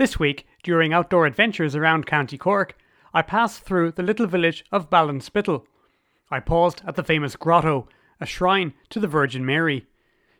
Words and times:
This 0.00 0.18
week, 0.18 0.46
during 0.62 0.94
outdoor 0.94 1.26
adventures 1.26 1.76
around 1.76 2.06
County 2.06 2.38
Cork, 2.38 2.74
I 3.12 3.20
passed 3.20 3.60
through 3.60 3.92
the 3.92 4.02
little 4.02 4.26
village 4.26 4.64
of 4.72 4.88
Ballinspittle. 4.88 5.66
I 6.30 6.40
paused 6.40 6.80
at 6.86 6.96
the 6.96 7.04
famous 7.04 7.36
grotto, 7.36 7.86
a 8.18 8.24
shrine 8.24 8.72
to 8.88 8.98
the 8.98 9.06
Virgin 9.06 9.44
Mary. 9.44 9.84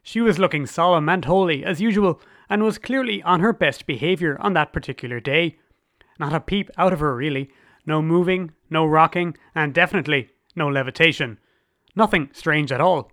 She 0.03 0.23
was 0.23 0.39
looking 0.39 0.65
solemn 0.65 1.11
and 1.11 1.27
holy 1.27 1.63
as 1.63 1.79
usual, 1.79 2.23
and 2.49 2.63
was 2.63 2.79
clearly 2.79 3.23
on 3.23 3.41
her 3.41 3.53
best 3.53 3.87
behaviour 3.87 4.39
on 4.41 4.55
that 4.55 4.73
particular 4.73 5.21
day. 5.21 5.59
Not 6.19 6.33
a 6.33 6.41
peep 6.41 6.71
out 6.79 6.95
of 6.95 7.01
her, 7.01 7.15
really. 7.15 7.51
No 7.85 8.01
moving, 8.01 8.53
no 8.71 8.87
rocking, 8.87 9.37
and 9.55 9.75
definitely 9.75 10.31
no 10.57 10.69
levitation. 10.69 11.37
Nothing 11.95 12.31
strange 12.33 12.73
at 12.73 12.81
all. 12.81 13.13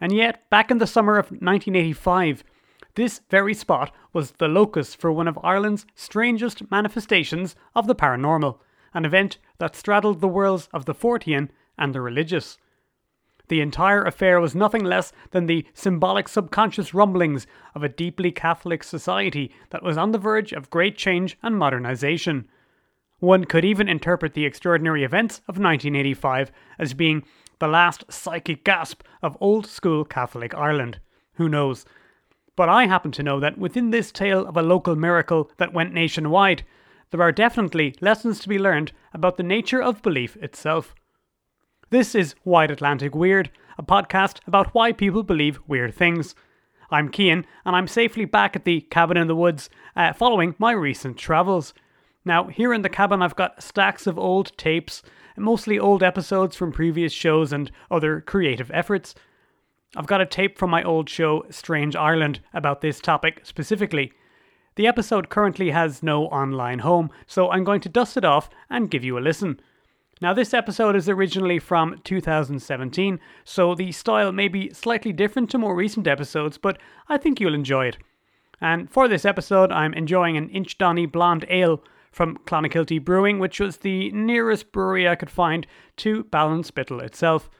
And 0.00 0.12
yet, 0.12 0.50
back 0.50 0.72
in 0.72 0.78
the 0.78 0.88
summer 0.88 1.18
of 1.18 1.26
1985, 1.26 2.42
this 2.94 3.20
very 3.30 3.54
spot 3.54 3.94
was 4.12 4.32
the 4.32 4.48
locus 4.48 4.94
for 4.94 5.10
one 5.10 5.28
of 5.28 5.38
Ireland's 5.42 5.86
strangest 5.94 6.70
manifestations 6.70 7.56
of 7.74 7.86
the 7.86 7.94
paranormal, 7.94 8.58
an 8.92 9.04
event 9.04 9.38
that 9.58 9.74
straddled 9.74 10.20
the 10.20 10.28
worlds 10.28 10.68
of 10.74 10.84
the 10.84 10.94
Fortean 10.94 11.48
and 11.78 11.94
the 11.94 12.00
religious. 12.02 12.58
The 13.48 13.60
entire 13.60 14.04
affair 14.04 14.40
was 14.40 14.54
nothing 14.54 14.84
less 14.84 15.12
than 15.30 15.46
the 15.46 15.66
symbolic 15.74 16.28
subconscious 16.28 16.94
rumblings 16.94 17.46
of 17.74 17.82
a 17.82 17.88
deeply 17.88 18.30
Catholic 18.30 18.84
society 18.84 19.54
that 19.70 19.82
was 19.82 19.96
on 19.96 20.12
the 20.12 20.18
verge 20.18 20.52
of 20.52 20.70
great 20.70 20.96
change 20.96 21.38
and 21.42 21.58
modernization. 21.58 22.48
One 23.18 23.44
could 23.44 23.64
even 23.64 23.88
interpret 23.88 24.34
the 24.34 24.44
extraordinary 24.44 25.04
events 25.04 25.38
of 25.48 25.58
1985 25.58 26.52
as 26.78 26.94
being 26.94 27.24
the 27.58 27.68
last 27.68 28.04
psychic 28.10 28.64
gasp 28.64 29.02
of 29.22 29.36
old 29.40 29.66
school 29.66 30.04
Catholic 30.04 30.54
Ireland. 30.54 30.98
Who 31.34 31.48
knows? 31.48 31.86
But 32.54 32.68
I 32.68 32.86
happen 32.86 33.12
to 33.12 33.22
know 33.22 33.40
that 33.40 33.56
within 33.56 33.90
this 33.90 34.12
tale 34.12 34.46
of 34.46 34.56
a 34.56 34.62
local 34.62 34.94
miracle 34.94 35.50
that 35.56 35.72
went 35.72 35.94
nationwide, 35.94 36.64
there 37.10 37.22
are 37.22 37.32
definitely 37.32 37.94
lessons 38.00 38.40
to 38.40 38.48
be 38.48 38.58
learned 38.58 38.92
about 39.14 39.36
the 39.36 39.42
nature 39.42 39.82
of 39.82 40.02
belief 40.02 40.36
itself. 40.36 40.94
This 41.90 42.14
is 42.14 42.34
Wide 42.44 42.70
Atlantic 42.70 43.14
Weird, 43.14 43.50
a 43.78 43.82
podcast 43.82 44.38
about 44.46 44.74
why 44.74 44.92
people 44.92 45.22
believe 45.22 45.60
weird 45.66 45.94
things. 45.94 46.34
I'm 46.90 47.10
Cian, 47.10 47.46
and 47.64 47.74
I'm 47.74 47.88
safely 47.88 48.26
back 48.26 48.54
at 48.54 48.64
the 48.64 48.82
cabin 48.82 49.16
in 49.16 49.28
the 49.28 49.36
woods 49.36 49.70
uh, 49.96 50.12
following 50.12 50.54
my 50.58 50.72
recent 50.72 51.16
travels. 51.16 51.72
Now, 52.24 52.48
here 52.48 52.74
in 52.74 52.82
the 52.82 52.90
cabin, 52.90 53.22
I've 53.22 53.36
got 53.36 53.62
stacks 53.62 54.06
of 54.06 54.18
old 54.18 54.56
tapes, 54.58 55.02
mostly 55.36 55.78
old 55.78 56.02
episodes 56.02 56.54
from 56.54 56.70
previous 56.70 57.12
shows 57.12 57.52
and 57.52 57.70
other 57.90 58.20
creative 58.20 58.70
efforts. 58.74 59.14
I've 59.94 60.06
got 60.06 60.22
a 60.22 60.26
tape 60.26 60.56
from 60.56 60.70
my 60.70 60.82
old 60.82 61.10
show, 61.10 61.44
Strange 61.50 61.94
Ireland, 61.94 62.40
about 62.54 62.80
this 62.80 62.98
topic 62.98 63.40
specifically. 63.42 64.12
The 64.76 64.86
episode 64.86 65.28
currently 65.28 65.70
has 65.70 66.02
no 66.02 66.26
online 66.28 66.78
home, 66.78 67.10
so 67.26 67.50
I'm 67.50 67.62
going 67.62 67.82
to 67.82 67.90
dust 67.90 68.16
it 68.16 68.24
off 68.24 68.48
and 68.70 68.90
give 68.90 69.04
you 69.04 69.18
a 69.18 69.20
listen. 69.20 69.60
Now, 70.22 70.32
this 70.32 70.54
episode 70.54 70.96
is 70.96 71.10
originally 71.10 71.58
from 71.58 72.00
2017, 72.04 73.20
so 73.44 73.74
the 73.74 73.92
style 73.92 74.32
may 74.32 74.48
be 74.48 74.72
slightly 74.72 75.12
different 75.12 75.50
to 75.50 75.58
more 75.58 75.74
recent 75.74 76.06
episodes, 76.06 76.56
but 76.56 76.78
I 77.08 77.18
think 77.18 77.38
you'll 77.38 77.54
enjoy 77.54 77.86
it. 77.86 77.98
And 78.62 78.90
for 78.90 79.08
this 79.08 79.26
episode, 79.26 79.72
I'm 79.72 79.92
enjoying 79.92 80.38
an 80.38 80.48
Inchdanny 80.48 81.10
Blonde 81.10 81.44
Ale 81.50 81.82
from 82.12 82.38
Clonakilty 82.46 83.04
Brewing, 83.04 83.40
which 83.40 83.60
was 83.60 83.78
the 83.78 84.10
nearest 84.12 84.72
brewery 84.72 85.06
I 85.06 85.16
could 85.16 85.30
find 85.30 85.66
to 85.96 86.24
Ballinspittle 86.24 87.02
itself. 87.02 87.50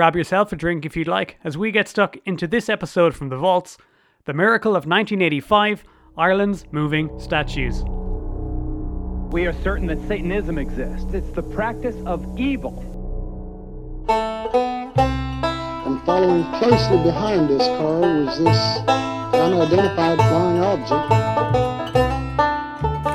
Grab 0.00 0.16
yourself 0.16 0.50
a 0.50 0.56
drink 0.56 0.86
if 0.86 0.96
you'd 0.96 1.06
like, 1.06 1.36
as 1.44 1.58
we 1.58 1.70
get 1.70 1.86
stuck 1.86 2.16
into 2.24 2.46
this 2.46 2.70
episode 2.70 3.14
from 3.14 3.28
the 3.28 3.36
vaults 3.36 3.76
The 4.24 4.32
Miracle 4.32 4.70
of 4.70 4.86
1985 4.86 5.84
Ireland's 6.16 6.64
Moving 6.72 7.10
Statues. 7.20 7.84
We 9.30 9.44
are 9.44 9.52
certain 9.62 9.88
that 9.88 10.00
Satanism 10.08 10.56
exists. 10.56 11.12
It's 11.12 11.30
the 11.32 11.42
practice 11.42 11.96
of 12.06 12.26
evil. 12.40 12.78
And 14.08 16.02
following 16.06 16.44
closely 16.44 17.02
behind 17.02 17.50
this 17.50 17.66
car 17.66 18.00
was 18.00 18.38
this 18.38 18.78
unidentified 19.34 20.16
flying 20.16 20.62
object. 20.62 21.12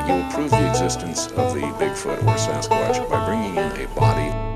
You 0.07 0.13
will 0.13 0.31
prove 0.33 0.51
the 0.51 0.69
existence 0.69 1.31
of 1.31 1.55
the 1.55 1.61
Bigfoot 1.61 2.21
or 2.21 2.37
Sasquatch 2.37 3.09
by 3.09 3.25
bringing 3.25 3.55
in 3.55 3.71
a 3.71 3.87
body 3.95 4.54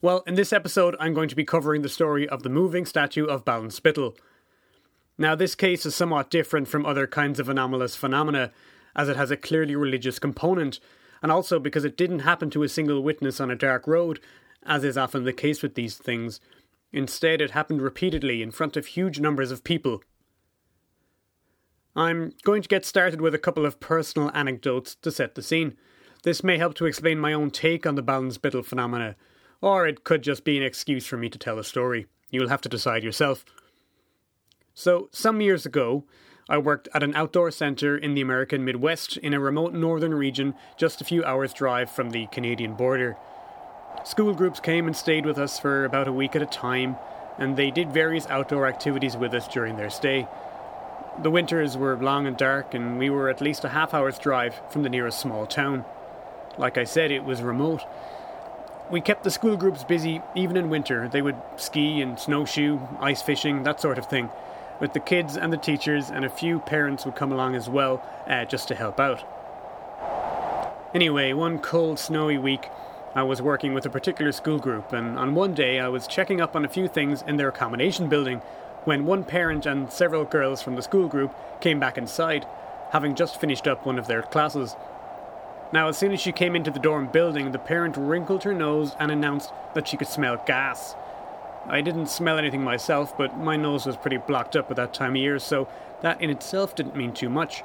Well, 0.00 0.22
in 0.28 0.36
this 0.36 0.52
episode, 0.52 0.94
I'm 1.00 1.12
going 1.12 1.28
to 1.28 1.34
be 1.34 1.44
covering 1.44 1.82
the 1.82 1.88
story 1.88 2.28
of 2.28 2.44
the 2.44 2.48
moving 2.48 2.86
statue 2.86 3.24
of 3.24 3.44
Ballinspittle. 3.44 4.16
Now, 5.18 5.34
this 5.34 5.56
case 5.56 5.84
is 5.84 5.96
somewhat 5.96 6.30
different 6.30 6.68
from 6.68 6.86
other 6.86 7.08
kinds 7.08 7.40
of 7.40 7.48
anomalous 7.48 7.96
phenomena, 7.96 8.52
as 8.94 9.08
it 9.08 9.16
has 9.16 9.32
a 9.32 9.36
clearly 9.36 9.74
religious 9.74 10.20
component, 10.20 10.78
and 11.20 11.32
also 11.32 11.58
because 11.58 11.84
it 11.84 11.96
didn't 11.96 12.20
happen 12.20 12.48
to 12.50 12.62
a 12.62 12.68
single 12.68 13.02
witness 13.02 13.40
on 13.40 13.50
a 13.50 13.56
dark 13.56 13.88
road, 13.88 14.20
as 14.64 14.84
is 14.84 14.96
often 14.96 15.24
the 15.24 15.32
case 15.32 15.64
with 15.64 15.74
these 15.74 15.96
things. 15.96 16.38
Instead, 16.92 17.40
it 17.40 17.50
happened 17.50 17.82
repeatedly 17.82 18.40
in 18.40 18.52
front 18.52 18.76
of 18.76 18.86
huge 18.86 19.18
numbers 19.18 19.50
of 19.50 19.64
people. 19.64 20.00
I'm 21.96 22.34
going 22.44 22.62
to 22.62 22.68
get 22.68 22.86
started 22.86 23.20
with 23.20 23.34
a 23.34 23.38
couple 23.38 23.66
of 23.66 23.80
personal 23.80 24.30
anecdotes 24.32 24.94
to 25.02 25.10
set 25.10 25.34
the 25.34 25.42
scene. 25.42 25.76
This 26.22 26.44
may 26.44 26.56
help 26.56 26.74
to 26.74 26.86
explain 26.86 27.18
my 27.18 27.32
own 27.32 27.50
take 27.50 27.84
on 27.84 27.96
the 27.96 28.02
Ballinspittle 28.02 28.64
phenomena 28.64 29.16
or 29.60 29.86
it 29.86 30.04
could 30.04 30.22
just 30.22 30.44
be 30.44 30.56
an 30.56 30.62
excuse 30.62 31.06
for 31.06 31.16
me 31.16 31.28
to 31.28 31.38
tell 31.38 31.58
a 31.58 31.64
story. 31.64 32.06
You'll 32.30 32.48
have 32.48 32.60
to 32.62 32.68
decide 32.68 33.02
yourself. 33.02 33.44
So, 34.74 35.08
some 35.12 35.40
years 35.40 35.66
ago, 35.66 36.04
I 36.48 36.58
worked 36.58 36.88
at 36.94 37.02
an 37.02 37.14
outdoor 37.14 37.50
centre 37.50 37.96
in 37.96 38.14
the 38.14 38.20
American 38.20 38.64
Midwest 38.64 39.16
in 39.18 39.34
a 39.34 39.40
remote 39.40 39.74
northern 39.74 40.14
region 40.14 40.54
just 40.76 41.00
a 41.00 41.04
few 41.04 41.24
hours' 41.24 41.52
drive 41.52 41.90
from 41.90 42.10
the 42.10 42.26
Canadian 42.28 42.74
border. 42.74 43.16
School 44.04 44.32
groups 44.34 44.60
came 44.60 44.86
and 44.86 44.96
stayed 44.96 45.26
with 45.26 45.38
us 45.38 45.58
for 45.58 45.84
about 45.84 46.08
a 46.08 46.12
week 46.12 46.36
at 46.36 46.42
a 46.42 46.46
time, 46.46 46.96
and 47.38 47.56
they 47.56 47.70
did 47.70 47.92
various 47.92 48.26
outdoor 48.28 48.66
activities 48.66 49.16
with 49.16 49.34
us 49.34 49.48
during 49.48 49.76
their 49.76 49.90
stay. 49.90 50.26
The 51.22 51.30
winters 51.30 51.76
were 51.76 51.96
long 51.96 52.26
and 52.26 52.36
dark, 52.36 52.74
and 52.74 52.98
we 52.98 53.10
were 53.10 53.28
at 53.28 53.40
least 53.40 53.64
a 53.64 53.68
half 53.68 53.92
hour's 53.92 54.18
drive 54.18 54.60
from 54.70 54.84
the 54.84 54.88
nearest 54.88 55.20
small 55.20 55.46
town. 55.46 55.84
Like 56.56 56.78
I 56.78 56.84
said, 56.84 57.10
it 57.10 57.24
was 57.24 57.42
remote, 57.42 57.82
we 58.90 59.00
kept 59.00 59.24
the 59.24 59.30
school 59.30 59.56
groups 59.56 59.84
busy 59.84 60.22
even 60.34 60.56
in 60.56 60.70
winter. 60.70 61.08
They 61.08 61.22
would 61.22 61.36
ski 61.56 62.00
and 62.00 62.18
snowshoe, 62.18 62.80
ice 63.00 63.22
fishing, 63.22 63.62
that 63.64 63.80
sort 63.80 63.98
of 63.98 64.06
thing. 64.06 64.30
With 64.80 64.92
the 64.92 65.00
kids 65.00 65.36
and 65.36 65.52
the 65.52 65.56
teachers, 65.58 66.10
and 66.10 66.24
a 66.24 66.30
few 66.30 66.60
parents 66.60 67.04
would 67.04 67.16
come 67.16 67.32
along 67.32 67.54
as 67.54 67.68
well, 67.68 68.02
uh, 68.26 68.44
just 68.44 68.68
to 68.68 68.74
help 68.74 68.98
out. 69.00 69.24
Anyway, 70.94 71.32
one 71.32 71.58
cold, 71.58 71.98
snowy 71.98 72.38
week, 72.38 72.68
I 73.14 73.22
was 73.22 73.42
working 73.42 73.74
with 73.74 73.84
a 73.84 73.90
particular 73.90 74.32
school 74.32 74.58
group, 74.58 74.92
and 74.92 75.18
on 75.18 75.34
one 75.34 75.52
day 75.52 75.80
I 75.80 75.88
was 75.88 76.06
checking 76.06 76.40
up 76.40 76.54
on 76.54 76.64
a 76.64 76.68
few 76.68 76.88
things 76.88 77.22
in 77.22 77.36
their 77.36 77.48
accommodation 77.48 78.08
building 78.08 78.40
when 78.84 79.04
one 79.04 79.24
parent 79.24 79.66
and 79.66 79.92
several 79.92 80.24
girls 80.24 80.62
from 80.62 80.76
the 80.76 80.82
school 80.82 81.08
group 81.08 81.34
came 81.60 81.78
back 81.80 81.98
inside, 81.98 82.46
having 82.90 83.14
just 83.14 83.38
finished 83.40 83.66
up 83.66 83.84
one 83.84 83.98
of 83.98 84.06
their 84.06 84.22
classes. 84.22 84.76
Now, 85.70 85.88
as 85.88 85.98
soon 85.98 86.12
as 86.12 86.20
she 86.20 86.32
came 86.32 86.56
into 86.56 86.70
the 86.70 86.78
dorm 86.78 87.08
building, 87.12 87.52
the 87.52 87.58
parent 87.58 87.96
wrinkled 87.98 88.44
her 88.44 88.54
nose 88.54 88.96
and 88.98 89.10
announced 89.10 89.52
that 89.74 89.86
she 89.86 89.98
could 89.98 90.08
smell 90.08 90.42
gas. 90.46 90.94
I 91.66 91.82
didn't 91.82 92.06
smell 92.06 92.38
anything 92.38 92.62
myself, 92.62 93.16
but 93.18 93.36
my 93.36 93.56
nose 93.56 93.84
was 93.84 93.98
pretty 93.98 94.16
blocked 94.16 94.56
up 94.56 94.70
at 94.70 94.76
that 94.76 94.94
time 94.94 95.10
of 95.10 95.16
year, 95.18 95.38
so 95.38 95.68
that 96.00 96.22
in 96.22 96.30
itself 96.30 96.74
didn't 96.74 96.96
mean 96.96 97.12
too 97.12 97.28
much. 97.28 97.62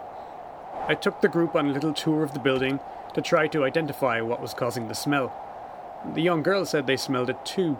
I 0.85 0.95
took 0.95 1.21
the 1.21 1.29
group 1.29 1.55
on 1.55 1.69
a 1.69 1.71
little 1.71 1.93
tour 1.93 2.23
of 2.23 2.33
the 2.33 2.41
building 2.41 2.81
to 3.13 3.21
try 3.21 3.47
to 3.47 3.63
identify 3.63 4.19
what 4.19 4.41
was 4.41 4.53
causing 4.53 4.89
the 4.89 4.95
smell. 4.95 5.31
The 6.13 6.21
young 6.21 6.43
girl 6.43 6.65
said 6.65 6.85
they 6.85 6.97
smelled 6.97 7.29
it 7.29 7.45
too. 7.45 7.79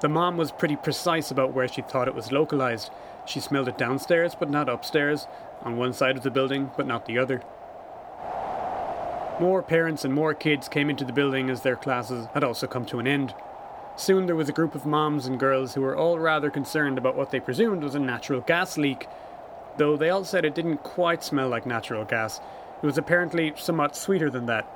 The 0.00 0.08
mom 0.08 0.36
was 0.36 0.50
pretty 0.50 0.74
precise 0.74 1.30
about 1.30 1.52
where 1.52 1.68
she 1.68 1.82
thought 1.82 2.08
it 2.08 2.14
was 2.16 2.32
localized. 2.32 2.90
She 3.24 3.38
smelled 3.38 3.68
it 3.68 3.78
downstairs, 3.78 4.34
but 4.34 4.50
not 4.50 4.68
upstairs, 4.68 5.28
on 5.62 5.76
one 5.76 5.92
side 5.92 6.16
of 6.16 6.24
the 6.24 6.30
building, 6.30 6.72
but 6.76 6.88
not 6.88 7.06
the 7.06 7.18
other. 7.18 7.42
More 9.40 9.64
parents 9.64 10.04
and 10.04 10.14
more 10.14 10.32
kids 10.32 10.68
came 10.68 10.88
into 10.88 11.04
the 11.04 11.12
building 11.12 11.50
as 11.50 11.62
their 11.62 11.74
classes 11.74 12.28
had 12.34 12.44
also 12.44 12.68
come 12.68 12.84
to 12.86 13.00
an 13.00 13.08
end. 13.08 13.34
Soon 13.96 14.26
there 14.26 14.36
was 14.36 14.48
a 14.48 14.52
group 14.52 14.76
of 14.76 14.86
moms 14.86 15.26
and 15.26 15.40
girls 15.40 15.74
who 15.74 15.80
were 15.80 15.96
all 15.96 16.20
rather 16.20 16.50
concerned 16.50 16.98
about 16.98 17.16
what 17.16 17.32
they 17.32 17.40
presumed 17.40 17.82
was 17.82 17.96
a 17.96 17.98
natural 17.98 18.40
gas 18.42 18.78
leak, 18.78 19.08
though 19.76 19.96
they 19.96 20.08
all 20.08 20.24
said 20.24 20.44
it 20.44 20.54
didn't 20.54 20.84
quite 20.84 21.24
smell 21.24 21.48
like 21.48 21.66
natural 21.66 22.04
gas. 22.04 22.40
It 22.80 22.86
was 22.86 22.96
apparently 22.96 23.52
somewhat 23.56 23.96
sweeter 23.96 24.30
than 24.30 24.46
that. 24.46 24.68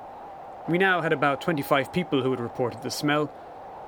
We 0.67 0.77
now 0.77 1.01
had 1.01 1.13
about 1.13 1.39
25 1.39 1.93
people 1.93 2.21
who 2.21 2.31
had 2.31 2.41
reported 2.41 2.81
the 2.81 2.91
smell, 2.91 3.31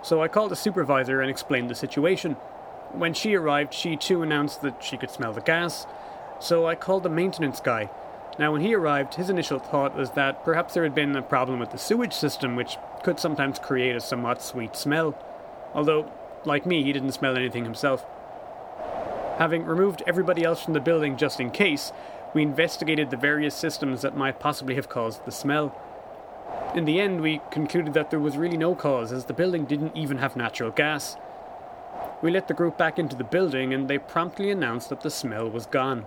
so 0.01 0.21
I 0.21 0.29
called 0.29 0.53
a 0.53 0.55
supervisor 0.55 1.19
and 1.19 1.29
explained 1.29 1.69
the 1.69 1.75
situation. 1.75 2.35
When 2.93 3.13
she 3.13 3.35
arrived, 3.35 3.73
she 3.73 3.97
too 3.97 4.23
announced 4.23 4.61
that 4.61 4.81
she 4.81 4.95
could 4.95 5.11
smell 5.11 5.33
the 5.33 5.41
gas, 5.41 5.85
so 6.39 6.65
I 6.65 6.75
called 6.75 7.03
the 7.03 7.09
maintenance 7.09 7.59
guy 7.59 7.89
now, 8.39 8.51
when 8.51 8.61
he 8.61 8.73
arrived, 8.73 9.15
his 9.15 9.29
initial 9.29 9.59
thought 9.59 9.95
was 9.95 10.11
that 10.11 10.43
perhaps 10.43 10.73
there 10.73 10.83
had 10.83 10.95
been 10.95 11.15
a 11.15 11.21
problem 11.21 11.59
with 11.59 11.71
the 11.71 11.77
sewage 11.77 12.13
system, 12.13 12.55
which 12.55 12.77
could 13.03 13.19
sometimes 13.19 13.59
create 13.59 13.95
a 13.95 14.01
somewhat 14.01 14.41
sweet 14.41 14.75
smell. 14.75 15.17
Although 15.73 16.11
like 16.45 16.65
me, 16.65 16.83
he 16.83 16.93
didn't 16.93 17.11
smell 17.11 17.35
anything 17.37 17.63
himself. 17.63 18.05
Having 19.37 19.65
removed 19.65 20.03
everybody 20.07 20.43
else 20.43 20.63
from 20.63 20.73
the 20.73 20.79
building 20.79 21.17
just 21.17 21.39
in 21.39 21.51
case, 21.51 21.91
we 22.33 22.41
investigated 22.41 23.09
the 23.09 23.17
various 23.17 23.55
systems 23.55 24.01
that 24.01 24.17
might 24.17 24.39
possibly 24.39 24.75
have 24.75 24.89
caused 24.89 25.25
the 25.25 25.31
smell. 25.31 25.75
In 26.75 26.85
the 26.85 27.01
end, 27.01 27.21
we 27.21 27.41
concluded 27.51 27.93
that 27.93 28.09
there 28.09 28.19
was 28.19 28.37
really 28.37 28.57
no 28.57 28.75
cause, 28.75 29.11
as 29.11 29.25
the 29.25 29.33
building 29.33 29.65
didn't 29.65 29.95
even 29.95 30.17
have 30.17 30.35
natural 30.35 30.71
gas. 30.71 31.17
We 32.21 32.31
let 32.31 32.47
the 32.47 32.53
group 32.53 32.77
back 32.77 32.97
into 32.97 33.15
the 33.15 33.23
building, 33.23 33.73
and 33.73 33.89
they 33.89 33.97
promptly 33.97 34.51
announced 34.51 34.89
that 34.89 35.01
the 35.01 35.09
smell 35.09 35.49
was 35.49 35.65
gone. 35.65 36.05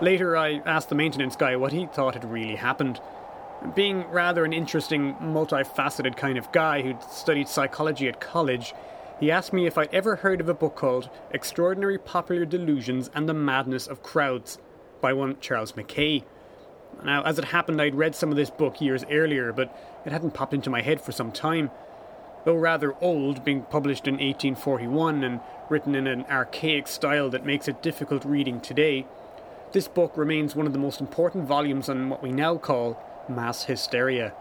Later, 0.00 0.34
I 0.34 0.62
asked 0.64 0.88
the 0.88 0.94
maintenance 0.94 1.36
guy 1.36 1.56
what 1.56 1.72
he 1.72 1.84
thought 1.84 2.14
had 2.14 2.30
really 2.30 2.56
happened. 2.56 3.00
Being 3.74 4.08
rather 4.10 4.46
an 4.46 4.54
interesting, 4.54 5.14
multifaceted 5.16 6.16
kind 6.16 6.38
of 6.38 6.50
guy 6.52 6.80
who'd 6.80 7.02
studied 7.02 7.48
psychology 7.48 8.08
at 8.08 8.18
college, 8.18 8.72
he 9.18 9.30
asked 9.30 9.52
me 9.52 9.66
if 9.66 9.76
I'd 9.76 9.92
ever 9.92 10.16
heard 10.16 10.40
of 10.40 10.48
a 10.48 10.54
book 10.54 10.74
called 10.74 11.10
Extraordinary 11.30 11.98
Popular 11.98 12.46
Delusions 12.46 13.10
and 13.14 13.28
the 13.28 13.34
Madness 13.34 13.86
of 13.86 14.02
Crowds 14.02 14.56
by 15.02 15.12
one 15.12 15.36
Charles 15.40 15.76
Mackay. 15.76 16.24
Now, 17.04 17.22
as 17.24 17.38
it 17.38 17.46
happened, 17.46 17.82
I'd 17.82 17.94
read 17.94 18.14
some 18.14 18.30
of 18.30 18.36
this 18.36 18.48
book 18.48 18.80
years 18.80 19.04
earlier, 19.10 19.52
but 19.52 19.76
it 20.06 20.12
hadn't 20.12 20.32
popped 20.32 20.54
into 20.54 20.70
my 20.70 20.80
head 20.80 21.02
for 21.02 21.12
some 21.12 21.30
time. 21.30 21.70
Though 22.46 22.54
rather 22.54 22.94
old, 23.02 23.44
being 23.44 23.62
published 23.64 24.08
in 24.08 24.14
1841 24.14 25.22
and 25.22 25.40
written 25.68 25.94
in 25.94 26.06
an 26.06 26.24
archaic 26.30 26.88
style 26.88 27.28
that 27.28 27.44
makes 27.44 27.68
it 27.68 27.82
difficult 27.82 28.24
reading 28.24 28.62
today, 28.62 29.06
this 29.72 29.88
book 29.88 30.16
remains 30.16 30.56
one 30.56 30.66
of 30.66 30.72
the 30.72 30.78
most 30.78 31.00
important 31.00 31.46
volumes 31.46 31.88
on 31.88 32.08
what 32.08 32.22
we 32.22 32.32
now 32.32 32.56
call 32.56 33.00
mass 33.28 33.64
hysteria. 33.64 34.32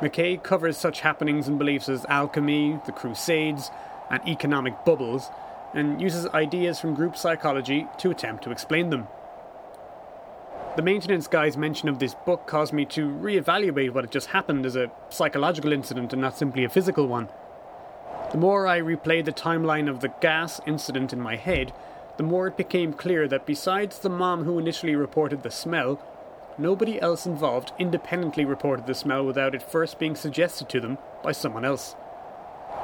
Mackay 0.00 0.38
covers 0.38 0.76
such 0.76 1.00
happenings 1.00 1.48
and 1.48 1.58
beliefs 1.58 1.88
as 1.88 2.04
alchemy, 2.06 2.78
the 2.86 2.92
Crusades, 2.92 3.70
and 4.10 4.26
economic 4.28 4.84
bubbles, 4.84 5.28
and 5.74 6.00
uses 6.00 6.26
ideas 6.28 6.78
from 6.78 6.94
group 6.94 7.16
psychology 7.16 7.86
to 7.98 8.10
attempt 8.10 8.44
to 8.44 8.50
explain 8.50 8.90
them. 8.90 9.06
The 10.76 10.82
maintenance 10.82 11.28
guy's 11.28 11.56
mention 11.56 11.88
of 11.88 11.98
this 11.98 12.14
book 12.14 12.46
caused 12.46 12.72
me 12.72 12.84
to 12.86 13.06
re-evaluate 13.06 13.92
what 13.94 14.04
had 14.04 14.12
just 14.12 14.28
happened 14.28 14.66
as 14.66 14.76
a 14.76 14.90
psychological 15.10 15.72
incident 15.72 16.12
and 16.12 16.22
not 16.22 16.36
simply 16.36 16.64
a 16.64 16.68
physical 16.68 17.06
one. 17.06 17.28
The 18.32 18.38
more 18.38 18.66
I 18.66 18.80
replayed 18.80 19.26
the 19.26 19.32
timeline 19.32 19.88
of 19.88 20.00
the 20.00 20.12
gas 20.20 20.60
incident 20.66 21.12
in 21.12 21.20
my 21.20 21.36
head, 21.36 21.74
the 22.22 22.28
more 22.28 22.46
it 22.46 22.56
became 22.56 22.92
clear 22.92 23.26
that 23.26 23.46
besides 23.46 23.98
the 23.98 24.08
mom 24.08 24.44
who 24.44 24.56
initially 24.56 24.94
reported 24.94 25.42
the 25.42 25.50
smell, 25.50 26.00
nobody 26.56 27.02
else 27.02 27.26
involved 27.26 27.72
independently 27.80 28.44
reported 28.44 28.86
the 28.86 28.94
smell 28.94 29.26
without 29.26 29.56
it 29.56 29.60
first 29.60 29.98
being 29.98 30.14
suggested 30.14 30.68
to 30.68 30.78
them 30.78 30.98
by 31.24 31.32
someone 31.32 31.64
else. 31.64 31.96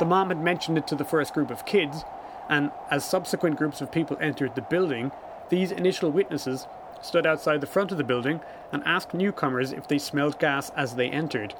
The 0.00 0.06
mom 0.06 0.30
had 0.30 0.42
mentioned 0.42 0.76
it 0.76 0.88
to 0.88 0.96
the 0.96 1.04
first 1.04 1.34
group 1.34 1.52
of 1.52 1.64
kids, 1.64 2.02
and 2.48 2.72
as 2.90 3.08
subsequent 3.08 3.58
groups 3.58 3.80
of 3.80 3.92
people 3.92 4.16
entered 4.20 4.56
the 4.56 4.62
building, 4.62 5.12
these 5.50 5.70
initial 5.70 6.10
witnesses 6.10 6.66
stood 7.00 7.24
outside 7.24 7.60
the 7.60 7.68
front 7.68 7.92
of 7.92 7.98
the 7.98 8.02
building 8.02 8.40
and 8.72 8.82
asked 8.84 9.14
newcomers 9.14 9.70
if 9.70 9.86
they 9.86 9.98
smelled 9.98 10.40
gas 10.40 10.70
as 10.70 10.96
they 10.96 11.10
entered, 11.10 11.54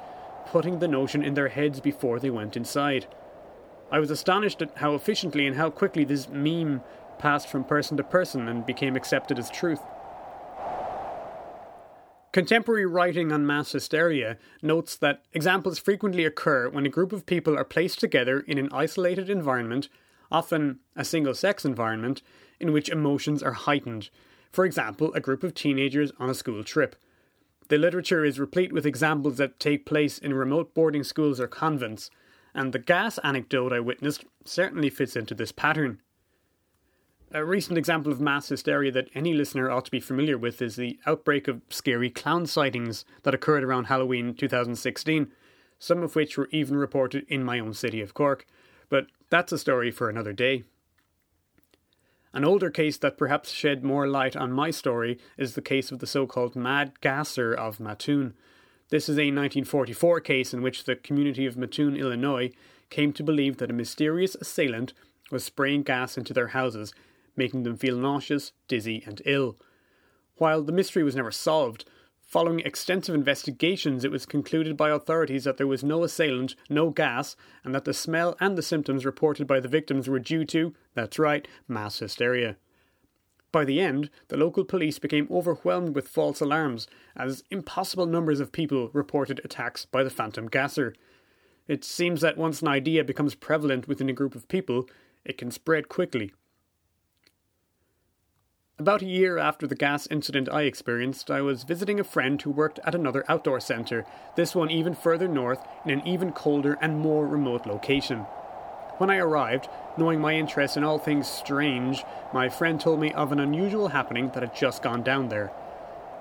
putting 0.47 0.79
the 0.79 0.87
notion 0.89 1.23
in 1.23 1.33
their 1.33 1.47
heads 1.47 1.79
before 1.79 2.19
they 2.19 2.29
went 2.29 2.57
inside. 2.57 3.05
I 3.89 3.99
was 3.99 4.11
astonished 4.11 4.61
at 4.61 4.75
how 4.79 4.95
efficiently 4.95 5.47
and 5.47 5.55
how 5.55 5.69
quickly 5.69 6.03
this 6.03 6.27
meme 6.27 6.81
passed 7.19 7.47
from 7.47 7.63
person 7.63 7.97
to 7.97 8.03
person 8.03 8.47
and 8.47 8.65
became 8.65 8.95
accepted 8.95 9.37
as 9.37 9.51
truth. 9.51 9.81
Contemporary 12.31 12.85
writing 12.85 13.31
on 13.31 13.45
mass 13.45 13.71
hysteria 13.71 14.37
notes 14.61 14.95
that 14.95 15.23
examples 15.33 15.79
frequently 15.79 16.25
occur 16.25 16.69
when 16.69 16.85
a 16.85 16.89
group 16.89 17.11
of 17.11 17.25
people 17.25 17.57
are 17.57 17.63
placed 17.63 17.99
together 17.99 18.41
in 18.41 18.57
an 18.59 18.69
isolated 18.71 19.29
environment, 19.29 19.89
often 20.31 20.79
a 20.95 21.03
single 21.03 21.33
sex 21.33 21.65
environment, 21.65 22.21
in 22.59 22.71
which 22.71 22.89
emotions 22.89 23.41
are 23.41 23.53
heightened. 23.53 24.09
For 24.51 24.63
example, 24.63 25.11
a 25.13 25.19
group 25.19 25.43
of 25.43 25.55
teenagers 25.55 26.11
on 26.19 26.29
a 26.29 26.35
school 26.35 26.63
trip. 26.63 26.95
The 27.69 27.77
literature 27.79 28.23
is 28.23 28.39
replete 28.39 28.73
with 28.73 28.85
examples 28.85 29.37
that 29.37 29.59
take 29.59 29.85
place 29.85 30.19
in 30.19 30.33
remote 30.33 30.75
boarding 30.75 31.03
schools 31.03 31.39
or 31.39 31.47
convents, 31.47 32.11
and 32.53 32.73
the 32.73 32.79
gas 32.79 33.17
anecdote 33.23 33.73
I 33.73 33.79
witnessed 33.79 34.25
certainly 34.45 34.89
fits 34.89 35.15
into 35.15 35.33
this 35.33 35.51
pattern. 35.51 36.01
A 37.31 37.45
recent 37.45 37.77
example 37.77 38.11
of 38.11 38.19
mass 38.19 38.49
hysteria 38.49 38.91
that 38.91 39.09
any 39.13 39.35
listener 39.35 39.69
ought 39.69 39.85
to 39.85 39.91
be 39.91 39.99
familiar 39.99 40.35
with 40.35 40.63
is 40.63 40.75
the 40.75 40.97
outbreak 41.05 41.47
of 41.47 41.61
scary 41.69 42.09
clown 42.09 42.47
sightings 42.47 43.05
that 43.21 43.35
occurred 43.35 43.63
around 43.63 43.85
Halloween 43.85 44.33
2016, 44.33 45.31
some 45.77 46.01
of 46.01 46.15
which 46.15 46.39
were 46.39 46.49
even 46.51 46.75
reported 46.75 47.27
in 47.27 47.43
my 47.43 47.59
own 47.59 47.75
city 47.75 48.01
of 48.01 48.15
Cork. 48.15 48.47
But 48.89 49.07
that's 49.29 49.51
a 49.51 49.59
story 49.59 49.91
for 49.91 50.09
another 50.09 50.33
day. 50.33 50.63
An 52.33 52.43
older 52.43 52.71
case 52.71 52.97
that 52.97 53.19
perhaps 53.19 53.51
shed 53.51 53.83
more 53.83 54.07
light 54.07 54.35
on 54.35 54.51
my 54.51 54.71
story 54.71 55.19
is 55.37 55.53
the 55.53 55.61
case 55.61 55.91
of 55.91 55.99
the 55.99 56.07
so 56.07 56.25
called 56.25 56.55
Mad 56.55 56.99
Gasser 56.99 57.53
of 57.53 57.79
Mattoon. 57.79 58.33
This 58.89 59.03
is 59.03 59.17
a 59.17 59.29
1944 59.29 60.19
case 60.21 60.51
in 60.51 60.63
which 60.63 60.85
the 60.85 60.95
community 60.95 61.45
of 61.45 61.57
Mattoon, 61.57 61.95
Illinois, 61.95 62.49
came 62.89 63.13
to 63.13 63.23
believe 63.23 63.57
that 63.57 63.69
a 63.69 63.73
mysterious 63.73 64.33
assailant 64.33 64.93
was 65.29 65.43
spraying 65.43 65.83
gas 65.83 66.17
into 66.17 66.33
their 66.33 66.47
houses 66.47 66.91
making 67.39 67.63
them 67.63 67.77
feel 67.77 67.97
nauseous, 67.97 68.51
dizzy, 68.67 69.01
and 69.07 69.23
ill. 69.25 69.57
While 70.35 70.61
the 70.61 70.71
mystery 70.71 71.03
was 71.03 71.15
never 71.15 71.31
solved, 71.31 71.85
following 72.21 72.59
extensive 72.59 73.15
investigations, 73.15 74.03
it 74.03 74.11
was 74.11 74.27
concluded 74.27 74.77
by 74.77 74.91
authorities 74.91 75.45
that 75.45 75.57
there 75.57 75.65
was 75.65 75.83
no 75.83 76.03
assailant, 76.03 76.55
no 76.69 76.91
gas, 76.91 77.35
and 77.63 77.73
that 77.73 77.85
the 77.85 77.93
smell 77.93 78.37
and 78.39 78.55
the 78.55 78.61
symptoms 78.61 79.05
reported 79.05 79.47
by 79.47 79.59
the 79.59 79.67
victims 79.67 80.07
were 80.07 80.19
due 80.19 80.45
to, 80.45 80.75
that's 80.93 81.17
right, 81.17 81.47
mass 81.67 81.97
hysteria. 81.97 82.57
By 83.51 83.65
the 83.65 83.81
end, 83.81 84.11
the 84.27 84.37
local 84.37 84.63
police 84.63 84.99
became 84.99 85.27
overwhelmed 85.31 85.95
with 85.95 86.07
false 86.07 86.39
alarms, 86.39 86.87
as 87.15 87.43
impossible 87.49 88.05
numbers 88.05 88.39
of 88.39 88.51
people 88.51 88.91
reported 88.93 89.41
attacks 89.43 89.85
by 89.85 90.03
the 90.03 90.11
phantom 90.11 90.47
gasser. 90.47 90.93
It 91.67 91.83
seems 91.83 92.21
that 92.21 92.37
once 92.37 92.61
an 92.61 92.67
idea 92.67 93.03
becomes 93.03 93.33
prevalent 93.33 93.87
within 93.87 94.09
a 94.09 94.13
group 94.13 94.35
of 94.35 94.47
people, 94.47 94.87
it 95.25 95.37
can 95.37 95.49
spread 95.51 95.89
quickly. 95.89 96.31
About 98.79 99.01
a 99.01 99.05
year 99.05 99.37
after 99.37 99.67
the 99.67 99.75
gas 99.75 100.07
incident 100.07 100.47
I 100.49 100.61
experienced, 100.61 101.29
I 101.29 101.41
was 101.41 101.63
visiting 101.63 101.99
a 101.99 102.03
friend 102.05 102.41
who 102.41 102.49
worked 102.49 102.79
at 102.85 102.95
another 102.95 103.25
outdoor 103.27 103.59
centre, 103.59 104.05
this 104.37 104.55
one 104.55 104.71
even 104.71 104.95
further 104.95 105.27
north 105.27 105.59
in 105.83 105.91
an 105.91 106.07
even 106.07 106.31
colder 106.31 106.77
and 106.79 106.97
more 106.97 107.27
remote 107.27 107.65
location. 107.65 108.19
When 108.97 109.09
I 109.09 109.17
arrived, 109.17 109.67
knowing 109.97 110.21
my 110.21 110.33
interest 110.35 110.77
in 110.77 110.85
all 110.85 110.97
things 110.97 111.27
strange, 111.27 112.05
my 112.33 112.47
friend 112.47 112.79
told 112.79 113.01
me 113.01 113.11
of 113.11 113.33
an 113.33 113.41
unusual 113.41 113.89
happening 113.89 114.29
that 114.29 114.43
had 114.43 114.55
just 114.55 114.81
gone 114.81 115.03
down 115.03 115.27
there. 115.27 115.51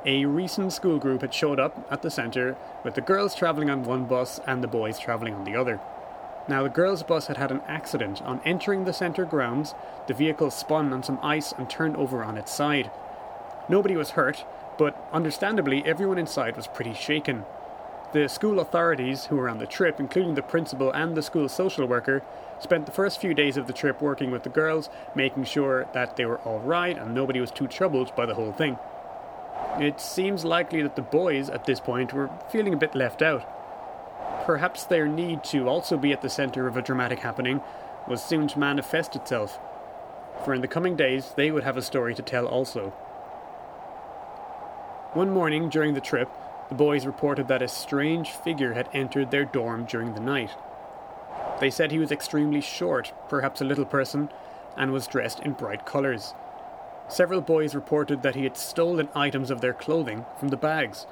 A 0.04 0.24
recent 0.24 0.72
school 0.72 0.98
group 0.98 1.20
had 1.20 1.32
showed 1.32 1.60
up 1.60 1.86
at 1.92 2.02
the 2.02 2.10
centre, 2.10 2.56
with 2.84 2.96
the 2.96 3.00
girls 3.00 3.36
travelling 3.36 3.70
on 3.70 3.84
one 3.84 4.06
bus 4.06 4.40
and 4.48 4.64
the 4.64 4.68
boys 4.68 4.98
travelling 4.98 5.34
on 5.34 5.44
the 5.44 5.54
other. 5.54 5.80
Now, 6.48 6.62
the 6.62 6.70
girls' 6.70 7.02
bus 7.02 7.26
had 7.26 7.36
had 7.36 7.50
an 7.50 7.60
accident. 7.68 8.22
On 8.22 8.40
entering 8.42 8.84
the 8.84 8.94
centre 8.94 9.26
grounds, 9.26 9.74
the 10.06 10.14
vehicle 10.14 10.50
spun 10.50 10.92
on 10.94 11.02
some 11.02 11.18
ice 11.22 11.52
and 11.52 11.68
turned 11.68 11.96
over 11.96 12.24
on 12.24 12.38
its 12.38 12.52
side. 12.52 12.90
Nobody 13.68 13.96
was 13.96 14.10
hurt, 14.10 14.46
but 14.78 14.96
understandably, 15.12 15.84
everyone 15.84 16.16
inside 16.16 16.56
was 16.56 16.66
pretty 16.66 16.94
shaken. 16.94 17.44
The 18.14 18.28
school 18.28 18.60
authorities, 18.60 19.26
who 19.26 19.36
were 19.36 19.50
on 19.50 19.58
the 19.58 19.66
trip, 19.66 20.00
including 20.00 20.34
the 20.34 20.42
principal 20.42 20.90
and 20.92 21.14
the 21.14 21.22
school 21.22 21.50
social 21.50 21.86
worker, 21.86 22.22
spent 22.58 22.86
the 22.86 22.92
first 22.92 23.20
few 23.20 23.34
days 23.34 23.58
of 23.58 23.66
the 23.66 23.74
trip 23.74 24.00
working 24.00 24.30
with 24.30 24.44
the 24.44 24.48
girls, 24.48 24.88
making 25.14 25.44
sure 25.44 25.86
that 25.92 26.16
they 26.16 26.24
were 26.24 26.38
all 26.38 26.60
right 26.60 26.96
and 26.96 27.14
nobody 27.14 27.40
was 27.40 27.50
too 27.50 27.66
troubled 27.66 28.16
by 28.16 28.24
the 28.24 28.34
whole 28.34 28.52
thing. 28.52 28.78
It 29.78 30.00
seems 30.00 30.46
likely 30.46 30.80
that 30.80 30.96
the 30.96 31.02
boys, 31.02 31.50
at 31.50 31.66
this 31.66 31.80
point, 31.80 32.14
were 32.14 32.30
feeling 32.48 32.72
a 32.72 32.78
bit 32.78 32.94
left 32.94 33.20
out 33.20 33.57
perhaps 34.48 34.84
their 34.84 35.06
need 35.06 35.44
to 35.44 35.68
also 35.68 35.98
be 35.98 36.10
at 36.10 36.22
the 36.22 36.30
centre 36.30 36.66
of 36.66 36.74
a 36.74 36.80
dramatic 36.80 37.18
happening 37.18 37.60
was 38.08 38.24
soon 38.24 38.48
to 38.48 38.58
manifest 38.58 39.14
itself, 39.14 39.58
for 40.42 40.54
in 40.54 40.62
the 40.62 40.66
coming 40.66 40.96
days 40.96 41.34
they 41.36 41.50
would 41.50 41.64
have 41.64 41.76
a 41.76 41.82
story 41.82 42.14
to 42.14 42.22
tell 42.22 42.46
also. 42.46 42.88
One 45.12 45.30
morning 45.30 45.68
during 45.68 45.92
the 45.92 46.00
trip, 46.00 46.30
the 46.70 46.74
boys 46.74 47.04
reported 47.04 47.46
that 47.48 47.60
a 47.60 47.68
strange 47.68 48.30
figure 48.30 48.72
had 48.72 48.88
entered 48.94 49.30
their 49.30 49.44
dorm 49.44 49.84
during 49.84 50.14
the 50.14 50.20
night. 50.20 50.52
They 51.60 51.68
said 51.68 51.90
he 51.90 51.98
was 51.98 52.10
extremely 52.10 52.62
short, 52.62 53.12
perhaps 53.28 53.60
a 53.60 53.66
little 53.66 53.84
person, 53.84 54.30
and 54.78 54.94
was 54.94 55.06
dressed 55.06 55.40
in 55.40 55.52
bright 55.52 55.84
colours. 55.84 56.32
Several 57.06 57.42
boys 57.42 57.74
reported 57.74 58.22
that 58.22 58.34
he 58.34 58.44
had 58.44 58.56
stolen 58.56 59.10
items 59.14 59.50
of 59.50 59.60
their 59.60 59.74
clothing 59.74 60.24
from 60.38 60.48
the 60.48 60.56
bags 60.56 61.04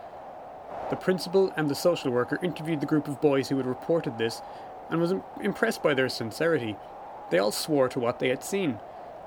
the 0.91 0.97
principal 0.97 1.53
and 1.57 1.69
the 1.69 1.75
social 1.75 2.11
worker 2.11 2.39
interviewed 2.43 2.81
the 2.81 2.87
group 2.87 3.09
of 3.09 3.21
boys 3.21 3.49
who 3.49 3.57
had 3.57 3.67
reported 3.67 4.19
this 4.19 4.43
and 4.91 5.01
was 5.01 5.15
impressed 5.41 5.83
by 5.83 5.95
their 5.95 6.09
sincerity. 6.09 6.77
They 7.31 7.39
all 7.39 7.53
swore 7.53 7.89
to 7.89 8.01
what 8.01 8.19
they 8.19 8.29
had 8.29 8.45
seen, 8.45 8.79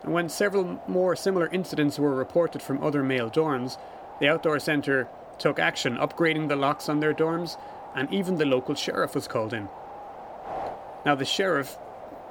and 0.04 0.14
when 0.14 0.30
several 0.30 0.82
more 0.88 1.16
similar 1.16 1.48
incidents 1.48 2.00
were 2.00 2.16
reported 2.16 2.62
from 2.62 2.82
other 2.82 3.04
male 3.04 3.30
dorms, 3.30 3.78
the 4.20 4.30
outdoor 4.30 4.60
centre 4.60 5.08
took 5.38 5.60
action, 5.60 5.98
upgrading 5.98 6.48
the 6.48 6.56
locks 6.56 6.88
on 6.88 7.00
their 7.00 7.14
dorms, 7.14 7.58
and 7.96 8.12
even 8.14 8.38
the 8.38 8.46
local 8.46 8.76
sheriff 8.76 9.16
was 9.16 9.28
called 9.28 9.54
in. 9.54 9.68
Now, 11.06 11.16
the 11.16 11.26
sheriff, 11.26 11.78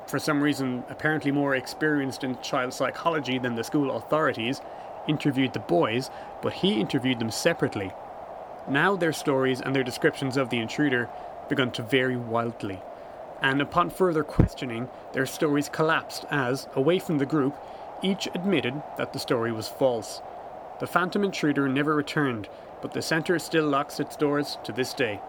for 0.06 0.18
some 0.18 0.42
reason 0.42 0.84
apparently 0.88 1.30
more 1.30 1.54
experienced 1.54 2.24
in 2.24 2.40
child 2.40 2.72
psychology 2.72 3.38
than 3.38 3.54
the 3.54 3.64
school 3.64 3.96
authorities, 3.96 4.60
interviewed 5.06 5.52
the 5.54 5.58
boys, 5.58 6.10
but 6.42 6.52
he 6.52 6.80
interviewed 6.80 7.18
them 7.18 7.30
separately. 7.30 7.92
Now 8.70 8.96
their 8.96 9.12
stories 9.12 9.60
and 9.60 9.74
their 9.74 9.84
descriptions 9.84 10.36
of 10.36 10.50
the 10.50 10.58
intruder 10.58 11.08
begun 11.48 11.70
to 11.72 11.82
vary 11.82 12.16
wildly, 12.16 12.80
and 13.40 13.62
upon 13.62 13.90
further 13.90 14.24
questioning, 14.24 14.88
their 15.12 15.26
stories 15.26 15.68
collapsed 15.68 16.26
as, 16.30 16.68
away 16.74 16.98
from 16.98 17.18
the 17.18 17.26
group, 17.26 17.56
each 18.02 18.28
admitted 18.34 18.82
that 18.96 19.12
the 19.12 19.18
story 19.18 19.52
was 19.52 19.68
false. 19.68 20.20
The 20.80 20.86
phantom 20.86 21.24
intruder 21.24 21.68
never 21.68 21.94
returned, 21.94 22.48
but 22.82 22.92
the 22.92 23.02
centre 23.02 23.38
still 23.38 23.66
locks 23.66 23.98
its 23.98 24.16
doors 24.16 24.58
to 24.64 24.72
this 24.72 24.92
day. 24.92 25.20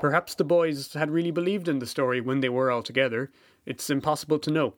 Perhaps 0.00 0.34
the 0.34 0.44
boys 0.44 0.92
had 0.94 1.10
really 1.10 1.30
believed 1.30 1.68
in 1.68 1.78
the 1.78 1.86
story 1.86 2.20
when 2.20 2.40
they 2.40 2.48
were 2.48 2.70
all 2.70 2.82
together. 2.82 3.30
It's 3.66 3.90
impossible 3.90 4.38
to 4.40 4.50
know. 4.50 4.74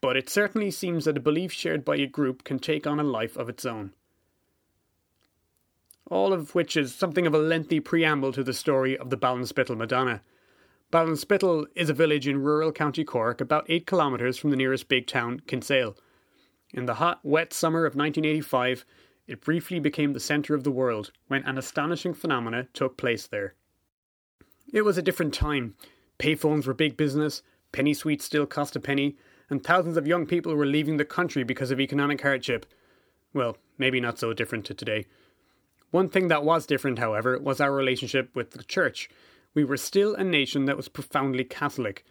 But 0.00 0.16
it 0.16 0.30
certainly 0.30 0.70
seems 0.70 1.04
that 1.04 1.16
a 1.16 1.20
belief 1.20 1.52
shared 1.52 1.84
by 1.84 1.96
a 1.96 2.06
group 2.06 2.42
can 2.42 2.58
take 2.58 2.86
on 2.86 2.98
a 2.98 3.04
life 3.04 3.36
of 3.36 3.48
its 3.48 3.66
own. 3.66 3.92
All 6.10 6.32
of 6.32 6.56
which 6.56 6.76
is 6.76 6.92
something 6.92 7.24
of 7.26 7.34
a 7.34 7.38
lengthy 7.38 7.78
preamble 7.78 8.32
to 8.32 8.42
the 8.42 8.52
story 8.52 8.98
of 8.98 9.10
the 9.10 9.16
Ballinspittle 9.16 9.76
Madonna. 9.76 10.22
Ballinspittle 10.92 11.66
is 11.76 11.88
a 11.88 11.94
village 11.94 12.26
in 12.26 12.42
rural 12.42 12.72
County 12.72 13.04
Cork, 13.04 13.40
about 13.40 13.64
8 13.68 13.86
kilometres 13.86 14.36
from 14.36 14.50
the 14.50 14.56
nearest 14.56 14.88
big 14.88 15.06
town, 15.06 15.40
Kinsale. 15.46 15.96
In 16.74 16.86
the 16.86 16.94
hot, 16.94 17.20
wet 17.22 17.52
summer 17.52 17.86
of 17.86 17.94
1985, 17.94 18.84
it 19.28 19.40
briefly 19.40 19.78
became 19.78 20.12
the 20.12 20.18
centre 20.18 20.56
of 20.56 20.64
the 20.64 20.72
world 20.72 21.12
when 21.28 21.44
an 21.44 21.56
astonishing 21.56 22.12
phenomena 22.12 22.66
took 22.72 22.96
place 22.96 23.28
there. 23.28 23.54
It 24.72 24.82
was 24.82 24.98
a 24.98 25.02
different 25.02 25.32
time. 25.32 25.76
Payphones 26.18 26.66
were 26.66 26.74
big 26.74 26.96
business, 26.96 27.42
penny 27.70 27.94
sweets 27.94 28.24
still 28.24 28.46
cost 28.46 28.74
a 28.74 28.80
penny, 28.80 29.16
and 29.48 29.62
thousands 29.62 29.96
of 29.96 30.08
young 30.08 30.26
people 30.26 30.56
were 30.56 30.66
leaving 30.66 30.96
the 30.96 31.04
country 31.04 31.44
because 31.44 31.70
of 31.70 31.78
economic 31.78 32.20
hardship. 32.20 32.66
Well, 33.32 33.56
maybe 33.78 34.00
not 34.00 34.18
so 34.18 34.32
different 34.32 34.64
to 34.66 34.74
today. 34.74 35.06
One 35.90 36.08
thing 36.08 36.28
that 36.28 36.44
was 36.44 36.66
different, 36.66 36.98
however, 36.98 37.38
was 37.38 37.60
our 37.60 37.72
relationship 37.72 38.34
with 38.34 38.52
the 38.52 38.62
church. 38.62 39.08
We 39.54 39.64
were 39.64 39.76
still 39.76 40.14
a 40.14 40.22
nation 40.22 40.66
that 40.66 40.76
was 40.76 40.88
profoundly 40.88 41.44
Catholic. 41.44 42.04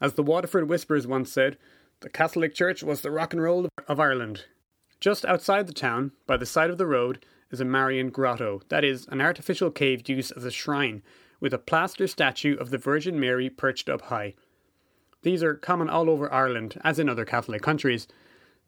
As 0.00 0.14
the 0.14 0.22
Waterford 0.22 0.68
Whispers 0.68 1.06
once 1.06 1.32
said, 1.32 1.58
the 2.00 2.10
Catholic 2.10 2.54
Church 2.54 2.82
was 2.82 3.00
the 3.00 3.10
rock 3.10 3.32
and 3.32 3.42
roll 3.42 3.68
of 3.88 3.98
Ireland. 3.98 4.44
Just 5.00 5.24
outside 5.24 5.66
the 5.66 5.72
town, 5.72 6.12
by 6.26 6.36
the 6.36 6.46
side 6.46 6.70
of 6.70 6.78
the 6.78 6.86
road, 6.86 7.24
is 7.50 7.60
a 7.60 7.64
Marian 7.64 8.10
grotto, 8.10 8.60
that 8.68 8.84
is, 8.84 9.06
an 9.08 9.20
artificial 9.20 9.70
cave 9.70 10.08
used 10.08 10.32
as 10.36 10.44
a 10.44 10.50
shrine, 10.50 11.02
with 11.40 11.52
a 11.52 11.58
plaster 11.58 12.06
statue 12.06 12.56
of 12.56 12.70
the 12.70 12.78
Virgin 12.78 13.18
Mary 13.18 13.50
perched 13.50 13.88
up 13.88 14.02
high. 14.02 14.34
These 15.22 15.42
are 15.42 15.54
common 15.54 15.88
all 15.88 16.08
over 16.08 16.32
Ireland, 16.32 16.80
as 16.84 16.98
in 16.98 17.08
other 17.08 17.24
Catholic 17.24 17.62
countries. 17.62 18.06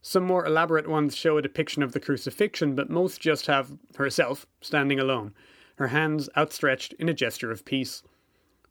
Some 0.00 0.25
more 0.25 0.47
elaborate 0.47 0.87
ones 0.87 1.17
show 1.17 1.37
a 1.38 1.43
depiction 1.43 1.83
of 1.83 1.93
the 1.93 2.00
crucifixion, 2.00 2.75
but 2.75 2.88
most 2.88 3.21
just 3.21 3.47
have 3.47 3.76
herself 3.97 4.47
standing 4.61 5.00
alone, 5.00 5.35
her 5.76 5.88
hands 5.88 6.28
outstretched 6.37 6.93
in 6.95 7.09
a 7.09 7.14
gesture 7.14 7.50
of 7.50 7.64
peace. 7.64 8.02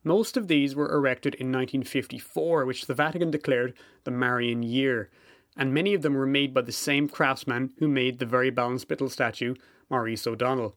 Most 0.04 0.38
of 0.38 0.48
these 0.48 0.76
were 0.76 0.90
erected 0.90 1.36
in 1.36 1.48
1954, 1.48 2.66
which 2.66 2.86
the 2.86 2.94
Vatican 2.94 3.30
declared 3.30 3.74
the 4.06 4.12
Marian 4.12 4.64
year, 4.64 5.10
and 5.58 5.74
many 5.74 5.94
of 5.94 6.02
them 6.02 6.14
were 6.14 6.26
made 6.26 6.54
by 6.54 6.62
the 6.62 6.72
same 6.72 7.10
craftsman 7.10 7.74
who 7.80 7.88
made 7.88 8.20
the 8.20 8.26
very 8.26 8.52
Ballinspittle 8.52 9.12
statue, 9.12 9.56
Maurice 9.90 10.26
O'Donnell. 10.26 10.76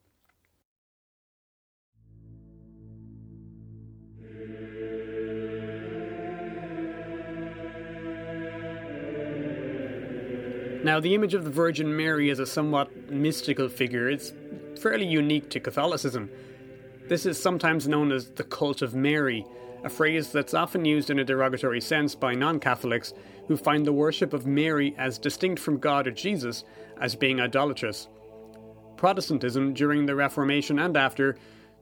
Now, 10.83 10.99
the 10.99 11.15
image 11.15 11.35
of 11.35 11.45
the 11.45 11.51
Virgin 11.51 11.95
Mary 11.95 12.31
as 12.31 12.39
a 12.39 12.47
somewhat 12.47 13.11
mystical 13.11 13.69
figure 13.69 14.09
is 14.09 14.33
fairly 14.81 15.07
unique 15.07 15.51
to 15.51 15.61
Catholicism. 15.61 16.31
This 17.07 17.27
is 17.27 17.41
sometimes 17.41 17.87
known 17.87 18.11
as 18.13 18.31
the 18.31 18.45
cult 18.45 18.81
of 18.81 18.95
Mary, 18.95 19.45
a 19.85 19.91
phrase 19.91 20.33
that's 20.33 20.55
often 20.55 20.87
used 20.87 21.11
in 21.11 21.19
a 21.19 21.25
derogatory 21.25 21.83
sense 21.83 22.15
by 22.15 22.35
non 22.35 22.61
Catholics 22.61 23.13
who 23.47 23.59
find 23.59 23.85
the 23.85 23.93
worship 23.93 24.33
of 24.33 24.47
Mary 24.47 24.95
as 24.97 25.19
distinct 25.19 25.61
from 25.61 25.77
God 25.77 26.07
or 26.07 26.13
Jesus 26.13 26.65
as 26.99 27.15
being 27.15 27.41
idolatrous. 27.41 28.09
Protestantism, 28.97 29.75
during 29.75 30.07
the 30.07 30.15
Reformation 30.15 30.79
and 30.79 30.97
after, 30.97 31.37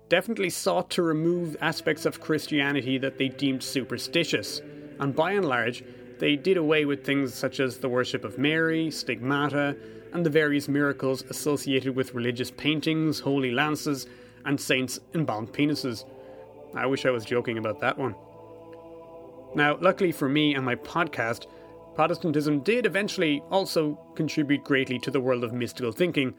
definitely 0.09 0.51
sought 0.51 0.91
to 0.91 1.03
remove 1.03 1.57
aspects 1.61 2.05
of 2.05 2.21
Christianity 2.21 2.99
that 2.99 3.19
they 3.19 3.29
deemed 3.29 3.63
superstitious, 3.63 4.61
and 4.99 5.15
by 5.15 5.33
and 5.33 5.45
large, 5.45 5.85
they 6.19 6.37
did 6.37 6.57
away 6.57 6.85
with 6.85 7.05
things 7.05 7.35
such 7.35 7.61
as 7.61 7.79
the 7.79 7.89
worship 7.89 8.25
of 8.25 8.39
Mary, 8.39 8.91
stigmata, 8.91 9.77
and 10.13 10.25
the 10.25 10.31
various 10.31 10.69
miracles 10.69 11.23
associated 11.31 11.95
with 11.95 12.15
religious 12.15 12.51
paintings, 12.51 13.21
holy 13.21 13.51
lances, 13.51 14.07
and 14.45 14.61
saints' 14.61 15.01
embalmed 15.15 15.53
penises. 15.53 16.05
I 16.75 16.87
wish 16.87 17.07
I 17.07 17.11
was 17.11 17.25
joking 17.25 17.59
about 17.59 17.81
that 17.81 17.99
one. 17.99 18.15
Now, 19.55 19.79
luckily 19.81 20.13
for 20.13 20.29
me 20.29 20.55
and 20.55 20.65
my 20.65 20.75
podcast, 20.75 21.47
Protestantism 21.95 22.61
did 22.61 22.87
eventually 22.87 23.43
also 23.51 23.99
contribute 24.15 24.63
greatly 24.63 24.99
to 25.01 25.11
the 25.11 25.21
world 25.21 25.43
of 25.43 25.53
mystical 25.53 25.91
thinking, 25.91 26.35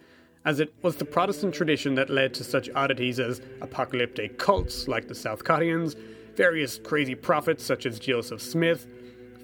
as 0.46 0.60
it 0.60 0.74
was 0.82 0.96
the 0.96 1.06
Protestant 1.06 1.54
tradition 1.54 1.96
that 1.96 2.10
led 2.10 2.34
to 2.36 2.44
such 2.44 2.70
oddities 2.76 3.20
as 3.20 3.42
apocalyptic 3.62 4.38
cults 4.38 4.88
like 4.88 5.08
the 5.08 5.14
Southcottians, 5.14 5.98
various 6.36 6.80
crazy 6.80 7.16
prophets 7.16 7.64
such 7.64 7.86
as 7.86 8.00
Joseph 8.00 8.42
Smith, 8.42 8.88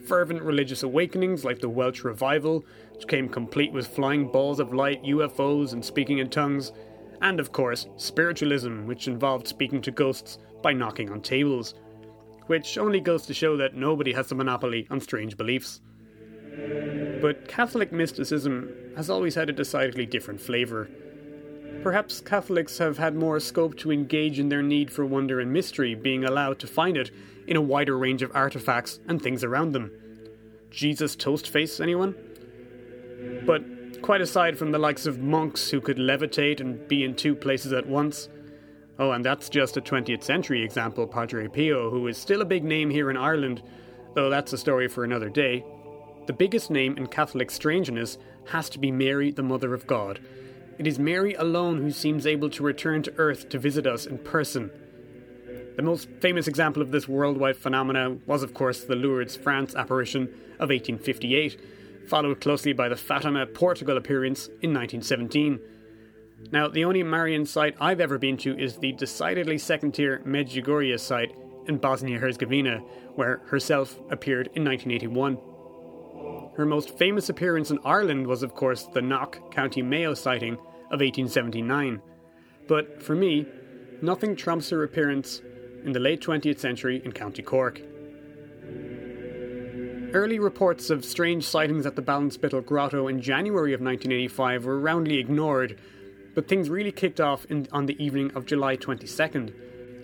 fervent 0.07 0.41
religious 0.41 0.83
awakenings 0.83 1.43
like 1.43 1.59
the 1.59 1.69
Welsh 1.69 2.03
Revival, 2.03 2.65
which 2.93 3.07
came 3.07 3.27
complete 3.27 3.71
with 3.71 3.87
flying 3.87 4.27
balls 4.27 4.59
of 4.59 4.73
light, 4.73 5.03
UFOs, 5.03 5.73
and 5.73 5.83
speaking 5.83 6.19
in 6.19 6.29
tongues, 6.29 6.71
and 7.21 7.39
of 7.39 7.51
course, 7.51 7.87
spiritualism, 7.97 8.85
which 8.85 9.07
involved 9.07 9.47
speaking 9.47 9.81
to 9.81 9.91
ghosts 9.91 10.37
by 10.61 10.73
knocking 10.73 11.09
on 11.09 11.21
tables, 11.21 11.75
which 12.47 12.77
only 12.77 12.99
goes 12.99 13.25
to 13.25 13.33
show 13.33 13.57
that 13.57 13.75
nobody 13.75 14.13
has 14.13 14.31
a 14.31 14.35
monopoly 14.35 14.87
on 14.89 14.99
strange 14.99 15.37
beliefs. 15.37 15.81
But 17.21 17.47
Catholic 17.47 17.91
mysticism 17.91 18.73
has 18.95 19.09
always 19.09 19.35
had 19.35 19.49
a 19.49 19.53
decidedly 19.53 20.05
different 20.05 20.39
flavour. 20.39 20.89
Perhaps 21.81 22.21
Catholics 22.21 22.77
have 22.77 22.97
had 22.97 23.15
more 23.15 23.39
scope 23.39 23.77
to 23.77 23.91
engage 23.91 24.39
in 24.39 24.49
their 24.49 24.63
need 24.63 24.91
for 24.91 25.05
wonder 25.05 25.39
and 25.39 25.51
mystery, 25.51 25.95
being 25.95 26.23
allowed 26.23 26.59
to 26.59 26.67
find 26.67 26.97
it 26.97 27.11
in 27.47 27.57
a 27.57 27.61
wider 27.61 27.97
range 27.97 28.21
of 28.21 28.31
artifacts 28.35 28.99
and 29.07 29.21
things 29.21 29.43
around 29.43 29.71
them. 29.71 29.91
Jesus 30.71 31.15
toast 31.15 31.49
face, 31.49 31.79
anyone? 31.79 32.15
But 33.45 33.63
quite 34.01 34.21
aside 34.21 34.57
from 34.57 34.71
the 34.71 34.77
likes 34.77 35.05
of 35.05 35.19
monks 35.19 35.69
who 35.69 35.81
could 35.81 35.97
levitate 35.97 36.59
and 36.59 36.87
be 36.87 37.03
in 37.03 37.15
two 37.15 37.35
places 37.35 37.73
at 37.73 37.87
once. 37.87 38.29
Oh, 38.99 39.11
and 39.11 39.25
that's 39.25 39.49
just 39.49 39.77
a 39.77 39.81
20th 39.81 40.23
century 40.23 40.63
example, 40.63 41.07
Padre 41.07 41.47
Pio, 41.47 41.89
who 41.89 42.07
is 42.07 42.17
still 42.17 42.41
a 42.41 42.45
big 42.45 42.63
name 42.63 42.89
here 42.89 43.09
in 43.09 43.17
Ireland, 43.17 43.61
though 44.13 44.29
that's 44.29 44.53
a 44.53 44.57
story 44.57 44.87
for 44.87 45.03
another 45.03 45.29
day. 45.29 45.65
The 46.27 46.33
biggest 46.33 46.71
name 46.71 46.97
in 46.97 47.07
Catholic 47.07 47.51
strangeness 47.51 48.17
has 48.47 48.69
to 48.69 48.79
be 48.79 48.91
Mary, 48.91 49.31
the 49.31 49.43
Mother 49.43 49.73
of 49.73 49.87
God. 49.87 50.19
It 50.77 50.87
is 50.87 50.99
Mary 50.99 51.33
alone 51.35 51.81
who 51.81 51.91
seems 51.91 52.27
able 52.27 52.49
to 52.51 52.63
return 52.63 53.01
to 53.03 53.13
earth 53.17 53.49
to 53.49 53.59
visit 53.59 53.87
us 53.87 54.05
in 54.05 54.17
person. 54.17 54.71
The 55.75 55.81
most 55.81 56.09
famous 56.21 56.47
example 56.47 56.81
of 56.81 56.91
this 56.91 57.07
worldwide 57.07 57.57
phenomena 57.57 58.17
was, 58.25 58.43
of 58.43 58.53
course, 58.53 58.85
the 58.85 58.95
Lourdes, 58.95 59.35
France 59.35 59.75
apparition 59.75 60.23
of 60.59 60.69
1858, 60.69 61.59
followed 62.07 62.39
closely 62.39 62.71
by 62.71 62.87
the 62.87 62.95
Fatima, 62.95 63.45
Portugal 63.45 63.97
appearance 63.97 64.47
in 64.61 64.73
1917. 64.73 65.59
Now, 66.51 66.69
the 66.69 66.85
only 66.85 67.03
Marian 67.03 67.45
site 67.45 67.75
I've 67.79 67.99
ever 67.99 68.17
been 68.17 68.37
to 68.37 68.57
is 68.57 68.77
the 68.77 68.93
decidedly 68.93 69.57
second 69.57 69.93
tier 69.93 70.21
Medjugorje 70.25 70.97
site 70.99 71.35
in 71.67 71.77
Bosnia 71.77 72.19
Herzegovina, 72.19 72.79
where 73.15 73.41
herself 73.47 73.99
appeared 74.09 74.47
in 74.53 74.63
1981. 74.63 75.37
Her 76.55 76.65
most 76.65 76.97
famous 76.97 77.27
appearance 77.27 77.69
in 77.69 77.79
Ireland 77.83 78.27
was, 78.27 78.43
of 78.43 78.53
course, 78.53 78.83
the 78.83 79.01
Knock, 79.01 79.51
County 79.51 79.81
Mayo 79.81 80.13
sighting 80.13 80.53
of 80.53 81.01
1879. 81.01 82.01
But 82.67 83.03
for 83.03 83.13
me, 83.13 83.45
nothing 84.01 84.37
trumps 84.37 84.69
her 84.69 84.83
appearance 84.83 85.41
in 85.85 85.93
the 85.93 85.99
late 85.99 86.19
20th 86.19 86.59
century 86.59 87.01
in 87.05 87.11
County 87.11 87.43
Cork. 87.43 87.79
Early 90.13 90.39
reports 90.39 90.89
of 90.89 91.05
strange 91.05 91.45
sightings 91.45 91.85
at 91.85 91.95
the 91.95 92.01
Ballinspittle 92.01 92.65
Grotto 92.65 93.07
in 93.07 93.21
January 93.21 93.73
of 93.73 93.81
1985 93.81 94.65
were 94.65 94.79
roundly 94.79 95.19
ignored, 95.19 95.79
but 96.33 96.47
things 96.47 96.69
really 96.69 96.91
kicked 96.91 97.21
off 97.21 97.45
in, 97.45 97.67
on 97.71 97.85
the 97.85 98.03
evening 98.03 98.31
of 98.33 98.45
July 98.45 98.77
22nd. 98.77 99.53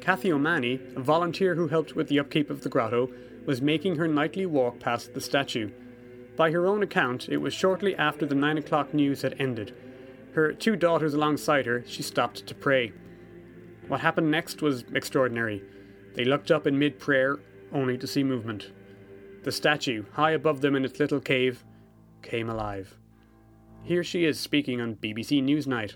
Kathy 0.01 0.31
O'Mahony, 0.31 0.79
a 0.95 1.00
volunteer 1.00 1.55
who 1.55 1.67
helped 1.67 1.95
with 1.95 2.07
the 2.09 2.19
upkeep 2.19 2.50
of 2.50 2.61
the 2.61 2.69
grotto, 2.69 3.09
was 3.45 3.61
making 3.61 3.95
her 3.95 4.07
nightly 4.07 4.45
walk 4.45 4.79
past 4.79 5.13
the 5.13 5.21
statue. 5.21 5.71
By 6.35 6.51
her 6.51 6.67
own 6.67 6.83
account, 6.83 7.29
it 7.29 7.38
was 7.38 7.53
shortly 7.53 7.95
after 7.95 8.25
the 8.25 8.35
9 8.35 8.57
o'clock 8.57 8.93
news 8.93 9.21
had 9.21 9.35
ended. 9.39 9.73
Her 10.33 10.53
two 10.53 10.75
daughters 10.75 11.13
alongside 11.13 11.65
her, 11.65 11.83
she 11.88 12.03
stopped 12.03 12.45
to 12.47 12.55
pray. 12.55 12.93
What 13.91 14.00
happened 14.00 14.31
next 14.31 14.62
was 14.62 14.86
extraordinary. 14.93 15.62
They 16.13 16.24
looked 16.24 16.50
up 16.50 16.65
in 16.65 16.79
mid 16.79 16.98
prayer, 16.98 17.39
only 17.74 17.98
to 17.98 18.07
see 18.07 18.24
movement. 18.24 18.71
The 19.43 19.51
statue, 19.51 20.05
high 20.13 20.31
above 20.31 20.62
them 20.62 20.77
in 20.77 20.86
its 20.86 20.98
little 20.98 21.19
cave, 21.19 21.65
came 22.21 22.50
alive. 22.50 22.95
Here 23.83 24.01
she 24.01 24.24
is 24.24 24.39
speaking 24.39 24.79
on 24.79 24.95
BBC 24.95 25.43
Newsnight. 25.43 25.95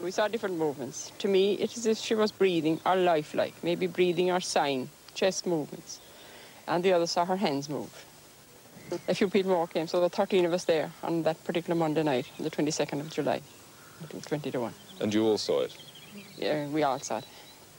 We 0.00 0.10
saw 0.10 0.26
different 0.26 0.58
movements. 0.58 1.12
To 1.20 1.28
me, 1.28 1.52
it 1.52 1.70
is 1.70 1.86
as 1.86 1.86
if 1.86 1.98
she 1.98 2.16
was 2.16 2.32
breathing 2.32 2.80
or 2.84 2.96
lifelike, 2.96 3.54
maybe 3.62 3.86
breathing 3.86 4.32
or 4.32 4.40
sighing, 4.40 4.90
chest 5.14 5.46
movements. 5.46 6.00
And 6.66 6.82
the 6.82 6.94
others 6.94 7.12
saw 7.12 7.24
her 7.26 7.36
hands 7.36 7.68
move. 7.68 8.04
A 9.06 9.14
few 9.14 9.28
people 9.28 9.52
more 9.52 9.68
came, 9.68 9.86
so 9.86 10.00
were 10.00 10.08
13 10.08 10.46
of 10.46 10.52
us 10.52 10.64
there 10.64 10.90
on 11.04 11.22
that 11.22 11.44
particular 11.44 11.78
Monday 11.78 12.02
night, 12.02 12.28
the 12.40 12.50
22nd 12.50 12.98
of 12.98 13.08
July. 13.08 13.40
It 14.10 14.22
20 14.26 14.50
to 14.50 14.60
1. 14.60 14.74
And 15.02 15.12
you 15.12 15.26
all 15.26 15.36
saw 15.36 15.62
it? 15.62 15.76
Yeah, 16.38 16.68
we 16.68 16.84
all 16.84 17.00
saw 17.00 17.18
it. 17.18 17.24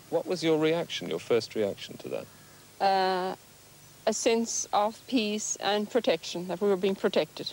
What 0.09 0.27
was 0.27 0.43
your 0.43 0.59
reaction, 0.59 1.09
your 1.09 1.19
first 1.19 1.55
reaction 1.55 1.97
to 1.97 2.09
that? 2.09 2.25
Uh, 2.85 3.35
a 4.05 4.13
sense 4.13 4.67
of 4.73 4.99
peace 5.07 5.55
and 5.61 5.89
protection, 5.89 6.49
that 6.49 6.59
we 6.59 6.67
were 6.67 6.75
being 6.75 6.95
protected. 6.95 7.49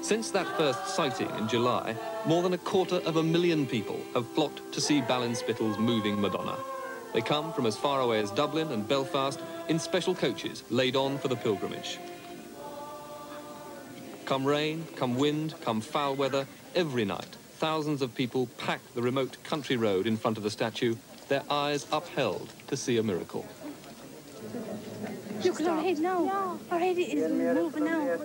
Since 0.00 0.30
that 0.32 0.46
first 0.56 0.88
sighting 0.88 1.30
in 1.38 1.46
July, 1.46 1.94
more 2.24 2.42
than 2.42 2.54
a 2.54 2.58
quarter 2.58 2.96
of 3.06 3.16
a 3.16 3.22
million 3.22 3.66
people 3.66 4.00
have 4.14 4.26
flocked 4.28 4.72
to 4.72 4.80
see 4.80 5.02
Ballinspittle's 5.02 5.78
moving 5.78 6.18
Madonna. 6.18 6.56
They 7.12 7.20
come 7.20 7.52
from 7.52 7.66
as 7.66 7.76
far 7.76 8.00
away 8.00 8.20
as 8.20 8.30
Dublin 8.30 8.72
and 8.72 8.88
Belfast 8.88 9.40
in 9.68 9.78
special 9.78 10.14
coaches 10.14 10.64
laid 10.70 10.96
on 10.96 11.18
for 11.18 11.28
the 11.28 11.36
pilgrimage. 11.36 11.98
Come 14.24 14.46
rain, 14.46 14.86
come 14.96 15.16
wind, 15.16 15.54
come 15.60 15.80
foul 15.82 16.14
weather, 16.14 16.46
every 16.74 17.04
night, 17.04 17.36
thousands 17.58 18.00
of 18.00 18.14
people 18.14 18.48
pack 18.56 18.80
the 18.94 19.02
remote 19.02 19.36
country 19.44 19.76
road 19.76 20.06
in 20.06 20.16
front 20.16 20.38
of 20.38 20.42
the 20.42 20.50
statue, 20.50 20.96
their 21.28 21.42
eyes 21.50 21.86
upheld 21.92 22.50
to 22.68 22.76
see 22.76 22.96
a 22.96 23.02
miracle. 23.02 23.46
Look 25.44 25.60
at 25.60 25.66
our 25.66 25.82
head 25.82 25.98
now. 25.98 26.58
Our 26.70 26.78
head 26.78 26.96
is 26.96 27.30
moving 27.30 27.84
now. 27.84 28.18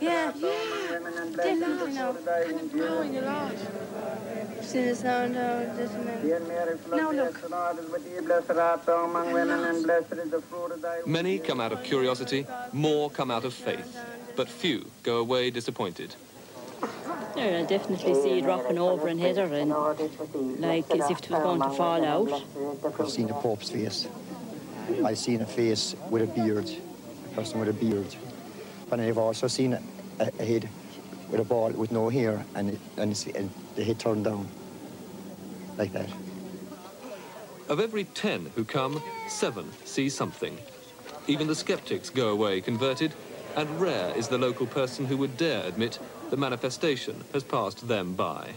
Yeah. 0.00 0.32
Definitely 1.36 1.92
now. 1.94 2.12
Growing 2.72 3.16
a 3.16 3.22
lot. 3.22 3.54
Since 4.60 5.02
now, 5.02 5.26
now, 5.26 5.74
this 5.76 5.90
and 5.92 6.90
Now 6.90 7.10
look. 7.10 7.36
Many 11.06 11.38
come 11.38 11.60
out 11.60 11.72
of 11.72 11.82
curiosity, 11.82 12.46
more 12.72 13.10
come 13.10 13.30
out 13.30 13.44
of 13.44 13.54
faith, 13.54 13.96
but 14.36 14.48
few 14.48 14.90
go 15.02 15.18
away 15.18 15.50
disappointed. 15.50 16.14
Yeah, 17.36 17.60
I 17.60 17.66
definitely 17.66 18.14
see 18.14 18.38
it 18.38 18.44
rocking 18.44 18.78
over 18.78 19.08
and 19.08 19.18
hit 19.18 19.36
her 19.36 19.44
and 19.44 19.70
like 20.60 20.88
as 20.90 21.10
if 21.10 21.18
it 21.18 21.30
was 21.30 21.42
going 21.42 21.62
to 21.62 21.70
fall 21.70 22.04
out. 22.04 22.42
I've 22.98 23.10
seen 23.10 23.26
the 23.26 23.34
Pope's 23.34 23.70
face. 23.70 24.06
I've 25.04 25.18
seen 25.18 25.40
a 25.40 25.46
face 25.46 25.96
with 26.10 26.22
a 26.22 26.26
beard, 26.26 26.70
a 27.32 27.34
person 27.34 27.58
with 27.58 27.68
a 27.68 27.72
beard. 27.72 28.14
But 28.88 29.00
I've 29.00 29.18
also 29.18 29.48
seen 29.48 29.72
a, 29.72 29.80
a 30.38 30.44
head 30.44 30.68
with 31.30 31.40
a 31.40 31.44
ball 31.44 31.70
with 31.70 31.90
no 31.90 32.08
hair 32.08 32.44
and, 32.54 32.70
it, 32.70 32.80
and, 32.96 33.10
it's, 33.10 33.26
and 33.26 33.50
the 33.76 33.82
head 33.82 33.98
turned 33.98 34.24
down 34.24 34.46
like 35.76 35.92
that. 35.92 36.08
Of 37.68 37.80
every 37.80 38.04
ten 38.04 38.52
who 38.54 38.64
come, 38.64 39.02
seven 39.26 39.72
see 39.84 40.08
something. 40.08 40.56
Even 41.26 41.46
the 41.46 41.54
skeptics 41.54 42.10
go 42.10 42.28
away 42.28 42.60
converted, 42.60 43.12
and 43.56 43.80
rare 43.80 44.12
is 44.16 44.28
the 44.28 44.38
local 44.38 44.66
person 44.66 45.06
who 45.06 45.16
would 45.16 45.36
dare 45.36 45.64
admit 45.66 45.98
the 46.30 46.36
manifestation 46.36 47.24
has 47.32 47.44
passed 47.44 47.86
them 47.86 48.14
by. 48.14 48.54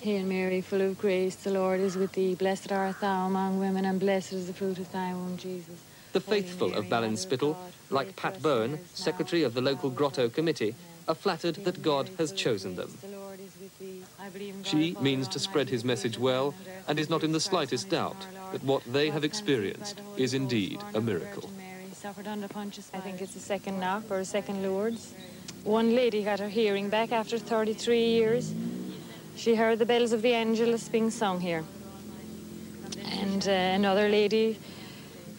Hail 0.00 0.24
Mary, 0.26 0.60
full 0.60 0.82
of 0.82 0.98
grace, 0.98 1.34
the 1.36 1.50
Lord 1.50 1.80
is 1.80 1.96
with 1.96 2.12
thee. 2.12 2.34
Blessed 2.34 2.70
art 2.70 3.00
thou 3.00 3.26
among 3.26 3.58
women, 3.58 3.86
and 3.86 3.98
blessed 3.98 4.34
is 4.34 4.46
the 4.46 4.52
fruit 4.52 4.78
of 4.78 4.92
thy 4.92 5.14
womb, 5.14 5.38
Jesus. 5.38 5.80
The 6.12 6.20
faithful 6.20 6.74
of 6.74 6.84
Ballinspittle, 6.86 7.56
like 7.90 8.14
Pat 8.14 8.42
Bowen, 8.42 8.78
secretary 8.92 9.42
of 9.42 9.54
the 9.54 9.62
local 9.62 9.90
grotto 9.90 10.28
committee, 10.28 10.74
are 11.08 11.14
flattered 11.14 11.56
that 11.64 11.82
God 11.82 12.10
has 12.18 12.32
chosen 12.32 12.76
them. 12.76 12.96
She 14.62 14.96
means 15.00 15.26
to 15.28 15.38
spread 15.38 15.68
his 15.68 15.84
message 15.84 16.18
well 16.18 16.54
and 16.86 16.98
is 16.98 17.10
not 17.10 17.24
in 17.24 17.32
the 17.32 17.40
slightest 17.40 17.88
doubt 17.88 18.26
that 18.52 18.62
what 18.62 18.84
they 18.92 19.10
have 19.10 19.24
experienced 19.24 20.00
is 20.16 20.34
indeed 20.34 20.80
a 20.94 21.00
miracle. 21.00 21.50
Suffered 22.04 22.28
under 22.28 22.48
Pontius. 22.48 22.90
I 22.92 23.00
think 23.00 23.22
it's 23.22 23.34
a 23.34 23.40
second 23.40 23.80
knock 23.80 24.02
or 24.10 24.18
a 24.18 24.26
second 24.26 24.62
Lourdes. 24.62 25.14
One 25.62 25.94
lady 25.96 26.22
got 26.22 26.38
her 26.38 26.50
hearing 26.50 26.90
back 26.90 27.12
after 27.12 27.38
33 27.38 27.98
years. 27.98 28.54
She 29.36 29.54
heard 29.54 29.78
the 29.78 29.86
bells 29.86 30.12
of 30.12 30.20
the 30.20 30.34
Angelus 30.34 30.86
being 30.90 31.08
sung 31.08 31.40
here. 31.40 31.64
And 33.06 33.48
uh, 33.48 33.52
another 33.52 34.10
lady 34.10 34.58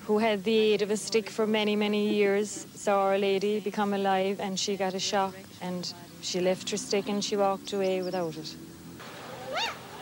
who 0.06 0.17
had 0.17 0.43
the 0.43 0.58
aid 0.58 0.82
of 0.82 0.89
a 0.89 0.97
stick 0.97 1.30
for 1.30 1.45
many, 1.45 1.75
many 1.75 2.10
years 2.10 2.65
saw 2.73 3.10
Our 3.10 3.19
Lady 3.19 3.60
become 3.60 3.93
alive 3.93 4.39
and 4.39 4.60
she 4.60 4.75
got 4.75 4.95
a 4.95 4.99
shock 4.99 5.36
and 5.62 5.93
she 6.23 6.41
left 6.41 6.71
her 6.71 6.78
stick 6.78 7.10
and 7.10 7.23
she 7.23 7.38
walked 7.38 7.73
away 7.73 8.01
without 8.01 8.36
it. 8.38 8.56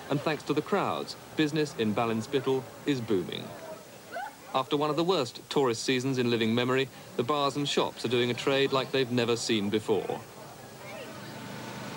And 0.10 0.22
thanks 0.22 0.44
to 0.44 0.54
the 0.54 0.62
crowds, 0.62 1.18
business 1.36 1.76
in 1.78 1.94
Ballinspittle 1.94 2.64
is 2.86 3.02
booming. 3.02 3.44
After 4.56 4.78
one 4.78 4.92
of 4.92 4.96
the 4.96 5.04
worst 5.04 5.42
tourist 5.50 5.84
seasons 5.84 6.20
in 6.20 6.30
living 6.30 6.54
memory, 6.54 6.88
the 7.16 7.24
bars 7.24 7.56
and 7.56 7.68
shops 7.68 8.06
are 8.06 8.10
doing 8.10 8.30
a 8.30 8.36
trade 8.36 8.72
like 8.72 8.92
they've 8.92 9.12
never 9.12 9.36
seen 9.36 9.72
before. 9.72 10.20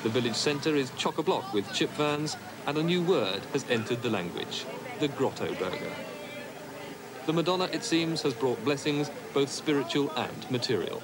The 0.03 0.09
village 0.09 0.37
centre 0.37 0.75
is 0.75 0.91
chock-a-block 0.97 1.53
with 1.53 1.71
chip 1.75 1.91
vans, 1.91 2.37
and 2.67 2.79
a 2.79 2.83
new 2.83 3.03
word 3.03 3.43
has 3.53 3.67
entered 3.69 4.01
the 4.03 4.09
language, 4.09 4.65
the 5.01 5.09
grotto 5.09 5.53
burger. 5.55 5.93
The 7.27 7.33
Madonna, 7.35 7.65
it 7.65 7.85
seems, 7.85 8.23
has 8.23 8.33
brought 8.33 8.65
blessings, 8.65 9.11
both 9.35 9.51
spiritual 9.51 10.11
and 10.17 10.51
material. 10.51 11.03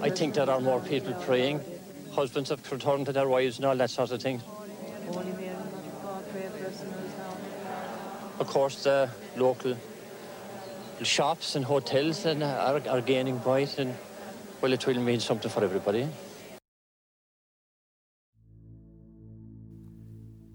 I 0.00 0.08
think 0.08 0.34
there 0.34 0.48
are 0.48 0.60
more 0.60 0.80
people 0.80 1.12
praying. 1.14 1.60
Husbands 2.12 2.48
have 2.48 2.72
returned 2.72 3.06
to 3.06 3.12
their 3.12 3.28
wives 3.28 3.58
and 3.58 3.66
all 3.66 3.76
that 3.76 3.90
sort 3.90 4.12
of 4.12 4.22
thing. 4.22 4.40
Of 8.38 8.46
course, 8.46 8.84
the 8.84 9.10
local 9.36 9.76
shops 11.02 11.56
and 11.56 11.64
hotels 11.64 12.26
and 12.26 12.42
are, 12.42 12.80
are 12.88 13.00
gaining 13.00 13.38
bright 13.38 13.78
and 13.78 13.94
well, 14.60 14.72
it 14.72 14.86
will 14.86 15.00
mean 15.00 15.20
something 15.20 15.50
for 15.50 15.64
everybody. 15.64 16.06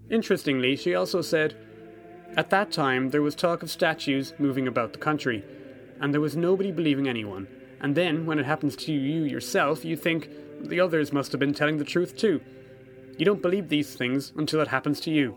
Interestingly, 0.08 0.76
she 0.76 0.94
also 0.94 1.20
said, 1.20 1.56
At 2.36 2.50
that 2.50 2.70
time, 2.70 3.10
there 3.10 3.22
was 3.22 3.34
talk 3.34 3.64
of 3.64 3.70
statues 3.70 4.32
moving 4.38 4.68
about 4.68 4.92
the 4.92 5.00
country, 5.00 5.42
and 6.00 6.14
there 6.14 6.20
was 6.20 6.36
nobody 6.36 6.70
believing 6.70 7.08
anyone. 7.08 7.48
And 7.80 7.96
then, 7.96 8.26
when 8.26 8.38
it 8.38 8.46
happens 8.46 8.76
to 8.76 8.92
you 8.92 9.24
yourself, 9.24 9.84
you 9.84 9.96
think 9.96 10.30
the 10.62 10.78
others 10.78 11.12
must 11.12 11.32
have 11.32 11.40
been 11.40 11.54
telling 11.54 11.78
the 11.78 11.84
truth 11.84 12.16
too. 12.16 12.40
You 13.18 13.24
don't 13.24 13.42
believe 13.42 13.68
these 13.68 13.94
things 13.94 14.32
until 14.36 14.60
it 14.60 14.68
happens 14.68 15.00
to 15.00 15.10
you. 15.10 15.36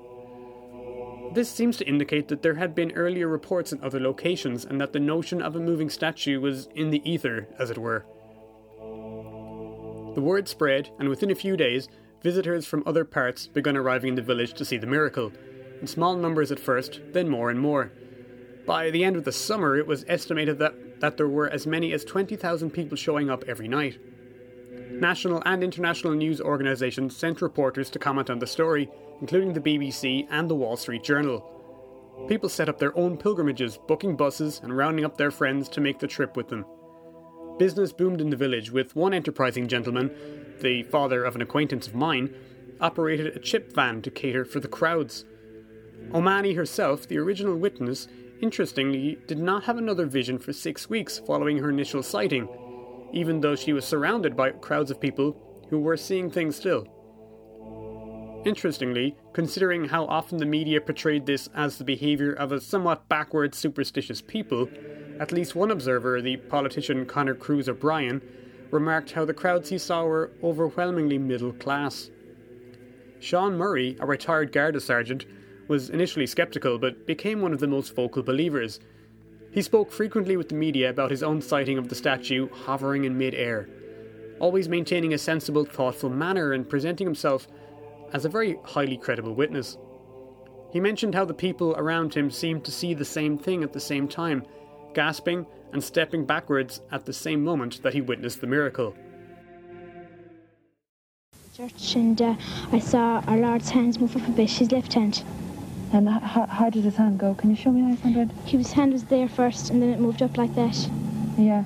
This 1.34 1.50
seems 1.50 1.78
to 1.78 1.88
indicate 1.88 2.28
that 2.28 2.42
there 2.42 2.56
had 2.56 2.74
been 2.74 2.92
earlier 2.94 3.28
reports 3.28 3.72
in 3.72 3.84
other 3.84 4.00
locations 4.00 4.66
and 4.66 4.82
that 4.82 4.94
the 4.94 5.00
notion 5.00 5.42
of 5.42 5.56
a 5.56 5.60
moving 5.60 5.90
statue 5.90 6.40
was 6.42 6.68
in 6.76 6.90
the 6.90 7.08
ether, 7.10 7.48
as 7.60 7.70
it 7.70 7.78
were. 7.78 8.06
The 10.16 10.22
word 10.22 10.48
spread, 10.48 10.90
and 10.98 11.08
within 11.08 11.30
a 11.30 11.36
few 11.36 11.56
days, 11.56 11.88
visitors 12.24 12.66
from 12.66 12.84
other 12.86 13.06
parts 13.06 13.48
began 13.48 13.78
arriving 13.78 14.10
in 14.10 14.16
the 14.16 14.22
village 14.22 14.54
to 14.56 14.66
see 14.66 14.78
the 14.78 14.88
miracle, 14.88 15.32
in 15.80 15.88
small 15.88 16.16
numbers 16.16 16.52
at 16.52 16.60
first, 16.60 17.00
then 17.14 17.30
more 17.30 17.50
and 17.50 17.60
more. 17.60 17.92
By 18.66 18.90
the 18.90 19.04
end 19.04 19.16
of 19.16 19.24
the 19.24 19.32
summer, 19.32 19.78
it 19.78 19.88
was 19.88 20.04
estimated 20.08 20.60
that, 20.60 21.00
that 21.00 21.18
there 21.18 21.30
were 21.30 21.50
as 21.50 21.66
many 21.66 21.94
as 21.94 22.04
20,000 22.04 22.72
people 22.72 22.98
showing 22.98 23.30
up 23.30 23.44
every 23.48 23.68
night. 23.68 24.00
National 25.00 25.42
and 25.46 25.64
international 25.64 26.14
news 26.14 26.42
organisations 26.42 27.16
sent 27.16 27.42
reporters 27.42 27.90
to 27.90 28.00
comment 28.00 28.30
on 28.30 28.40
the 28.40 28.48
story, 28.48 28.90
including 29.22 29.54
the 29.54 29.62
BBC 29.62 30.28
and 30.30 30.50
the 30.50 30.56
Wall 30.56 30.76
Street 30.76 31.04
Journal. 31.04 32.26
People 32.28 32.50
set 32.50 32.68
up 32.68 32.80
their 32.80 32.96
own 32.98 33.16
pilgrimages, 33.16 33.78
booking 33.88 34.18
buses 34.18 34.60
and 34.62 34.76
rounding 34.76 35.06
up 35.06 35.16
their 35.16 35.32
friends 35.32 35.70
to 35.70 35.80
make 35.80 36.00
the 36.00 36.08
trip 36.08 36.36
with 36.36 36.50
them. 36.50 36.66
Business 37.58 37.94
boomed 37.94 38.20
in 38.20 38.30
the 38.30 38.36
village, 38.36 38.72
with 38.72 38.94
one 38.94 39.14
enterprising 39.14 39.70
gentleman, 39.70 40.12
the 40.62 40.84
father 40.84 41.24
of 41.24 41.34
an 41.34 41.42
acquaintance 41.42 41.88
of 41.88 41.96
mine, 41.96 42.36
operated 42.82 43.28
a 43.28 43.40
chip 43.40 43.74
van 43.74 44.02
to 44.02 44.12
cater 44.12 44.44
for 44.44 44.60
the 44.60 44.68
crowds. 44.68 45.24
O'Mahony 46.14 46.56
herself, 46.56 47.08
the 47.08 47.18
original 47.18 47.56
witness, 47.56 48.10
interestingly, 48.42 49.18
did 49.28 49.40
not 49.40 49.64
have 49.64 49.78
another 49.78 50.06
vision 50.06 50.40
for 50.40 50.52
six 50.52 50.90
weeks 50.90 51.20
following 51.20 51.60
her 51.60 51.70
initial 51.70 52.04
sighting, 52.04 52.50
even 53.12 53.42
though 53.42 53.56
she 53.56 53.74
was 53.74 53.86
surrounded 53.86 54.36
by 54.36 54.52
crowds 54.52 54.92
of 54.92 55.00
people 55.00 55.36
who 55.70 55.80
were 55.80 55.98
seeing 55.98 56.30
things 56.30 56.56
still. 56.56 56.88
Interestingly, 58.46 59.16
considering 59.34 59.86
how 59.86 60.06
often 60.06 60.38
the 60.38 60.46
media 60.46 60.80
portrayed 60.80 61.26
this 61.26 61.50
as 61.54 61.78
the 61.78 61.84
behaviour 61.84 62.32
of 62.32 62.52
a 62.52 62.62
somewhat 62.62 63.10
backward 63.10 63.54
superstitious 63.54 64.22
people, 64.22 64.70
At 65.20 65.34
least 65.34 65.54
one 65.54 65.70
observer, 65.70 66.22
the 66.22 66.38
politician 66.38 67.06
Conor 67.06 67.36
Cruise 67.36 67.68
O'Brien, 67.68 68.22
remarked 68.72 69.12
how 69.12 69.26
the 69.26 69.34
crowds 69.34 69.70
he 69.70 69.78
saw 69.78 70.06
were 70.06 70.32
overwhelmingly 70.42 71.18
middle 71.18 71.52
class. 71.52 72.10
Sean 73.20 73.58
Murray, 73.58 73.98
a 74.00 74.06
retired 74.06 74.54
Garda 74.54 74.80
sergeant, 74.80 75.26
was 75.68 75.90
initially 75.90 76.26
sceptical 76.26 76.80
but 76.80 77.06
became 77.06 77.42
one 77.42 77.52
of 77.52 77.60
the 77.60 77.68
most 77.68 77.94
vocal 77.94 78.24
believers. 78.24 78.80
He 79.52 79.62
spoke 79.62 79.92
frequently 79.92 80.38
with 80.38 80.50
the 80.50 80.56
media 80.56 80.90
about 80.90 81.12
his 81.12 81.24
own 81.24 81.42
sighting 81.42 81.78
of 81.78 81.90
the 81.90 81.96
statue 81.96 82.50
hovering 82.50 83.06
in 83.06 83.18
mid 83.18 83.34
air, 83.34 83.68
always 84.40 84.70
maintaining 84.70 85.14
a 85.14 85.18
sensible, 85.18 85.66
thoughtful 85.66 86.10
manner 86.10 86.54
and 86.54 86.70
presenting 86.70 87.08
himself 87.08 87.48
as 88.14 88.26
a 88.26 88.30
very 88.30 88.58
highly 88.64 88.98
credible 88.98 89.34
witness. 89.34 89.78
He 90.72 90.80
mentioned 90.80 91.16
how 91.16 91.26
the 91.26 91.34
people 91.34 91.74
around 91.78 92.14
him 92.14 92.30
seemed 92.30 92.64
to 92.66 92.72
see 92.72 92.94
the 92.94 93.06
same 93.06 93.38
thing 93.38 93.64
at 93.64 93.74
the 93.74 93.80
same 93.80 94.08
time, 94.08 94.44
gasping 94.94 95.48
and 95.74 95.84
stepping 95.84 96.26
backwards 96.26 96.82
at 96.92 97.06
the 97.06 97.14
same 97.14 97.44
moment 97.44 97.82
that 97.82 97.94
he 97.94 98.02
witnessed 98.02 98.42
the 98.42 98.48
miracle. 98.48 98.96
Church 101.56 101.96
and 101.96 102.22
uh, 102.22 102.36
I 102.72 102.80
saw 102.80 103.22
our 103.28 103.38
Lord's 103.38 103.70
hands 103.70 104.00
move 104.00 104.16
up 104.16 104.28
a 104.28 104.32
bit, 104.32 104.50
his 104.50 104.72
left 104.72 104.94
hand. 104.94 105.24
And 105.92 106.08
how, 106.08 106.46
how 106.46 106.70
did 106.70 106.84
his 106.84 106.96
hand 106.96 107.20
go? 107.20 107.34
Can 107.34 107.50
you 107.50 107.56
show 107.56 107.72
me 107.72 107.82
how 107.82 107.90
his 107.90 108.00
hand 108.02 108.16
went? 108.16 108.32
His 108.46 108.72
hand 108.72 108.94
was 108.94 109.06
there 109.06 109.28
first 109.28 109.72
and 109.72 109.82
then 109.82 109.90
it 109.90 110.00
moved 110.00 110.22
up 110.22 110.38
like 110.38 110.54
that. 110.56 110.78
Yeah. 111.38 111.64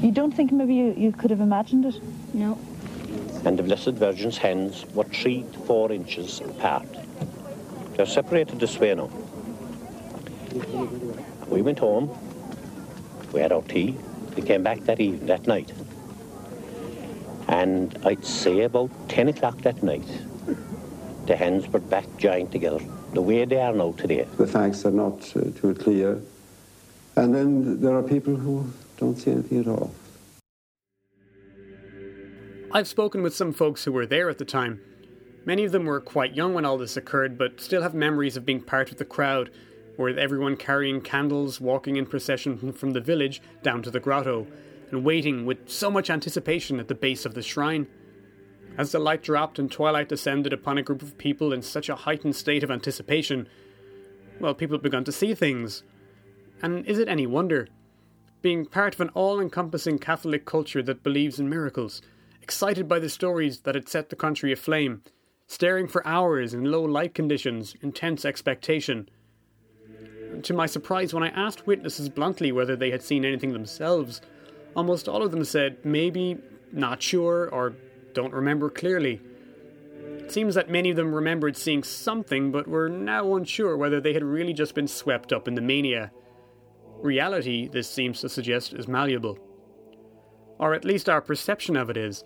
You 0.00 0.12
don't 0.12 0.32
think 0.32 0.52
maybe 0.52 0.74
you, 0.74 0.94
you 0.96 1.12
could 1.12 1.30
have 1.30 1.40
imagined 1.40 1.86
it? 1.86 2.00
No. 2.32 2.58
And 3.44 3.58
the 3.58 3.62
Blessed 3.62 3.94
Virgin's 3.94 4.38
hands 4.38 4.86
were 4.94 5.04
three 5.04 5.44
to 5.52 5.58
four 5.60 5.90
inches 5.92 6.40
apart. 6.40 6.86
They're 7.96 8.06
separated 8.06 8.60
this 8.60 8.78
way 8.78 8.94
now. 8.94 9.10
We 11.48 11.62
went 11.62 11.78
home, 11.78 12.10
we 13.32 13.40
had 13.40 13.52
our 13.52 13.62
tea, 13.62 13.96
we 14.36 14.42
came 14.42 14.62
back 14.62 14.80
that 14.80 15.00
evening, 15.00 15.26
that 15.26 15.46
night. 15.46 15.72
And 17.48 17.96
I'd 18.04 18.24
say 18.24 18.62
about 18.62 18.90
10 19.08 19.28
o'clock 19.28 19.58
that 19.62 19.82
night, 19.82 20.06
the 21.26 21.36
hands 21.36 21.68
were 21.68 21.80
back 21.80 22.06
joined 22.18 22.52
together, 22.52 22.80
the 23.14 23.22
way 23.22 23.44
they 23.44 23.60
are 23.60 23.72
now 23.72 23.92
today. 23.92 24.26
The 24.36 24.46
facts 24.46 24.84
are 24.84 24.90
not 24.90 25.34
uh, 25.36 25.50
too 25.58 25.74
clear. 25.74 26.20
And 27.16 27.34
then 27.34 27.80
there 27.80 27.96
are 27.96 28.02
people 28.02 28.34
who 28.34 28.70
don't 28.96 29.16
see 29.16 29.30
anything 29.30 29.60
at 29.60 29.68
all. 29.68 29.94
I've 32.72 32.88
spoken 32.88 33.22
with 33.22 33.36
some 33.36 33.52
folks 33.52 33.84
who 33.84 33.92
were 33.92 34.06
there 34.06 34.28
at 34.28 34.38
the 34.38 34.44
time. 34.44 34.80
Many 35.46 35.64
of 35.64 35.70
them 35.70 35.84
were 35.84 36.00
quite 36.00 36.34
young 36.34 36.54
when 36.54 36.64
all 36.64 36.76
this 36.76 36.96
occurred, 36.96 37.38
but 37.38 37.60
still 37.60 37.82
have 37.82 37.94
memories 37.94 38.36
of 38.36 38.44
being 38.44 38.60
part 38.60 38.90
of 38.90 38.96
the 38.96 39.04
crowd, 39.04 39.50
or 39.96 40.06
with 40.06 40.18
everyone 40.18 40.56
carrying 40.56 41.00
candles, 41.00 41.60
walking 41.60 41.96
in 41.96 42.06
procession 42.06 42.72
from 42.72 42.90
the 42.90 43.00
village 43.00 43.40
down 43.62 43.82
to 43.82 43.90
the 43.92 44.00
grotto, 44.00 44.48
and 44.90 45.04
waiting 45.04 45.46
with 45.46 45.68
so 45.70 45.88
much 45.88 46.10
anticipation 46.10 46.80
at 46.80 46.88
the 46.88 46.94
base 46.94 47.24
of 47.24 47.34
the 47.34 47.42
shrine. 47.42 47.86
As 48.76 48.90
the 48.90 48.98
light 48.98 49.22
dropped 49.22 49.58
and 49.58 49.70
twilight 49.70 50.08
descended 50.08 50.52
upon 50.52 50.78
a 50.78 50.82
group 50.82 51.00
of 51.02 51.16
people 51.16 51.52
in 51.52 51.62
such 51.62 51.88
a 51.88 51.94
heightened 51.94 52.34
state 52.34 52.64
of 52.64 52.70
anticipation, 52.70 53.48
well, 54.40 54.54
people 54.54 54.78
began 54.78 55.04
to 55.04 55.12
see 55.12 55.34
things. 55.34 55.84
And 56.60 56.84
is 56.86 56.98
it 56.98 57.08
any 57.08 57.26
wonder? 57.26 57.68
Being 58.42 58.66
part 58.66 58.94
of 58.94 59.00
an 59.00 59.10
all 59.10 59.40
encompassing 59.40 59.98
Catholic 59.98 60.44
culture 60.44 60.82
that 60.82 61.04
believes 61.04 61.38
in 61.38 61.48
miracles, 61.48 62.02
excited 62.42 62.88
by 62.88 62.98
the 62.98 63.08
stories 63.08 63.60
that 63.60 63.76
had 63.76 63.88
set 63.88 64.10
the 64.10 64.16
country 64.16 64.52
aflame, 64.52 65.02
staring 65.46 65.86
for 65.86 66.06
hours 66.06 66.52
in 66.52 66.64
low 66.64 66.82
light 66.82 67.14
conditions, 67.14 67.76
intense 67.80 68.24
expectation. 68.24 69.08
To 70.42 70.52
my 70.52 70.66
surprise, 70.66 71.14
when 71.14 71.22
I 71.22 71.28
asked 71.28 71.66
witnesses 71.66 72.08
bluntly 72.08 72.50
whether 72.50 72.74
they 72.74 72.90
had 72.90 73.02
seen 73.02 73.24
anything 73.24 73.52
themselves, 73.52 74.20
almost 74.74 75.08
all 75.08 75.22
of 75.22 75.30
them 75.30 75.44
said 75.44 75.84
maybe, 75.84 76.38
not 76.72 77.00
sure, 77.00 77.48
or 77.50 77.74
don't 78.14 78.32
remember 78.32 78.70
clearly. 78.70 79.20
It 80.24 80.32
seems 80.32 80.54
that 80.54 80.70
many 80.70 80.90
of 80.90 80.96
them 80.96 81.14
remembered 81.14 81.56
seeing 81.56 81.82
something, 81.82 82.50
but 82.50 82.66
were 82.66 82.88
now 82.88 83.34
unsure 83.34 83.76
whether 83.76 84.00
they 84.00 84.14
had 84.14 84.24
really 84.24 84.54
just 84.54 84.74
been 84.74 84.88
swept 84.88 85.32
up 85.32 85.46
in 85.46 85.54
the 85.54 85.60
mania. 85.60 86.12
Reality, 87.02 87.68
this 87.68 87.90
seems 87.90 88.20
to 88.20 88.28
suggest, 88.28 88.72
is 88.72 88.88
malleable. 88.88 89.38
Or 90.58 90.72
at 90.72 90.84
least 90.84 91.08
our 91.08 91.20
perception 91.20 91.76
of 91.76 91.90
it 91.90 91.96
is, 91.96 92.24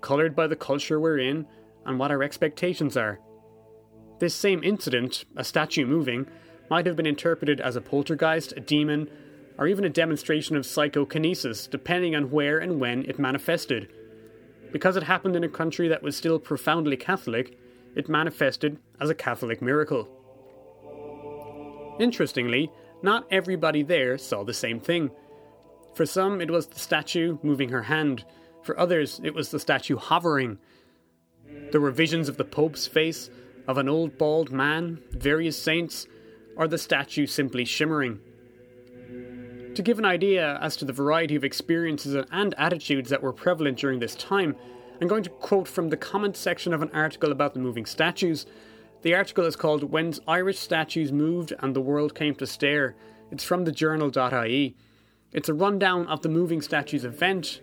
coloured 0.00 0.34
by 0.34 0.48
the 0.48 0.56
culture 0.56 0.98
we're 0.98 1.18
in 1.18 1.46
and 1.86 1.98
what 1.98 2.10
our 2.10 2.22
expectations 2.22 2.96
are. 2.96 3.20
This 4.18 4.34
same 4.34 4.64
incident, 4.64 5.24
a 5.36 5.44
statue 5.44 5.86
moving, 5.86 6.26
might 6.68 6.86
have 6.86 6.96
been 6.96 7.06
interpreted 7.06 7.60
as 7.60 7.76
a 7.76 7.80
poltergeist, 7.80 8.52
a 8.56 8.60
demon, 8.60 9.08
or 9.58 9.66
even 9.66 9.84
a 9.84 9.90
demonstration 9.90 10.56
of 10.56 10.66
psychokinesis, 10.66 11.66
depending 11.66 12.16
on 12.16 12.30
where 12.30 12.58
and 12.58 12.80
when 12.80 13.04
it 13.04 13.18
manifested. 13.18 13.92
Because 14.72 14.96
it 14.96 15.02
happened 15.02 15.36
in 15.36 15.44
a 15.44 15.48
country 15.48 15.88
that 15.88 16.02
was 16.02 16.16
still 16.16 16.38
profoundly 16.38 16.96
Catholic, 16.96 17.58
it 17.94 18.08
manifested 18.08 18.78
as 19.00 19.10
a 19.10 19.14
Catholic 19.14 19.60
miracle. 19.60 20.08
Interestingly, 21.98 22.70
not 23.02 23.26
everybody 23.30 23.82
there 23.82 24.16
saw 24.16 24.44
the 24.44 24.54
same 24.54 24.80
thing. 24.80 25.10
For 25.94 26.06
some, 26.06 26.40
it 26.40 26.50
was 26.50 26.66
the 26.66 26.78
statue 26.78 27.38
moving 27.42 27.70
her 27.70 27.82
hand. 27.82 28.24
For 28.62 28.78
others, 28.78 29.20
it 29.24 29.34
was 29.34 29.50
the 29.50 29.58
statue 29.58 29.96
hovering. 29.96 30.58
There 31.72 31.80
were 31.80 31.90
visions 31.90 32.28
of 32.28 32.36
the 32.36 32.44
Pope's 32.44 32.86
face, 32.86 33.30
of 33.66 33.76
an 33.78 33.88
old 33.88 34.18
bald 34.18 34.50
man, 34.50 35.00
various 35.10 35.60
saints, 35.60 36.06
or 36.56 36.68
the 36.68 36.78
statue 36.78 37.26
simply 37.26 37.64
shimmering. 37.64 38.20
To 39.80 39.84
give 39.84 39.98
an 39.98 40.04
idea 40.04 40.58
as 40.60 40.76
to 40.76 40.84
the 40.84 40.92
variety 40.92 41.36
of 41.36 41.42
experiences 41.42 42.14
and 42.30 42.54
attitudes 42.58 43.08
that 43.08 43.22
were 43.22 43.32
prevalent 43.32 43.78
during 43.78 43.98
this 43.98 44.14
time, 44.14 44.54
I'm 45.00 45.08
going 45.08 45.22
to 45.22 45.30
quote 45.30 45.66
from 45.66 45.88
the 45.88 45.96
comment 45.96 46.36
section 46.36 46.74
of 46.74 46.82
an 46.82 46.90
article 46.92 47.32
about 47.32 47.54
the 47.54 47.60
moving 47.60 47.86
statues. 47.86 48.44
The 49.00 49.14
article 49.14 49.46
is 49.46 49.56
called 49.56 49.90
When 49.90 50.12
Irish 50.28 50.58
Statues 50.58 51.12
Moved 51.12 51.54
and 51.60 51.74
the 51.74 51.80
World 51.80 52.14
Came 52.14 52.34
to 52.34 52.46
Stare. 52.46 52.94
It's 53.30 53.42
from 53.42 53.64
the 53.64 53.72
journal.ie. 53.72 54.76
It's 55.32 55.48
a 55.48 55.54
rundown 55.54 56.06
of 56.08 56.20
the 56.20 56.28
moving 56.28 56.60
statues 56.60 57.06
event, 57.06 57.62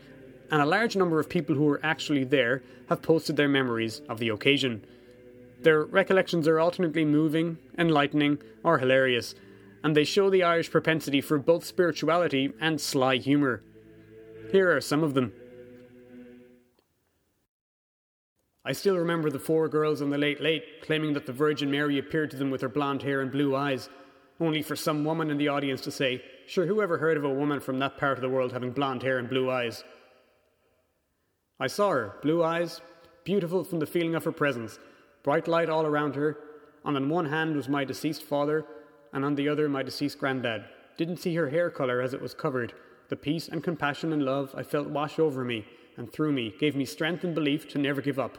and 0.49 0.59
a 0.59 0.65
large 0.65 0.95
number 0.95 1.19
of 1.19 1.29
people 1.29 1.53
who 1.53 1.65
were 1.65 1.81
actually 1.83 2.23
there 2.23 2.63
have 2.89 3.03
posted 3.03 3.37
their 3.37 3.47
memories 3.47 4.01
of 4.09 4.17
the 4.17 4.29
occasion. 4.29 4.83
Their 5.61 5.83
recollections 5.83 6.47
are 6.47 6.59
alternately 6.59 7.05
moving, 7.05 7.59
enlightening, 7.77 8.39
or 8.63 8.79
hilarious, 8.79 9.35
and 9.83 9.95
they 9.95 10.03
show 10.03 10.29
the 10.29 10.43
Irish 10.43 10.71
propensity 10.71 11.21
for 11.21 11.37
both 11.37 11.65
spirituality 11.65 12.51
and 12.59 12.79
sly 12.79 13.17
humour. 13.17 13.63
Here 14.51 14.75
are 14.75 14.81
some 14.81 15.03
of 15.03 15.13
them. 15.13 15.33
I 18.65 18.73
still 18.73 18.97
remember 18.97 19.29
the 19.29 19.39
four 19.39 19.69
girls 19.69 20.01
on 20.01 20.09
the 20.09 20.17
Late 20.17 20.41
Late 20.41 20.81
claiming 20.81 21.13
that 21.13 21.25
the 21.25 21.31
Virgin 21.31 21.71
Mary 21.71 21.97
appeared 21.99 22.31
to 22.31 22.37
them 22.37 22.51
with 22.51 22.61
her 22.61 22.69
blonde 22.69 23.01
hair 23.01 23.21
and 23.21 23.31
blue 23.31 23.55
eyes, 23.55 23.89
only 24.41 24.61
for 24.61 24.75
some 24.75 25.05
woman 25.05 25.29
in 25.29 25.37
the 25.37 25.47
audience 25.47 25.79
to 25.81 25.91
say, 25.91 26.21
Sure, 26.47 26.65
who 26.65 26.81
ever 26.81 26.97
heard 26.97 27.17
of 27.17 27.23
a 27.23 27.29
woman 27.29 27.59
from 27.59 27.79
that 27.79 27.97
part 27.97 28.17
of 28.17 28.21
the 28.21 28.29
world 28.29 28.51
having 28.51 28.71
blonde 28.71 29.03
hair 29.03 29.19
and 29.19 29.29
blue 29.29 29.49
eyes? 29.49 29.83
I 31.59 31.67
saw 31.67 31.91
her, 31.91 32.15
blue 32.21 32.43
eyes, 32.43 32.81
beautiful 33.23 33.63
from 33.63 33.79
the 33.79 33.85
feeling 33.85 34.15
of 34.15 34.25
her 34.25 34.31
presence, 34.31 34.79
bright 35.23 35.47
light 35.47 35.69
all 35.69 35.85
around 35.85 36.15
her. 36.15 36.37
And 36.85 36.95
on 36.95 37.09
one 37.09 37.25
hand 37.25 37.55
was 37.55 37.67
my 37.67 37.83
deceased 37.83 38.23
father, 38.23 38.65
and 39.17 39.25
on 39.25 39.33
the 39.33 39.49
other 39.49 39.67
my 39.67 39.81
deceased 39.81 40.19
granddad. 40.19 40.63
Didn't 40.95 41.17
see 41.17 41.33
her 41.35 41.49
hair 41.49 41.71
colour 41.71 42.01
as 42.01 42.13
it 42.13 42.21
was 42.21 42.35
covered. 42.35 42.73
The 43.09 43.15
peace 43.15 43.47
and 43.47 43.63
compassion 43.63 44.13
and 44.13 44.23
love 44.23 44.53
I 44.55 44.61
felt 44.61 44.89
wash 44.89 45.17
over 45.17 45.43
me 45.43 45.65
and 45.97 46.13
through 46.13 46.31
me 46.31 46.53
gave 46.59 46.75
me 46.75 46.85
strength 46.85 47.23
and 47.23 47.33
belief 47.33 47.67
to 47.69 47.79
never 47.79 47.99
give 47.99 48.19
up. 48.19 48.37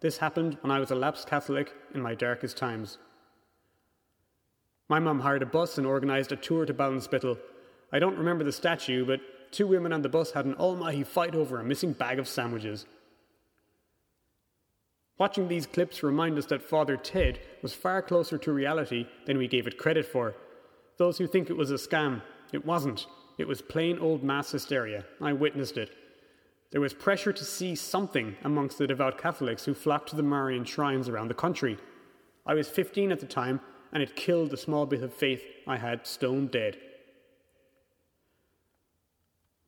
This 0.00 0.18
happened 0.18 0.58
when 0.60 0.70
I 0.70 0.78
was 0.78 0.92
a 0.92 0.94
lapsed 0.94 1.26
Catholic 1.26 1.72
in 1.92 2.00
my 2.00 2.14
darkest 2.14 2.56
times. 2.56 2.98
My 4.88 5.00
mum 5.00 5.20
hired 5.20 5.42
a 5.42 5.46
bus 5.46 5.76
and 5.76 5.88
organised 5.88 6.30
a 6.30 6.36
tour 6.36 6.66
to 6.66 6.74
Ballinspittle. 6.74 7.38
I 7.92 7.98
don't 7.98 8.16
remember 8.16 8.44
the 8.44 8.52
statue, 8.52 9.04
but 9.04 9.20
two 9.50 9.66
women 9.66 9.92
on 9.92 10.02
the 10.02 10.08
bus 10.08 10.30
had 10.30 10.44
an 10.44 10.54
almighty 10.54 11.02
fight 11.02 11.34
over 11.34 11.58
a 11.58 11.64
missing 11.64 11.94
bag 11.94 12.20
of 12.20 12.28
sandwiches. 12.28 12.86
Watching 15.18 15.46
these 15.46 15.66
clips 15.66 16.02
remind 16.02 16.38
us 16.38 16.46
that 16.46 16.62
Father 16.62 16.96
Ted 16.96 17.38
was 17.62 17.74
far 17.74 18.02
closer 18.02 18.38
to 18.38 18.52
reality 18.52 19.06
than 19.26 19.38
we 19.38 19.46
gave 19.46 19.66
it 19.66 19.78
credit 19.78 20.06
for. 20.06 20.34
Those 20.96 21.18
who 21.18 21.26
think 21.26 21.50
it 21.50 21.56
was 21.56 21.70
a 21.70 21.74
scam, 21.74 22.22
it 22.52 22.64
wasn't. 22.64 23.06
It 23.38 23.46
was 23.48 23.62
plain 23.62 23.98
old 23.98 24.22
mass 24.22 24.50
hysteria. 24.52 25.04
I 25.20 25.32
witnessed 25.32 25.76
it. 25.76 25.90
There 26.70 26.80
was 26.80 26.94
pressure 26.94 27.32
to 27.32 27.44
see 27.44 27.74
something 27.74 28.36
amongst 28.44 28.78
the 28.78 28.86
devout 28.86 29.18
Catholics 29.18 29.64
who 29.64 29.74
flocked 29.74 30.08
to 30.10 30.16
the 30.16 30.22
Marian 30.22 30.64
shrines 30.64 31.08
around 31.08 31.28
the 31.28 31.34
country. 31.34 31.78
I 32.46 32.54
was 32.54 32.68
15 32.68 33.12
at 33.12 33.20
the 33.20 33.26
time, 33.26 33.60
and 33.92 34.02
it 34.02 34.16
killed 34.16 34.50
the 34.50 34.56
small 34.56 34.86
bit 34.86 35.02
of 35.02 35.12
faith 35.12 35.44
I 35.66 35.76
had 35.76 36.06
stone 36.06 36.46
dead. 36.46 36.78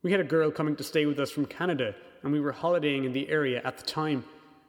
We 0.01 0.11
had 0.11 0.19
a 0.19 0.25
girl 0.25 0.51
coming 0.51 0.75
to 0.77 0.83
stay 0.83 1.05
with 1.05 1.19
us 1.19 1.31
from 1.31 1.45
Canada, 1.45 1.95
and 2.23 2.31
we 2.31 2.39
were 2.39 2.51
holidaying 2.51 3.05
in 3.05 3.13
the 3.13 3.29
area 3.29 3.61
at 3.63 3.77
the 3.77 3.83
time. 3.83 4.23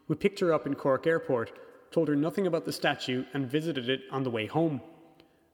We 0.08 0.16
picked 0.16 0.40
her 0.40 0.52
up 0.52 0.66
in 0.66 0.74
Cork 0.74 1.06
Airport, 1.06 1.52
told 1.90 2.08
her 2.08 2.16
nothing 2.16 2.46
about 2.46 2.64
the 2.64 2.72
statue, 2.72 3.24
and 3.34 3.50
visited 3.50 3.88
it 3.88 4.02
on 4.10 4.22
the 4.22 4.30
way 4.30 4.46
home. 4.46 4.80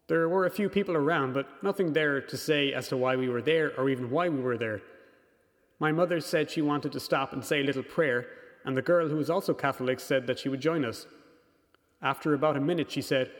There 0.08 0.28
were 0.28 0.46
a 0.46 0.50
few 0.50 0.68
people 0.68 0.96
around, 0.96 1.32
but 1.32 1.62
nothing 1.62 1.92
there 1.92 2.20
to 2.20 2.36
say 2.36 2.72
as 2.72 2.88
to 2.88 2.96
why 2.96 3.16
we 3.16 3.28
were 3.28 3.42
there 3.42 3.72
or 3.78 3.88
even 3.88 4.10
why 4.10 4.28
we 4.28 4.40
were 4.40 4.58
there. 4.58 4.82
My 5.78 5.90
mother 5.90 6.20
said 6.20 6.50
she 6.50 6.62
wanted 6.62 6.92
to 6.92 7.00
stop 7.00 7.32
and 7.32 7.44
say 7.44 7.60
a 7.60 7.64
little 7.64 7.82
prayer, 7.82 8.26
and 8.64 8.76
the 8.76 8.82
girl, 8.82 9.08
who 9.08 9.16
was 9.16 9.30
also 9.30 9.54
Catholic, 9.54 10.00
said 10.00 10.26
that 10.26 10.38
she 10.38 10.48
would 10.48 10.60
join 10.60 10.84
us. 10.84 11.06
After 12.02 12.34
about 12.34 12.56
a 12.56 12.60
minute, 12.60 12.90
she 12.90 13.02
said, 13.02 13.30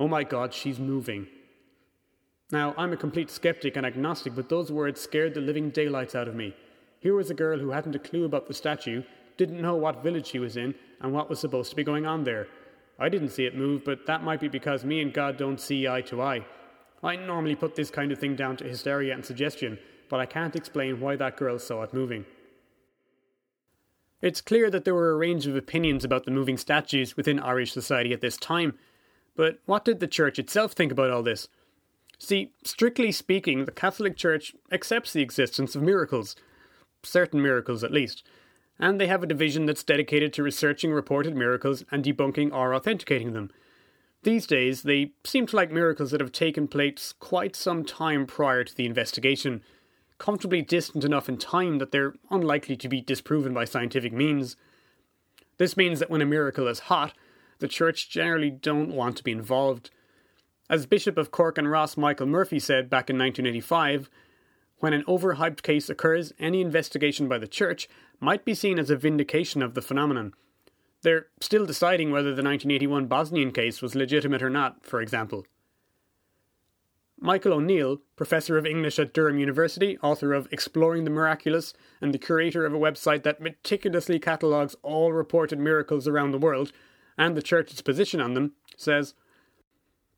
Oh 0.00 0.08
my 0.08 0.24
God, 0.24 0.54
she's 0.54 0.78
moving. 0.78 1.26
Now, 2.50 2.74
I'm 2.76 2.92
a 2.92 2.96
complete 2.96 3.30
skeptic 3.30 3.76
and 3.76 3.86
agnostic, 3.86 4.34
but 4.34 4.48
those 4.48 4.70
words 4.70 5.00
scared 5.00 5.34
the 5.34 5.40
living 5.40 5.70
daylights 5.70 6.14
out 6.14 6.28
of 6.28 6.34
me. 6.34 6.54
Here 7.00 7.14
was 7.14 7.30
a 7.30 7.34
girl 7.34 7.58
who 7.58 7.70
hadn't 7.70 7.96
a 7.96 7.98
clue 7.98 8.24
about 8.24 8.46
the 8.46 8.54
statue, 8.54 9.02
didn't 9.36 9.60
know 9.60 9.76
what 9.76 10.02
village 10.02 10.26
she 10.26 10.38
was 10.38 10.56
in, 10.56 10.74
and 11.00 11.12
what 11.12 11.28
was 11.28 11.40
supposed 11.40 11.70
to 11.70 11.76
be 11.76 11.84
going 11.84 12.06
on 12.06 12.24
there. 12.24 12.48
I 12.98 13.08
didn't 13.08 13.30
see 13.30 13.46
it 13.46 13.56
move, 13.56 13.84
but 13.84 14.06
that 14.06 14.22
might 14.22 14.40
be 14.40 14.48
because 14.48 14.84
me 14.84 15.00
and 15.00 15.12
God 15.12 15.36
don't 15.36 15.60
see 15.60 15.88
eye 15.88 16.02
to 16.02 16.22
eye. 16.22 16.44
I 17.02 17.16
normally 17.16 17.56
put 17.56 17.74
this 17.74 17.90
kind 17.90 18.12
of 18.12 18.18
thing 18.18 18.36
down 18.36 18.56
to 18.58 18.64
hysteria 18.64 19.14
and 19.14 19.24
suggestion, 19.24 19.78
but 20.08 20.20
I 20.20 20.26
can't 20.26 20.54
explain 20.54 21.00
why 21.00 21.16
that 21.16 21.36
girl 21.36 21.58
saw 21.58 21.82
it 21.82 21.92
moving. 21.92 22.24
It's 24.20 24.40
clear 24.40 24.70
that 24.70 24.84
there 24.84 24.94
were 24.94 25.10
a 25.10 25.16
range 25.16 25.48
of 25.48 25.56
opinions 25.56 26.04
about 26.04 26.24
the 26.24 26.30
moving 26.30 26.56
statues 26.56 27.16
within 27.16 27.40
Irish 27.40 27.72
society 27.72 28.12
at 28.12 28.20
this 28.20 28.36
time, 28.36 28.78
but 29.34 29.58
what 29.66 29.84
did 29.84 29.98
the 29.98 30.06
Church 30.06 30.38
itself 30.38 30.72
think 30.72 30.92
about 30.92 31.10
all 31.10 31.24
this? 31.24 31.48
See, 32.20 32.52
strictly 32.62 33.10
speaking, 33.10 33.64
the 33.64 33.72
Catholic 33.72 34.16
Church 34.16 34.54
accepts 34.70 35.12
the 35.12 35.22
existence 35.22 35.74
of 35.74 35.82
miracles, 35.82 36.36
certain 37.02 37.42
miracles 37.42 37.82
at 37.82 37.90
least, 37.90 38.22
and 38.78 39.00
they 39.00 39.06
have 39.06 39.22
a 39.22 39.26
division 39.26 39.66
that's 39.66 39.84
dedicated 39.84 40.32
to 40.32 40.42
researching 40.42 40.92
reported 40.92 41.36
miracles 41.36 41.84
and 41.90 42.04
debunking 42.04 42.52
or 42.52 42.74
authenticating 42.74 43.32
them. 43.32 43.50
These 44.22 44.46
days, 44.46 44.82
they 44.82 45.12
seem 45.24 45.46
to 45.46 45.56
like 45.56 45.72
miracles 45.72 46.12
that 46.12 46.20
have 46.20 46.32
taken 46.32 46.68
place 46.68 47.12
quite 47.18 47.56
some 47.56 47.84
time 47.84 48.26
prior 48.26 48.62
to 48.62 48.74
the 48.74 48.86
investigation, 48.86 49.62
comfortably 50.18 50.62
distant 50.62 51.04
enough 51.04 51.28
in 51.28 51.38
time 51.38 51.78
that 51.78 51.90
they're 51.90 52.14
unlikely 52.30 52.76
to 52.76 52.88
be 52.88 53.00
disproven 53.00 53.52
by 53.52 53.64
scientific 53.64 54.12
means. 54.12 54.56
This 55.58 55.76
means 55.76 55.98
that 55.98 56.10
when 56.10 56.22
a 56.22 56.26
miracle 56.26 56.68
is 56.68 56.80
hot, 56.80 57.14
the 57.58 57.68
Church 57.68 58.10
generally 58.10 58.50
don't 58.50 58.94
want 58.94 59.16
to 59.16 59.24
be 59.24 59.32
involved. 59.32 59.90
As 60.70 60.86
Bishop 60.86 61.18
of 61.18 61.30
Cork 61.30 61.58
and 61.58 61.70
Ross 61.70 61.96
Michael 61.96 62.26
Murphy 62.26 62.58
said 62.60 62.88
back 62.88 63.10
in 63.10 63.18
1985, 63.18 64.08
when 64.82 64.92
an 64.92 65.04
overhyped 65.04 65.62
case 65.62 65.88
occurs, 65.88 66.32
any 66.40 66.60
investigation 66.60 67.28
by 67.28 67.38
the 67.38 67.46
Church 67.46 67.88
might 68.18 68.44
be 68.44 68.52
seen 68.52 68.80
as 68.80 68.90
a 68.90 68.96
vindication 68.96 69.62
of 69.62 69.74
the 69.74 69.80
phenomenon. 69.80 70.34
They're 71.02 71.26
still 71.40 71.64
deciding 71.64 72.10
whether 72.10 72.30
the 72.30 72.42
1981 72.42 73.06
Bosnian 73.06 73.52
case 73.52 73.80
was 73.80 73.94
legitimate 73.94 74.42
or 74.42 74.50
not, 74.50 74.84
for 74.84 75.00
example. 75.00 75.46
Michael 77.20 77.52
O'Neill, 77.52 78.00
professor 78.16 78.58
of 78.58 78.66
English 78.66 78.98
at 78.98 79.14
Durham 79.14 79.38
University, 79.38 79.98
author 79.98 80.32
of 80.32 80.48
Exploring 80.50 81.04
the 81.04 81.10
Miraculous, 81.10 81.74
and 82.00 82.12
the 82.12 82.18
curator 82.18 82.66
of 82.66 82.74
a 82.74 82.78
website 82.78 83.22
that 83.22 83.40
meticulously 83.40 84.18
catalogues 84.18 84.74
all 84.82 85.12
reported 85.12 85.60
miracles 85.60 86.08
around 86.08 86.32
the 86.32 86.38
world 86.38 86.72
and 87.16 87.36
the 87.36 87.42
Church's 87.42 87.82
position 87.82 88.20
on 88.20 88.34
them, 88.34 88.54
says 88.76 89.14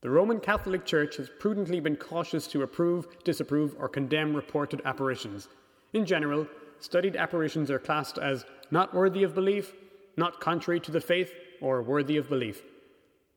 The 0.05 0.11
Roman 0.11 0.39
Catholic 0.39 0.85
Church 0.85 1.17
has 1.17 1.31
prudently 1.31 1.81
been 1.81 1.97
cautious 1.97 2.47
to 2.49 2.61
approve, 2.61 3.09
disapprove, 3.25 3.75
or 3.79 3.89
condemn 3.89 4.37
reported 4.37 4.83
apparitions. 4.85 5.49
In 5.95 6.05
general, 6.05 6.47
studied 6.79 7.17
apparitions 7.17 7.71
are 7.71 7.79
classed 7.79 8.19
as 8.19 8.45
not 8.71 8.93
worthy 8.93 9.23
of 9.23 9.35
belief, 9.35 9.73
not 10.19 10.41
contrary 10.41 10.79
to 10.81 10.91
the 10.91 11.01
faith, 11.01 11.33
or 11.63 11.81
worthy 11.81 12.19
of 12.19 12.29
belief. 12.29 12.61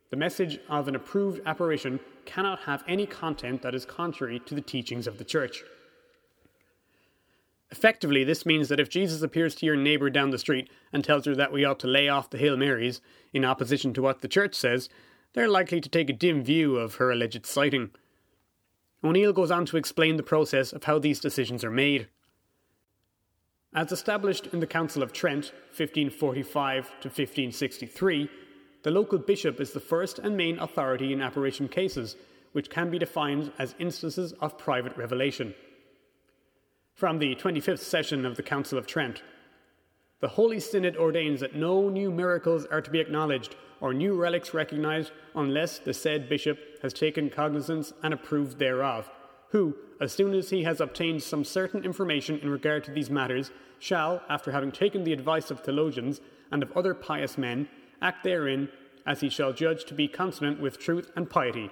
The 0.09 0.17
message 0.17 0.59
of 0.67 0.89
an 0.89 0.95
approved 0.97 1.39
apparition 1.45 2.01
cannot 2.25 2.59
have 2.59 2.83
any 2.85 3.05
content 3.05 3.61
that 3.61 3.73
is 3.73 3.85
contrary 3.85 4.41
to 4.41 4.53
the 4.53 4.59
teachings 4.59 5.07
of 5.07 5.19
the 5.19 5.23
Church. 5.23 5.63
Effectively, 7.71 8.25
this 8.25 8.45
means 8.45 8.67
that 8.67 8.81
if 8.81 8.89
Jesus 8.89 9.21
appears 9.21 9.55
to 9.55 9.65
your 9.65 9.77
neighbour 9.77 10.09
down 10.09 10.31
the 10.31 10.37
street 10.37 10.69
and 10.91 11.01
tells 11.01 11.23
her 11.27 11.35
that 11.35 11.53
we 11.53 11.63
ought 11.63 11.79
to 11.79 11.87
lay 11.87 12.09
off 12.09 12.29
the 12.29 12.37
Hail 12.37 12.57
Marys, 12.57 12.99
in 13.31 13.45
opposition 13.45 13.93
to 13.93 14.01
what 14.01 14.19
the 14.19 14.27
Church 14.27 14.53
says, 14.53 14.89
they're 15.37 15.47
likely 15.47 15.79
to 15.79 15.87
take 15.87 16.09
a 16.09 16.13
dim 16.13 16.43
view 16.43 16.77
of 16.77 16.95
her 16.95 17.11
alleged 17.11 17.45
sighting. 17.45 17.91
O'Neill 19.03 19.31
goes 19.31 19.51
on 19.51 19.67
to 19.67 19.77
explain 19.77 20.17
the 20.17 20.23
process 20.23 20.73
of 20.73 20.85
how 20.85 20.97
these 20.97 21.19
decisions 21.19 21.63
are 21.63 21.69
made. 21.69 22.07
As 23.71 23.91
established 23.91 24.47
in 24.47 24.61
the 24.61 24.65
Council 24.65 25.03
of 25.03 25.13
Trent, 25.13 25.51
1545 25.75 26.85
to 26.85 27.07
1563, 27.09 28.29
the 28.81 28.89
local 28.89 29.19
bishop 29.19 29.61
is 29.61 29.73
the 29.73 29.79
first 29.79 30.17
and 30.17 30.35
main 30.35 30.57
authority 30.57 31.13
in 31.13 31.21
apparition 31.21 31.67
cases, 31.67 32.15
which 32.53 32.71
can 32.71 32.89
be 32.89 32.97
defined 32.97 33.51
as 33.59 33.75
instances 33.77 34.33
of 34.41 34.57
private 34.57 34.97
revelation. 34.97 35.53
From 36.95 37.19
the 37.19 37.35
25th 37.35 37.81
session 37.81 38.25
of 38.25 38.37
the 38.37 38.43
Council 38.43 38.79
of 38.79 38.87
Trent, 38.87 39.21
the 40.19 40.27
Holy 40.27 40.59
Synod 40.59 40.97
ordains 40.97 41.41
that 41.41 41.55
no 41.55 41.89
new 41.89 42.09
miracles 42.09 42.65
are 42.65 42.81
to 42.81 42.89
be 42.89 42.99
acknowledged 42.99 43.55
or 43.79 43.93
new 43.93 44.15
relics 44.15 44.53
recognized 44.53 45.11
unless 45.35 45.77
the 45.77 45.93
said 45.93 46.27
bishop 46.27 46.57
has 46.81 46.93
taken 46.93 47.29
cognizance 47.29 47.93
and 48.01 48.13
approved 48.13 48.57
thereof, 48.57 49.09
who, 49.49 49.75
as 50.01 50.11
soon 50.11 50.33
as 50.33 50.49
he 50.49 50.63
has 50.63 50.81
obtained 50.81 51.21
some 51.21 51.43
certain 51.43 51.85
information 51.85 52.39
in 52.39 52.49
regard 52.49 52.83
to 52.83 52.91
these 52.91 53.11
matters, 53.11 53.51
shall, 53.77 54.21
after 54.27 54.51
having 54.51 54.71
taken 54.71 55.03
the 55.03 55.13
advice 55.13 55.51
of 55.51 55.59
theologians 55.59 56.19
and 56.51 56.63
of 56.63 56.75
other 56.75 56.95
pious 56.95 57.37
men, 57.37 57.69
act 58.01 58.23
therein 58.23 58.69
as 59.05 59.21
he 59.21 59.29
shall 59.29 59.53
judge 59.53 59.85
to 59.85 59.93
be 59.93 60.07
consonant 60.07 60.59
with 60.59 60.79
truth 60.79 61.11
and 61.15 61.29
piety. 61.29 61.69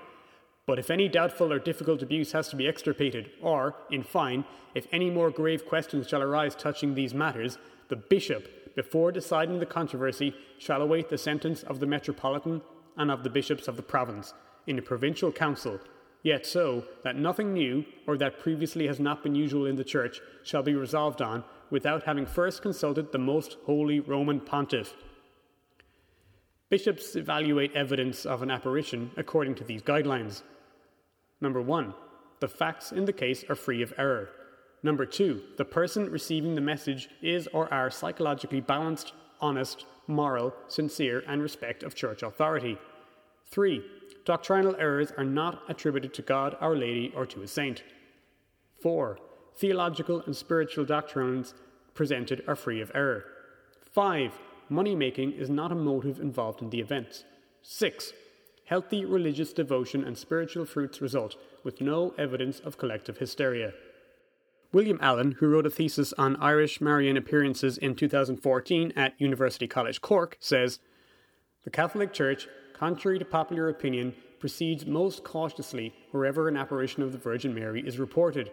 But 0.67 0.79
if 0.79 0.89
any 0.89 1.07
doubtful 1.07 1.51
or 1.51 1.59
difficult 1.59 2.01
abuse 2.01 2.31
has 2.31 2.49
to 2.49 2.55
be 2.55 2.67
extirpated, 2.67 3.31
or, 3.41 3.75
in 3.91 4.03
fine, 4.03 4.45
if 4.73 4.87
any 4.91 5.09
more 5.09 5.29
grave 5.29 5.65
questions 5.65 6.07
shall 6.07 6.23
arise 6.23 6.55
touching 6.55 6.93
these 6.93 7.13
matters, 7.13 7.57
the 7.89 7.95
bishop, 7.95 8.75
before 8.75 9.11
deciding 9.11 9.59
the 9.59 9.65
controversy, 9.65 10.35
shall 10.57 10.81
await 10.81 11.09
the 11.09 11.17
sentence 11.17 11.63
of 11.63 11.79
the 11.79 11.85
metropolitan 11.85 12.61
and 12.97 13.09
of 13.11 13.23
the 13.23 13.29
bishops 13.29 13.67
of 13.67 13.75
the 13.75 13.81
province 13.81 14.33
in 14.67 14.79
a 14.79 14.81
provincial 14.81 15.31
council, 15.31 15.79
yet 16.23 16.45
so 16.45 16.83
that 17.03 17.15
nothing 17.15 17.53
new, 17.53 17.85
or 18.07 18.17
that 18.17 18.39
previously 18.39 18.87
has 18.87 18.99
not 18.99 19.23
been 19.23 19.35
usual 19.35 19.65
in 19.65 19.75
the 19.75 19.83
Church, 19.83 20.21
shall 20.43 20.63
be 20.63 20.73
resolved 20.73 21.21
on 21.21 21.43
without 21.69 22.03
having 22.03 22.25
first 22.25 22.61
consulted 22.61 23.11
the 23.11 23.17
most 23.17 23.57
holy 23.65 23.99
Roman 23.99 24.39
pontiff. 24.39 24.93
Bishops 26.69 27.15
evaluate 27.15 27.75
evidence 27.75 28.25
of 28.25 28.41
an 28.41 28.49
apparition 28.49 29.11
according 29.17 29.55
to 29.55 29.63
these 29.63 29.83
guidelines. 29.83 30.41
Number 31.39 31.61
one, 31.61 31.93
the 32.39 32.47
facts 32.47 32.91
in 32.91 33.05
the 33.05 33.13
case 33.13 33.45
are 33.49 33.55
free 33.55 33.81
of 33.81 33.93
error. 33.97 34.29
Number 34.85 35.07
two, 35.07 35.41
the 35.57 35.65
person 35.65 36.11
receiving 36.11 36.53
the 36.53 36.61
message 36.61 37.09
is 37.19 37.47
or 37.47 37.73
are 37.73 37.89
psychologically 37.89 38.61
balanced, 38.61 39.13
honest, 39.41 39.87
moral, 40.05 40.53
sincere, 40.67 41.23
and 41.27 41.41
respect 41.41 41.81
of 41.81 41.95
church 41.95 42.21
authority. 42.21 42.77
Three, 43.49 43.83
doctrinal 44.25 44.75
errors 44.77 45.11
are 45.17 45.23
not 45.23 45.63
attributed 45.69 46.13
to 46.13 46.21
God, 46.21 46.55
Our 46.61 46.75
Lady, 46.75 47.11
or 47.15 47.25
to 47.25 47.41
a 47.41 47.47
saint. 47.47 47.81
Four, 48.79 49.17
theological 49.57 50.21
and 50.21 50.37
spiritual 50.37 50.85
doctrines 50.85 51.55
presented 51.95 52.43
are 52.47 52.55
free 52.55 52.79
of 52.79 52.91
error. 52.93 53.25
Five, 53.91 54.33
money 54.69 54.93
making 54.93 55.31
is 55.31 55.49
not 55.49 55.71
a 55.71 55.75
motive 55.89 56.19
involved 56.19 56.61
in 56.61 56.69
the 56.69 56.79
events. 56.79 57.23
6. 57.63 58.13
Healthy 58.65 59.03
religious 59.03 59.51
devotion 59.51 60.03
and 60.03 60.15
spiritual 60.15 60.65
fruits 60.65 61.01
result, 61.01 61.37
with 61.63 61.81
no 61.81 62.13
evidence 62.19 62.59
of 62.59 62.77
collective 62.77 63.17
hysteria. 63.17 63.73
William 64.75 64.99
Allen, 65.01 65.37
who 65.39 65.47
wrote 65.47 65.65
a 65.65 65.69
thesis 65.69 66.11
on 66.17 66.35
Irish 66.35 66.81
Marian 66.81 67.15
appearances 67.15 67.77
in 67.77 67.95
2014 67.95 68.91
at 68.97 69.13
University 69.17 69.67
College 69.69 70.01
Cork, 70.01 70.35
says 70.41 70.79
The 71.63 71.69
Catholic 71.69 72.11
Church, 72.11 72.49
contrary 72.73 73.17
to 73.17 73.23
popular 73.23 73.69
opinion, 73.69 74.13
proceeds 74.37 74.85
most 74.85 75.23
cautiously 75.23 75.93
wherever 76.11 76.49
an 76.49 76.57
apparition 76.57 77.03
of 77.03 77.13
the 77.13 77.17
Virgin 77.17 77.55
Mary 77.55 77.87
is 77.87 77.99
reported. 77.99 78.51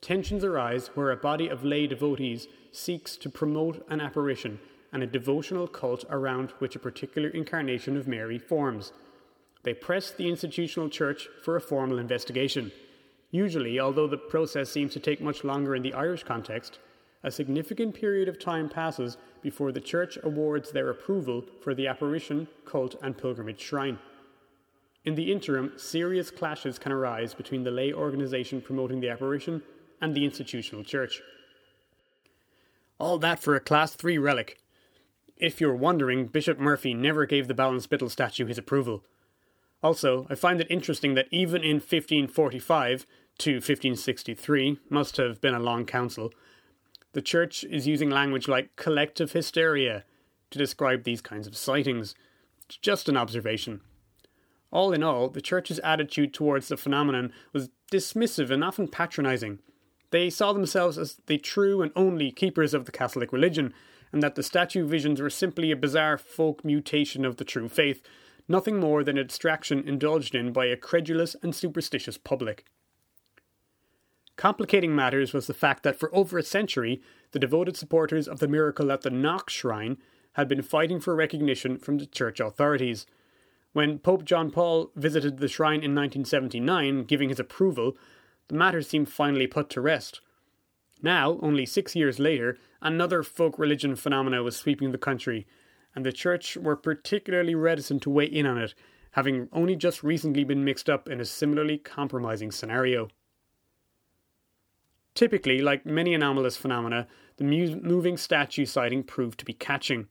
Tensions 0.00 0.42
arise 0.42 0.86
where 0.94 1.10
a 1.10 1.18
body 1.18 1.48
of 1.48 1.62
lay 1.62 1.86
devotees 1.86 2.48
seeks 2.72 3.18
to 3.18 3.28
promote 3.28 3.84
an 3.90 4.00
apparition 4.00 4.58
and 4.90 5.02
a 5.02 5.06
devotional 5.06 5.68
cult 5.68 6.02
around 6.08 6.52
which 6.60 6.76
a 6.76 6.78
particular 6.78 7.28
incarnation 7.28 7.98
of 7.98 8.08
Mary 8.08 8.38
forms. 8.38 8.94
They 9.64 9.74
press 9.74 10.12
the 10.12 10.30
institutional 10.30 10.88
church 10.88 11.28
for 11.44 11.56
a 11.56 11.60
formal 11.60 11.98
investigation. 11.98 12.72
Usually, 13.32 13.80
although 13.80 14.06
the 14.06 14.18
process 14.18 14.70
seems 14.70 14.92
to 14.92 15.00
take 15.00 15.20
much 15.20 15.42
longer 15.42 15.74
in 15.74 15.82
the 15.82 15.94
Irish 15.94 16.22
context, 16.22 16.78
a 17.24 17.30
significant 17.30 17.94
period 17.94 18.28
of 18.28 18.38
time 18.38 18.68
passes 18.68 19.16
before 19.42 19.72
the 19.72 19.80
church 19.80 20.18
awards 20.22 20.70
their 20.70 20.90
approval 20.90 21.42
for 21.62 21.74
the 21.74 21.86
apparition, 21.86 22.46
cult, 22.66 22.94
and 23.02 23.16
pilgrimage 23.16 23.60
shrine. 23.60 23.98
In 25.04 25.14
the 25.14 25.32
interim, 25.32 25.72
serious 25.76 26.30
clashes 26.30 26.78
can 26.78 26.92
arise 26.92 27.32
between 27.32 27.64
the 27.64 27.70
lay 27.70 27.92
organisation 27.92 28.60
promoting 28.60 29.00
the 29.00 29.08
apparition 29.08 29.62
and 30.00 30.14
the 30.14 30.26
institutional 30.26 30.84
church. 30.84 31.22
All 32.98 33.18
that 33.18 33.40
for 33.40 33.56
a 33.56 33.60
Class 33.60 33.94
3 33.94 34.18
relic. 34.18 34.58
If 35.38 35.60
you're 35.60 35.74
wondering, 35.74 36.26
Bishop 36.26 36.58
Murphy 36.58 36.92
never 36.92 37.24
gave 37.24 37.48
the 37.48 37.54
Ballinspittle 37.54 38.10
statue 38.10 38.46
his 38.46 38.58
approval. 38.58 39.02
Also, 39.82 40.26
I 40.30 40.36
find 40.36 40.60
it 40.60 40.70
interesting 40.70 41.14
that 41.14 41.26
even 41.32 41.62
in 41.62 41.76
1545 41.76 43.06
to 43.38 43.54
1563, 43.54 44.78
must 44.88 45.16
have 45.16 45.40
been 45.40 45.54
a 45.54 45.60
long 45.60 45.84
council, 45.84 46.32
the 47.12 47.22
church 47.22 47.64
is 47.64 47.86
using 47.86 48.08
language 48.08 48.48
like 48.48 48.74
collective 48.76 49.32
hysteria 49.32 50.04
to 50.50 50.58
describe 50.58 51.04
these 51.04 51.20
kinds 51.20 51.46
of 51.46 51.56
sightings. 51.56 52.14
It's 52.64 52.76
just 52.78 53.08
an 53.08 53.16
observation. 53.16 53.80
All 54.70 54.92
in 54.92 55.02
all, 55.02 55.28
the 55.28 55.42
church's 55.42 55.78
attitude 55.80 56.32
towards 56.32 56.68
the 56.68 56.78
phenomenon 56.78 57.32
was 57.52 57.68
dismissive 57.90 58.50
and 58.50 58.64
often 58.64 58.88
patronizing. 58.88 59.58
They 60.10 60.30
saw 60.30 60.52
themselves 60.54 60.96
as 60.96 61.16
the 61.26 61.38
true 61.38 61.82
and 61.82 61.92
only 61.94 62.30
keepers 62.30 62.72
of 62.72 62.86
the 62.86 62.92
Catholic 62.92 63.32
religion, 63.32 63.74
and 64.10 64.22
that 64.22 64.34
the 64.34 64.42
statue 64.42 64.86
visions 64.86 65.20
were 65.20 65.30
simply 65.30 65.70
a 65.70 65.76
bizarre 65.76 66.16
folk 66.16 66.64
mutation 66.64 67.24
of 67.24 67.36
the 67.36 67.44
true 67.44 67.68
faith, 67.68 68.02
nothing 68.48 68.80
more 68.80 69.04
than 69.04 69.18
a 69.18 69.24
distraction 69.24 69.86
indulged 69.86 70.34
in 70.34 70.52
by 70.52 70.66
a 70.66 70.76
credulous 70.76 71.36
and 71.42 71.54
superstitious 71.54 72.16
public. 72.16 72.64
Complicating 74.36 74.94
matters 74.94 75.32
was 75.32 75.46
the 75.46 75.54
fact 75.54 75.82
that 75.82 75.98
for 75.98 76.14
over 76.14 76.38
a 76.38 76.42
century, 76.42 77.02
the 77.32 77.38
devoted 77.38 77.76
supporters 77.76 78.26
of 78.26 78.38
the 78.38 78.48
miracle 78.48 78.90
at 78.90 79.02
the 79.02 79.10
Knock 79.10 79.50
Shrine 79.50 79.98
had 80.34 80.48
been 80.48 80.62
fighting 80.62 81.00
for 81.00 81.14
recognition 81.14 81.78
from 81.78 81.98
the 81.98 82.06
church 82.06 82.40
authorities. 82.40 83.06
When 83.72 83.98
Pope 83.98 84.24
John 84.24 84.50
Paul 84.50 84.90
visited 84.96 85.38
the 85.38 85.48
shrine 85.48 85.82
in 85.82 85.94
1979, 85.94 87.04
giving 87.04 87.28
his 87.28 87.40
approval, 87.40 87.96
the 88.48 88.54
matter 88.54 88.82
seemed 88.82 89.10
finally 89.10 89.46
put 89.46 89.70
to 89.70 89.80
rest. 89.80 90.20
Now, 91.02 91.38
only 91.42 91.66
six 91.66 91.96
years 91.96 92.18
later, 92.18 92.58
another 92.80 93.22
folk 93.22 93.58
religion 93.58 93.96
phenomena 93.96 94.42
was 94.42 94.56
sweeping 94.56 94.92
the 94.92 94.98
country, 94.98 95.46
and 95.94 96.06
the 96.06 96.12
church 96.12 96.56
were 96.56 96.76
particularly 96.76 97.54
reticent 97.54 98.02
to 98.02 98.10
weigh 98.10 98.26
in 98.26 98.46
on 98.46 98.58
it, 98.58 98.74
having 99.12 99.48
only 99.52 99.76
just 99.76 100.02
recently 100.02 100.44
been 100.44 100.64
mixed 100.64 100.88
up 100.88 101.08
in 101.08 101.20
a 101.20 101.24
similarly 101.24 101.76
compromising 101.76 102.50
scenario. 102.50 103.08
Typically, 105.14 105.60
like 105.60 105.84
many 105.84 106.14
anomalous 106.14 106.56
phenomena, 106.56 107.06
the 107.36 107.44
mu- 107.44 107.80
moving 107.80 108.16
statue 108.16 108.64
sighting 108.64 109.02
proved 109.02 109.38
to 109.38 109.44
be 109.44 109.52
catching. 109.52 110.08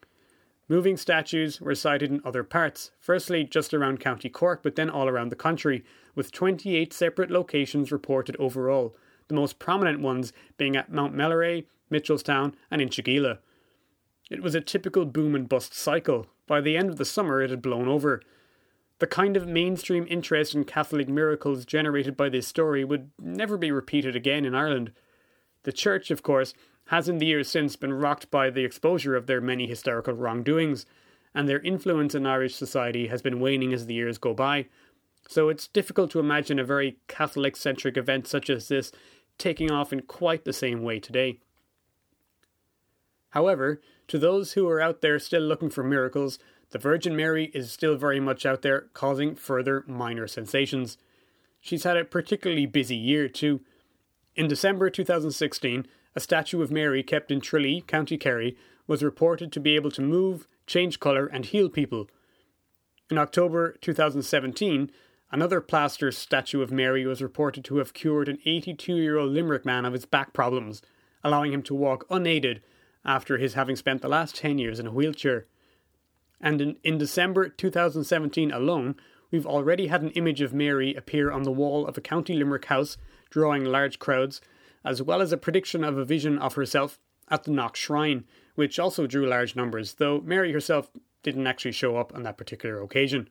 Moving 0.67 0.95
statues 0.95 1.59
were 1.59 1.75
sighted 1.75 2.11
in 2.11 2.21
other 2.23 2.43
parts, 2.43 2.91
firstly 2.99 3.43
just 3.43 3.73
around 3.73 3.99
County 3.99 4.29
Cork, 4.29 4.61
but 4.63 4.75
then 4.75 4.89
all 4.89 5.09
around 5.09 5.29
the 5.29 5.35
country, 5.35 5.83
with 6.15 6.31
28 6.31 6.93
separate 6.93 7.31
locations 7.31 7.91
reported 7.91 8.35
overall, 8.37 8.95
the 9.27 9.35
most 9.35 9.59
prominent 9.59 9.99
ones 9.99 10.31
being 10.57 10.75
at 10.75 10.91
Mount 10.91 11.13
Melleray, 11.13 11.65
Mitchelstown, 11.91 12.53
and 12.69 12.81
Inchigeelagh. 12.81 13.39
It 14.29 14.41
was 14.41 14.55
a 14.55 14.61
typical 14.61 15.05
boom 15.05 15.35
and 15.35 15.49
bust 15.49 15.73
cycle. 15.73 16.27
By 16.47 16.61
the 16.61 16.77
end 16.77 16.89
of 16.89 16.97
the 16.97 17.05
summer, 17.05 17.41
it 17.41 17.49
had 17.49 17.61
blown 17.61 17.89
over. 17.89 18.21
The 19.01 19.07
kind 19.07 19.35
of 19.35 19.47
mainstream 19.47 20.05
interest 20.11 20.53
in 20.53 20.63
Catholic 20.63 21.09
miracles 21.09 21.65
generated 21.65 22.15
by 22.15 22.29
this 22.29 22.47
story 22.47 22.85
would 22.85 23.09
never 23.19 23.57
be 23.57 23.71
repeated 23.71 24.15
again 24.15 24.45
in 24.45 24.53
Ireland. 24.53 24.91
The 25.63 25.71
Church, 25.71 26.11
of 26.11 26.21
course, 26.21 26.53
has 26.89 27.09
in 27.09 27.17
the 27.17 27.25
years 27.25 27.47
since 27.47 27.75
been 27.75 27.93
rocked 27.93 28.29
by 28.29 28.51
the 28.51 28.63
exposure 28.63 29.15
of 29.15 29.25
their 29.25 29.41
many 29.41 29.65
historical 29.65 30.13
wrongdoings, 30.13 30.85
and 31.33 31.49
their 31.49 31.61
influence 31.61 32.13
in 32.13 32.27
Irish 32.27 32.53
society 32.53 33.07
has 33.07 33.23
been 33.23 33.39
waning 33.39 33.73
as 33.73 33.87
the 33.87 33.95
years 33.95 34.19
go 34.19 34.35
by. 34.35 34.67
So 35.27 35.49
it's 35.49 35.67
difficult 35.67 36.11
to 36.11 36.19
imagine 36.19 36.59
a 36.59 36.63
very 36.63 36.99
Catholic 37.07 37.55
centric 37.55 37.97
event 37.97 38.27
such 38.27 38.51
as 38.51 38.67
this 38.67 38.91
taking 39.39 39.71
off 39.71 39.91
in 39.91 40.01
quite 40.03 40.45
the 40.45 40.53
same 40.53 40.83
way 40.83 40.99
today. 40.99 41.39
However, 43.31 43.81
to 44.09 44.19
those 44.19 44.53
who 44.53 44.69
are 44.69 44.79
out 44.79 45.01
there 45.01 45.17
still 45.17 45.41
looking 45.41 45.71
for 45.71 45.83
miracles, 45.83 46.37
the 46.71 46.79
Virgin 46.79 47.15
Mary 47.15 47.51
is 47.53 47.71
still 47.71 47.95
very 47.95 48.19
much 48.19 48.45
out 48.45 48.61
there 48.61 48.87
causing 48.93 49.35
further 49.35 49.83
minor 49.87 50.27
sensations. 50.27 50.97
She's 51.59 51.83
had 51.83 51.97
a 51.97 52.05
particularly 52.05 52.65
busy 52.65 52.95
year 52.95 53.27
too. 53.27 53.61
In 54.35 54.47
December 54.47 54.89
2016, 54.89 55.85
a 56.15 56.19
statue 56.19 56.61
of 56.61 56.71
Mary 56.71 57.03
kept 57.03 57.31
in 57.31 57.41
Tralee, 57.41 57.81
County 57.81 58.17
Kerry, 58.17 58.57
was 58.87 59.03
reported 59.03 59.51
to 59.51 59.59
be 59.59 59.75
able 59.75 59.91
to 59.91 60.01
move, 60.01 60.47
change 60.65 60.99
colour, 60.99 61.27
and 61.27 61.45
heal 61.45 61.69
people. 61.69 62.09
In 63.09 63.17
October 63.17 63.77
2017, 63.81 64.91
another 65.31 65.59
plaster 65.59 66.11
statue 66.11 66.61
of 66.61 66.71
Mary 66.71 67.05
was 67.05 67.21
reported 67.21 67.65
to 67.65 67.77
have 67.77 67.93
cured 67.93 68.29
an 68.29 68.39
82 68.45 68.95
year 68.95 69.17
old 69.17 69.31
Limerick 69.31 69.65
man 69.65 69.85
of 69.85 69.93
his 69.93 70.05
back 70.05 70.31
problems, 70.33 70.81
allowing 71.23 71.51
him 71.51 71.63
to 71.63 71.75
walk 71.75 72.05
unaided 72.09 72.61
after 73.03 73.37
his 73.37 73.55
having 73.55 73.75
spent 73.75 74.01
the 74.01 74.07
last 74.07 74.35
10 74.37 74.57
years 74.57 74.79
in 74.79 74.87
a 74.87 74.91
wheelchair. 74.91 75.45
And 76.41 76.59
in, 76.59 76.75
in 76.83 76.97
December 76.97 77.47
2017 77.49 78.51
alone, 78.51 78.95
we've 79.29 79.45
already 79.45 79.87
had 79.87 80.01
an 80.01 80.09
image 80.11 80.41
of 80.41 80.53
Mary 80.53 80.95
appear 80.95 81.31
on 81.31 81.43
the 81.43 81.51
wall 81.51 81.87
of 81.87 81.97
a 81.97 82.01
County 82.01 82.33
Limerick 82.33 82.65
house, 82.65 82.97
drawing 83.29 83.63
large 83.63 83.99
crowds, 83.99 84.41
as 84.83 85.01
well 85.01 85.21
as 85.21 85.31
a 85.31 85.37
prediction 85.37 85.83
of 85.83 85.97
a 85.97 86.05
vision 86.05 86.39
of 86.39 86.55
herself 86.55 86.99
at 87.29 87.43
the 87.43 87.51
Knock 87.51 87.75
Shrine, 87.75 88.25
which 88.55 88.79
also 88.79 89.07
drew 89.07 89.27
large 89.27 89.55
numbers, 89.55 89.93
though 89.93 90.19
Mary 90.21 90.51
herself 90.51 90.91
didn't 91.23 91.47
actually 91.47 91.71
show 91.71 91.97
up 91.97 92.13
on 92.13 92.23
that 92.23 92.37
particular 92.37 92.81
occasion. 92.81 93.29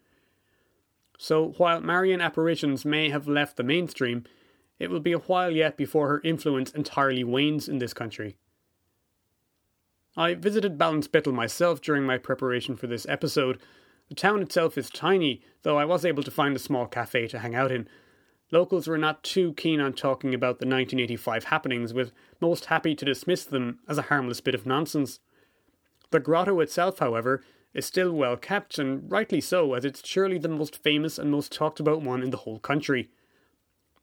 So, 1.19 1.53
while 1.59 1.81
Marian 1.81 2.21
apparitions 2.21 2.85
may 2.85 3.11
have 3.11 3.29
left 3.29 3.57
the 3.57 3.63
mainstream, 3.63 4.25
it 4.79 4.89
will 4.89 5.01
be 5.01 5.13
a 5.13 5.19
while 5.19 5.51
yet 5.51 5.77
before 5.77 6.09
her 6.09 6.21
influence 6.25 6.71
entirely 6.71 7.25
wanes 7.25 7.69
in 7.69 7.79
this 7.79 7.93
country. 7.93 8.37
I 10.17 10.35
visited 10.35 10.79
Ballinspittle 10.79 11.33
myself 11.33 11.81
during 11.81 12.05
my 12.05 12.19
preparation 12.19 12.77
for 12.77 12.87
this 12.87 13.07
episode. 13.09 13.61
The 14.09 14.15
town 14.15 14.43
itself 14.43 14.77
is 14.77 14.91
tiny, 14.91 15.43
though 15.63 15.79
I 15.79 15.85
was 15.85 16.05
able 16.05 16.23
to 16.25 16.31
find 16.31 16.57
a 16.57 16.61
small 16.61 16.87
cafe 16.87 17.29
to 17.29 17.39
hang 17.39 17.55
out 17.55 17.71
in, 17.71 17.89
Locals 18.53 18.89
were 18.89 18.99
not 18.99 19.23
too 19.23 19.53
keen 19.55 19.81
on 19.81 19.93
talking 19.93 20.35
about 20.35 20.59
the 20.59 20.67
1985 20.67 21.45
happenings, 21.45 21.95
with 21.95 22.13
most 22.41 22.67
happy 22.67 22.95
to 22.97 23.05
dismiss 23.05 23.45
them 23.45 23.79
as 23.87 23.97
a 23.97 24.03
harmless 24.03 24.41
bit 24.41 24.57
of 24.57 24.67
nonsense. 24.67 25.21
The 26.11 26.19
grotto 26.19 26.59
itself, 26.59 26.99
however, 26.99 27.45
is 27.73 27.87
still 27.87 28.11
well 28.11 28.37
kept, 28.37 28.79
and 28.79 29.11
rightly 29.11 29.41
so, 29.41 29.75
as 29.75 29.85
it's 29.85 30.07
surely 30.07 30.39
the 30.39 30.49
most 30.49 30.83
famous 30.83 31.17
and 31.17 31.31
most 31.31 31.53
talked 31.53 31.79
about 31.79 32.03
one 32.03 32.23
in 32.23 32.31
the 32.31 32.39
whole 32.39 32.59
country. 32.59 33.11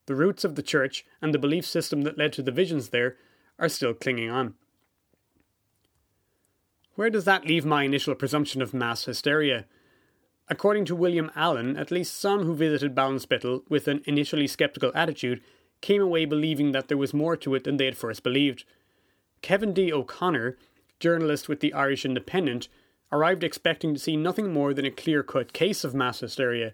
The 0.06 0.16
roots 0.16 0.46
of 0.46 0.56
the 0.56 0.64
church 0.64 1.06
and 1.22 1.34
the 1.34 1.40
belief 1.40 1.66
system 1.66 2.04
that 2.04 2.18
led 2.18 2.32
to 2.34 2.42
the 2.42 2.52
visions 2.52 2.90
there 2.90 3.18
are 3.60 3.68
still 3.68 3.94
clinging 3.94 4.30
on. 4.30 4.54
Where 6.98 7.12
does 7.12 7.26
that 7.26 7.46
leave 7.46 7.64
my 7.64 7.84
initial 7.84 8.16
presumption 8.16 8.60
of 8.60 8.74
mass 8.74 9.06
hysteria? 9.06 9.66
According 10.50 10.86
to 10.86 10.96
William 10.96 11.30
Allen, 11.36 11.78
at 11.78 11.92
least 11.92 12.20
some 12.20 12.42
who 12.42 12.56
visited 12.56 12.96
Ballinspittle 12.96 13.62
with 13.70 13.88
an 13.88 14.02
initially 14.06 14.48
sceptical 14.48 14.92
attitude 14.96 15.44
came 15.80 16.02
away 16.02 16.26
believing 16.26 16.72
that 16.72 16.88
there 16.88 16.98
was 16.98 17.14
more 17.14 17.38
to 17.38 17.54
it 17.54 17.66
than 17.66 17.78
they 17.78 17.86
had 17.86 17.96
first 17.96 18.24
believed. 18.24 18.64
Kevin 19.44 19.74
D. 19.74 19.94
O'Connor, 19.94 20.58
journalist 21.00 21.48
with 21.48 21.60
the 21.60 21.72
Irish 21.72 22.04
Independent, 22.04 22.68
arrived 23.12 23.44
expecting 23.44 23.94
to 23.94 24.00
see 24.00 24.18
nothing 24.18 24.52
more 24.52 24.74
than 24.74 24.86
a 24.86 24.90
clear 24.90 25.22
cut 25.22 25.54
case 25.54 25.84
of 25.84 25.94
mass 25.94 26.22
hysteria. 26.22 26.74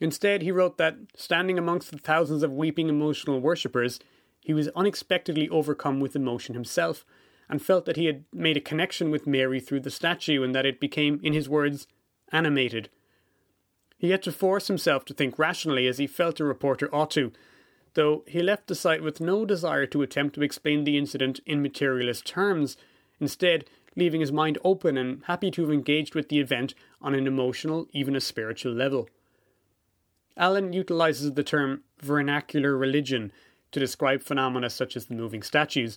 Instead, 0.00 0.40
he 0.40 0.50
wrote 0.50 0.78
that, 0.78 0.96
standing 1.16 1.58
amongst 1.58 1.90
the 1.90 1.98
thousands 1.98 2.42
of 2.42 2.50
weeping 2.50 2.88
emotional 2.88 3.40
worshippers, 3.40 4.00
he 4.40 4.54
was 4.54 4.68
unexpectedly 4.68 5.50
overcome 5.50 6.00
with 6.00 6.16
emotion 6.16 6.54
himself, 6.54 7.04
and 7.48 7.62
felt 7.62 7.84
that 7.84 7.96
he 7.96 8.06
had 8.06 8.24
made 8.32 8.56
a 8.56 8.60
connection 8.60 9.10
with 9.10 9.26
Mary 9.26 9.60
through 9.60 9.80
the 9.80 9.90
statue 9.90 10.42
and 10.42 10.54
that 10.54 10.66
it 10.66 10.80
became, 10.80 11.20
in 11.22 11.32
his 11.32 11.48
words, 11.48 11.86
animated. 12.32 12.88
He 13.98 14.10
had 14.10 14.22
to 14.24 14.32
force 14.32 14.68
himself 14.68 15.04
to 15.06 15.14
think 15.14 15.38
rationally 15.38 15.86
as 15.86 15.98
he 15.98 16.06
felt 16.06 16.40
a 16.40 16.44
reporter 16.44 16.92
ought 16.94 17.10
to, 17.12 17.32
though 17.94 18.24
he 18.26 18.42
left 18.42 18.66
the 18.66 18.74
site 18.74 19.02
with 19.02 19.20
no 19.20 19.44
desire 19.44 19.86
to 19.86 20.02
attempt 20.02 20.34
to 20.34 20.42
explain 20.42 20.84
the 20.84 20.98
incident 20.98 21.40
in 21.46 21.62
materialist 21.62 22.26
terms, 22.26 22.76
instead, 23.20 23.64
leaving 23.96 24.20
his 24.20 24.32
mind 24.32 24.58
open 24.64 24.98
and 24.98 25.22
happy 25.26 25.50
to 25.52 25.62
have 25.62 25.70
engaged 25.70 26.14
with 26.14 26.28
the 26.28 26.40
event 26.40 26.74
on 27.00 27.14
an 27.14 27.26
emotional, 27.26 27.86
even 27.92 28.16
a 28.16 28.20
spiritual 28.20 28.72
level. 28.72 29.08
Allen 30.36 30.72
utilizes 30.72 31.34
the 31.34 31.44
term 31.44 31.82
vernacular 32.00 32.76
religion 32.76 33.32
to 33.70 33.80
describe 33.80 34.22
phenomena 34.22 34.68
such 34.68 34.96
as 34.96 35.06
the 35.06 35.14
moving 35.14 35.42
statues. 35.42 35.96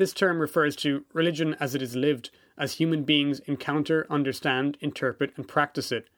This 0.00 0.14
term 0.14 0.40
refers 0.40 0.76
to 0.76 1.04
religion 1.12 1.54
as 1.60 1.74
it 1.74 1.82
is 1.82 1.94
lived, 1.94 2.30
as 2.56 2.76
human 2.76 3.04
beings 3.04 3.40
encounter, 3.40 4.06
understand, 4.08 4.78
interpret, 4.80 5.34
and 5.36 5.46
practice 5.46 5.92
it. 5.92 6.08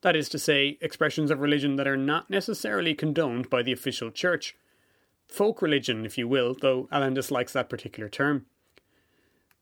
That 0.00 0.16
is 0.16 0.28
to 0.30 0.38
say, 0.40 0.78
expressions 0.80 1.30
of 1.30 1.38
religion 1.38 1.76
that 1.76 1.86
are 1.86 1.96
not 1.96 2.28
necessarily 2.28 2.92
condoned 2.92 3.48
by 3.48 3.62
the 3.62 3.70
official 3.70 4.10
church. 4.10 4.56
Folk 5.28 5.62
religion, 5.62 6.04
if 6.04 6.18
you 6.18 6.26
will, 6.26 6.56
though 6.60 6.88
Allen 6.90 7.14
dislikes 7.14 7.52
that 7.52 7.68
particular 7.68 8.08
term. 8.08 8.46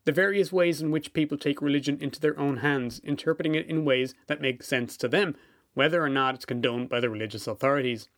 The 0.05 0.11
various 0.11 0.51
ways 0.51 0.81
in 0.81 0.89
which 0.89 1.13
people 1.13 1.37
take 1.37 1.61
religion 1.61 1.99
into 2.01 2.19
their 2.19 2.39
own 2.39 2.57
hands, 2.57 3.01
interpreting 3.03 3.53
it 3.53 3.67
in 3.67 3.85
ways 3.85 4.15
that 4.25 4.41
make 4.41 4.63
sense 4.63 4.97
to 4.97 5.07
them, 5.07 5.35
whether 5.75 6.01
or 6.01 6.09
not 6.09 6.33
it's 6.33 6.45
condoned 6.45 6.89
by 6.89 6.99
the 6.99 7.07
religious 7.11 7.45
authorities. 7.45 8.09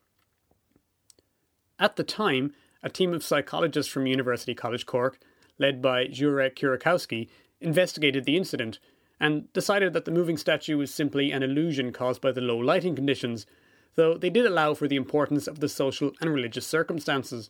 At 1.77 1.97
the 1.97 2.05
time, 2.05 2.53
a 2.85 2.89
team 2.89 3.13
of 3.13 3.23
psychologists 3.23 3.91
from 3.91 4.05
University 4.05 4.53
College 4.53 4.85
Cork, 4.85 5.17
led 5.57 5.81
by 5.81 6.05
Jurek 6.05 6.53
Kirakowski, 6.55 7.27
investigated 7.59 8.25
the 8.25 8.37
incident 8.37 8.77
and 9.19 9.51
decided 9.53 9.93
that 9.93 10.05
the 10.05 10.11
moving 10.11 10.37
statue 10.37 10.77
was 10.77 10.93
simply 10.93 11.31
an 11.31 11.41
illusion 11.41 11.91
caused 11.91 12.21
by 12.21 12.31
the 12.31 12.41
low 12.41 12.57
lighting 12.57 12.95
conditions, 12.95 13.47
though 13.95 14.17
they 14.17 14.29
did 14.29 14.45
allow 14.45 14.75
for 14.75 14.87
the 14.87 14.97
importance 14.97 15.47
of 15.47 15.61
the 15.61 15.67
social 15.67 16.11
and 16.21 16.31
religious 16.31 16.67
circumstances. 16.67 17.49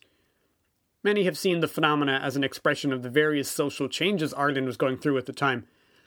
Many 1.04 1.24
have 1.24 1.36
seen 1.36 1.60
the 1.60 1.68
phenomena 1.68 2.18
as 2.22 2.34
an 2.34 2.44
expression 2.44 2.90
of 2.90 3.02
the 3.02 3.10
various 3.10 3.50
social 3.50 3.88
changes 3.88 4.32
Ireland 4.32 4.66
was 4.66 4.78
going 4.78 4.96
through 4.96 5.18
at 5.18 5.26
the 5.26 5.34
time, 5.34 5.66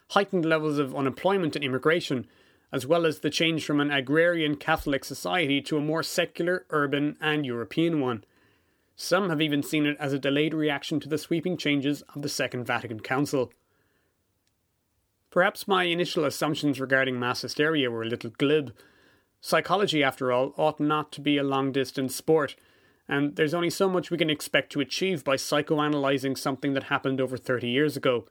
heightened 0.10 0.44
levels 0.44 0.80
of 0.80 0.96
unemployment 0.96 1.56
and 1.56 1.64
immigration, 1.64 2.26
as 2.72 2.88
well 2.88 3.06
as 3.06 3.20
the 3.20 3.30
change 3.30 3.64
from 3.64 3.80
an 3.80 3.92
agrarian 3.92 4.56
Catholic 4.56 5.06
society 5.06 5.62
to 5.62 5.78
a 5.78 5.82
more 5.82 6.02
secular, 6.02 6.66
urban, 6.72 7.16
and 7.22 7.46
European 7.46 8.00
one. 8.02 8.24
Some 9.02 9.30
have 9.30 9.40
even 9.40 9.64
seen 9.64 9.86
it 9.86 9.96
as 9.98 10.12
a 10.12 10.20
delayed 10.20 10.54
reaction 10.54 11.00
to 11.00 11.08
the 11.08 11.18
sweeping 11.18 11.56
changes 11.56 12.04
of 12.14 12.22
the 12.22 12.28
Second 12.28 12.66
Vatican 12.66 13.00
Council. 13.00 13.50
Perhaps 15.32 15.70
my 15.70 15.86
initial 15.86 16.26
assumptions 16.26 16.82
regarding 16.82 17.18
mass 17.18 17.42
hysteria 17.42 17.90
were 17.90 18.02
a 18.02 18.10
little 18.10 18.32
glib. 18.32 18.74
Psychology, 19.40 20.04
after 20.04 20.34
all, 20.34 20.54
ought 20.58 20.82
not 20.82 21.14
to 21.14 21.22
be 21.22 21.38
a 21.38 21.44
long 21.44 21.72
distance 21.72 22.14
sport, 22.14 22.58
and 23.08 23.38
there's 23.38 23.54
only 23.54 23.70
so 23.70 23.88
much 23.88 24.12
we 24.12 24.18
can 24.18 24.30
expect 24.30 24.70
to 24.74 24.82
achieve 24.82 25.24
by 25.24 25.38
psychoanalyzing 25.38 26.38
something 26.38 26.74
that 26.74 26.84
happened 26.84 27.22
over 27.22 27.38
30 27.38 27.70
years 27.70 27.96
ago. 27.96 28.28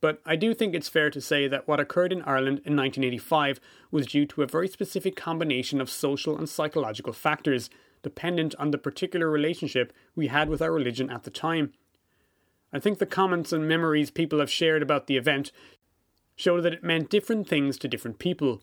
But 0.00 0.20
I 0.24 0.36
do 0.36 0.54
think 0.54 0.76
it's 0.76 0.88
fair 0.88 1.10
to 1.10 1.20
say 1.20 1.48
that 1.48 1.66
what 1.66 1.80
occurred 1.80 2.12
in 2.12 2.22
Ireland 2.22 2.60
in 2.64 2.76
1985 2.76 3.58
was 3.90 4.06
due 4.06 4.24
to 4.26 4.42
a 4.42 4.46
very 4.46 4.68
specific 4.68 5.16
combination 5.16 5.80
of 5.80 5.90
social 5.90 6.38
and 6.38 6.48
psychological 6.48 7.12
factors, 7.12 7.70
dependent 8.04 8.54
on 8.60 8.70
the 8.70 8.78
particular 8.78 9.28
relationship 9.28 9.92
we 10.14 10.28
had 10.28 10.48
with 10.48 10.62
our 10.62 10.70
religion 10.70 11.10
at 11.10 11.24
the 11.24 11.30
time. 11.30 11.72
I 12.72 12.78
think 12.78 12.98
the 12.98 13.06
comments 13.06 13.52
and 13.52 13.66
memories 13.66 14.12
people 14.12 14.38
have 14.38 14.50
shared 14.50 14.82
about 14.82 15.08
the 15.08 15.16
event 15.16 15.50
show 16.36 16.60
that 16.60 16.72
it 16.72 16.84
meant 16.84 17.10
different 17.10 17.48
things 17.48 17.78
to 17.78 17.88
different 17.88 18.18
people. 18.18 18.62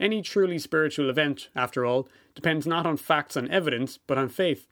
Any 0.00 0.22
truly 0.22 0.58
spiritual 0.58 1.10
event, 1.10 1.48
after 1.56 1.84
all, 1.84 2.08
depends 2.34 2.66
not 2.66 2.86
on 2.86 2.96
facts 2.96 3.36
and 3.36 3.50
evidence, 3.50 3.98
but 4.06 4.18
on 4.18 4.28
faith. 4.28 4.66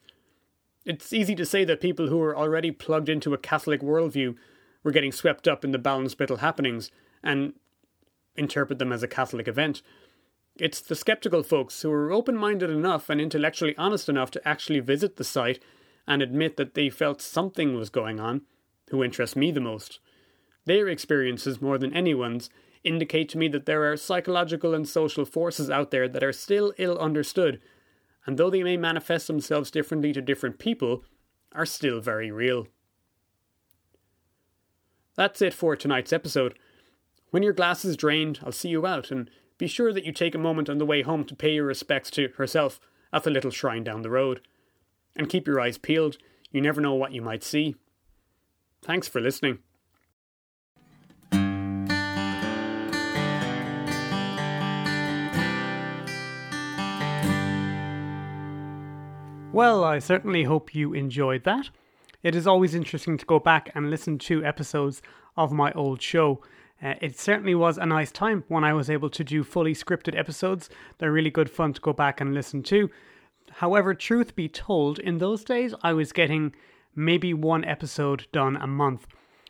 It's 0.85 1.11
easy 1.11 1.35
to 1.35 1.45
say 1.45 1.65
that 1.65 1.81
people 1.81 2.07
who 2.07 2.21
are 2.21 2.35
already 2.35 2.71
plugged 2.71 3.09
into 3.09 3.33
a 3.33 3.37
Catholic 3.37 3.81
worldview 3.81 4.35
were 4.83 4.91
getting 4.91 5.11
swept 5.11 5.47
up 5.47 5.65
in 5.65 5.71
the 5.71 5.79
Ballinspittle 5.79 6.39
happenings 6.39 6.91
and 7.21 7.53
interpret 8.35 8.79
them 8.79 8.93
as 8.93 9.03
a 9.03 9.07
Catholic 9.07 9.47
event. 9.47 9.81
It's 10.59 10.81
the 10.81 10.95
skeptical 10.95 11.43
folks 11.43 11.81
who 11.81 11.91
are 11.91 12.11
open 12.11 12.35
minded 12.35 12.69
enough 12.69 13.09
and 13.09 13.21
intellectually 13.21 13.75
honest 13.77 14.09
enough 14.09 14.31
to 14.31 14.47
actually 14.47 14.79
visit 14.79 15.17
the 15.17 15.23
site 15.23 15.63
and 16.07 16.21
admit 16.21 16.57
that 16.57 16.73
they 16.73 16.89
felt 16.89 17.21
something 17.21 17.75
was 17.75 17.89
going 17.89 18.19
on 18.19 18.41
who 18.89 19.03
interest 19.03 19.35
me 19.35 19.51
the 19.51 19.59
most. 19.59 19.99
Their 20.65 20.87
experiences, 20.87 21.61
more 21.61 21.77
than 21.77 21.93
anyone's, 21.93 22.49
indicate 22.83 23.29
to 23.29 23.37
me 23.37 23.47
that 23.49 23.65
there 23.65 23.89
are 23.91 23.97
psychological 23.97 24.73
and 24.73 24.87
social 24.87 25.25
forces 25.25 25.69
out 25.69 25.91
there 25.91 26.07
that 26.07 26.23
are 26.23 26.33
still 26.33 26.73
ill 26.77 26.97
understood, 26.97 27.61
and 28.25 28.37
though 28.37 28.49
they 28.49 28.63
may 28.63 28.77
manifest 28.77 29.27
themselves 29.27 29.71
differently 29.71 30.13
to 30.13 30.21
different 30.21 30.59
people, 30.59 31.03
are 31.53 31.65
still 31.65 31.99
very 31.99 32.31
real. 32.31 32.67
That's 35.15 35.41
it 35.41 35.53
for 35.53 35.75
tonight's 35.75 36.13
episode. 36.13 36.57
When 37.31 37.43
your 37.43 37.53
glass 37.53 37.83
is 37.83 37.97
drained, 37.97 38.39
I'll 38.43 38.51
see 38.51 38.69
you 38.69 38.85
out, 38.85 39.11
and 39.11 39.29
be 39.57 39.67
sure 39.67 39.91
that 39.91 40.05
you 40.05 40.11
take 40.11 40.35
a 40.35 40.39
moment 40.39 40.69
on 40.69 40.77
the 40.77 40.85
way 40.85 41.01
home 41.01 41.23
to 41.25 41.35
pay 41.35 41.53
your 41.53 41.65
respects 41.65 42.09
to 42.11 42.29
herself 42.37 42.79
at 43.11 43.23
the 43.23 43.31
little 43.31 43.51
shrine 43.51 43.83
down 43.83 44.01
the 44.01 44.09
road. 44.09 44.41
And 45.15 45.29
keep 45.29 45.47
your 45.47 45.59
eyes 45.59 45.77
peeled, 45.77 46.17
you 46.51 46.61
never 46.61 46.81
know 46.81 46.93
what 46.93 47.11
you 47.11 47.21
might 47.21 47.43
see. 47.43 47.75
Thanks 48.83 49.07
for 49.07 49.19
listening. 49.19 49.59
Well, 59.51 59.83
I 59.83 59.97
certainly 59.97 60.43
hope 60.43 60.75
you 60.75 60.93
enjoyed 60.93 61.43
that. 61.45 61.71
It 62.21 62.35
is 62.35 62.45
always 62.45 62.75
interesting 62.75 63.17
to 63.17 63.25
go 63.25 63.39
back 63.39 63.71
and 63.73 63.89
listen 63.89 64.19
to 64.19 64.45
episodes 64.45 65.01
of 65.35 65.51
my 65.51 65.71
old 65.71 65.99
show. 65.99 66.41
Uh, 66.81 66.93
it 67.01 67.17
certainly 67.17 67.55
was 67.55 67.77
a 67.77 67.85
nice 67.85 68.11
time 68.11 68.43
when 68.47 68.63
I 68.63 68.73
was 68.73 68.89
able 68.89 69.09
to 69.09 69.23
do 69.23 69.43
fully 69.43 69.73
scripted 69.73 70.17
episodes. 70.17 70.69
They're 70.97 71.11
really 71.11 71.31
good 71.31 71.49
fun 71.49 71.73
to 71.73 71.81
go 71.81 71.93
back 71.93 72.21
and 72.21 72.33
listen 72.33 72.61
to. 72.63 72.89
However, 73.53 73.93
truth 73.93 74.35
be 74.35 74.47
told, 74.47 74.99
in 74.99 75.17
those 75.17 75.43
days 75.43 75.73
I 75.81 75.93
was 75.93 76.11
getting 76.11 76.53
maybe 76.95 77.33
one 77.33 77.63
episode 77.65 78.27
done 78.31 78.57
a 78.57 78.67
month. 78.67 79.07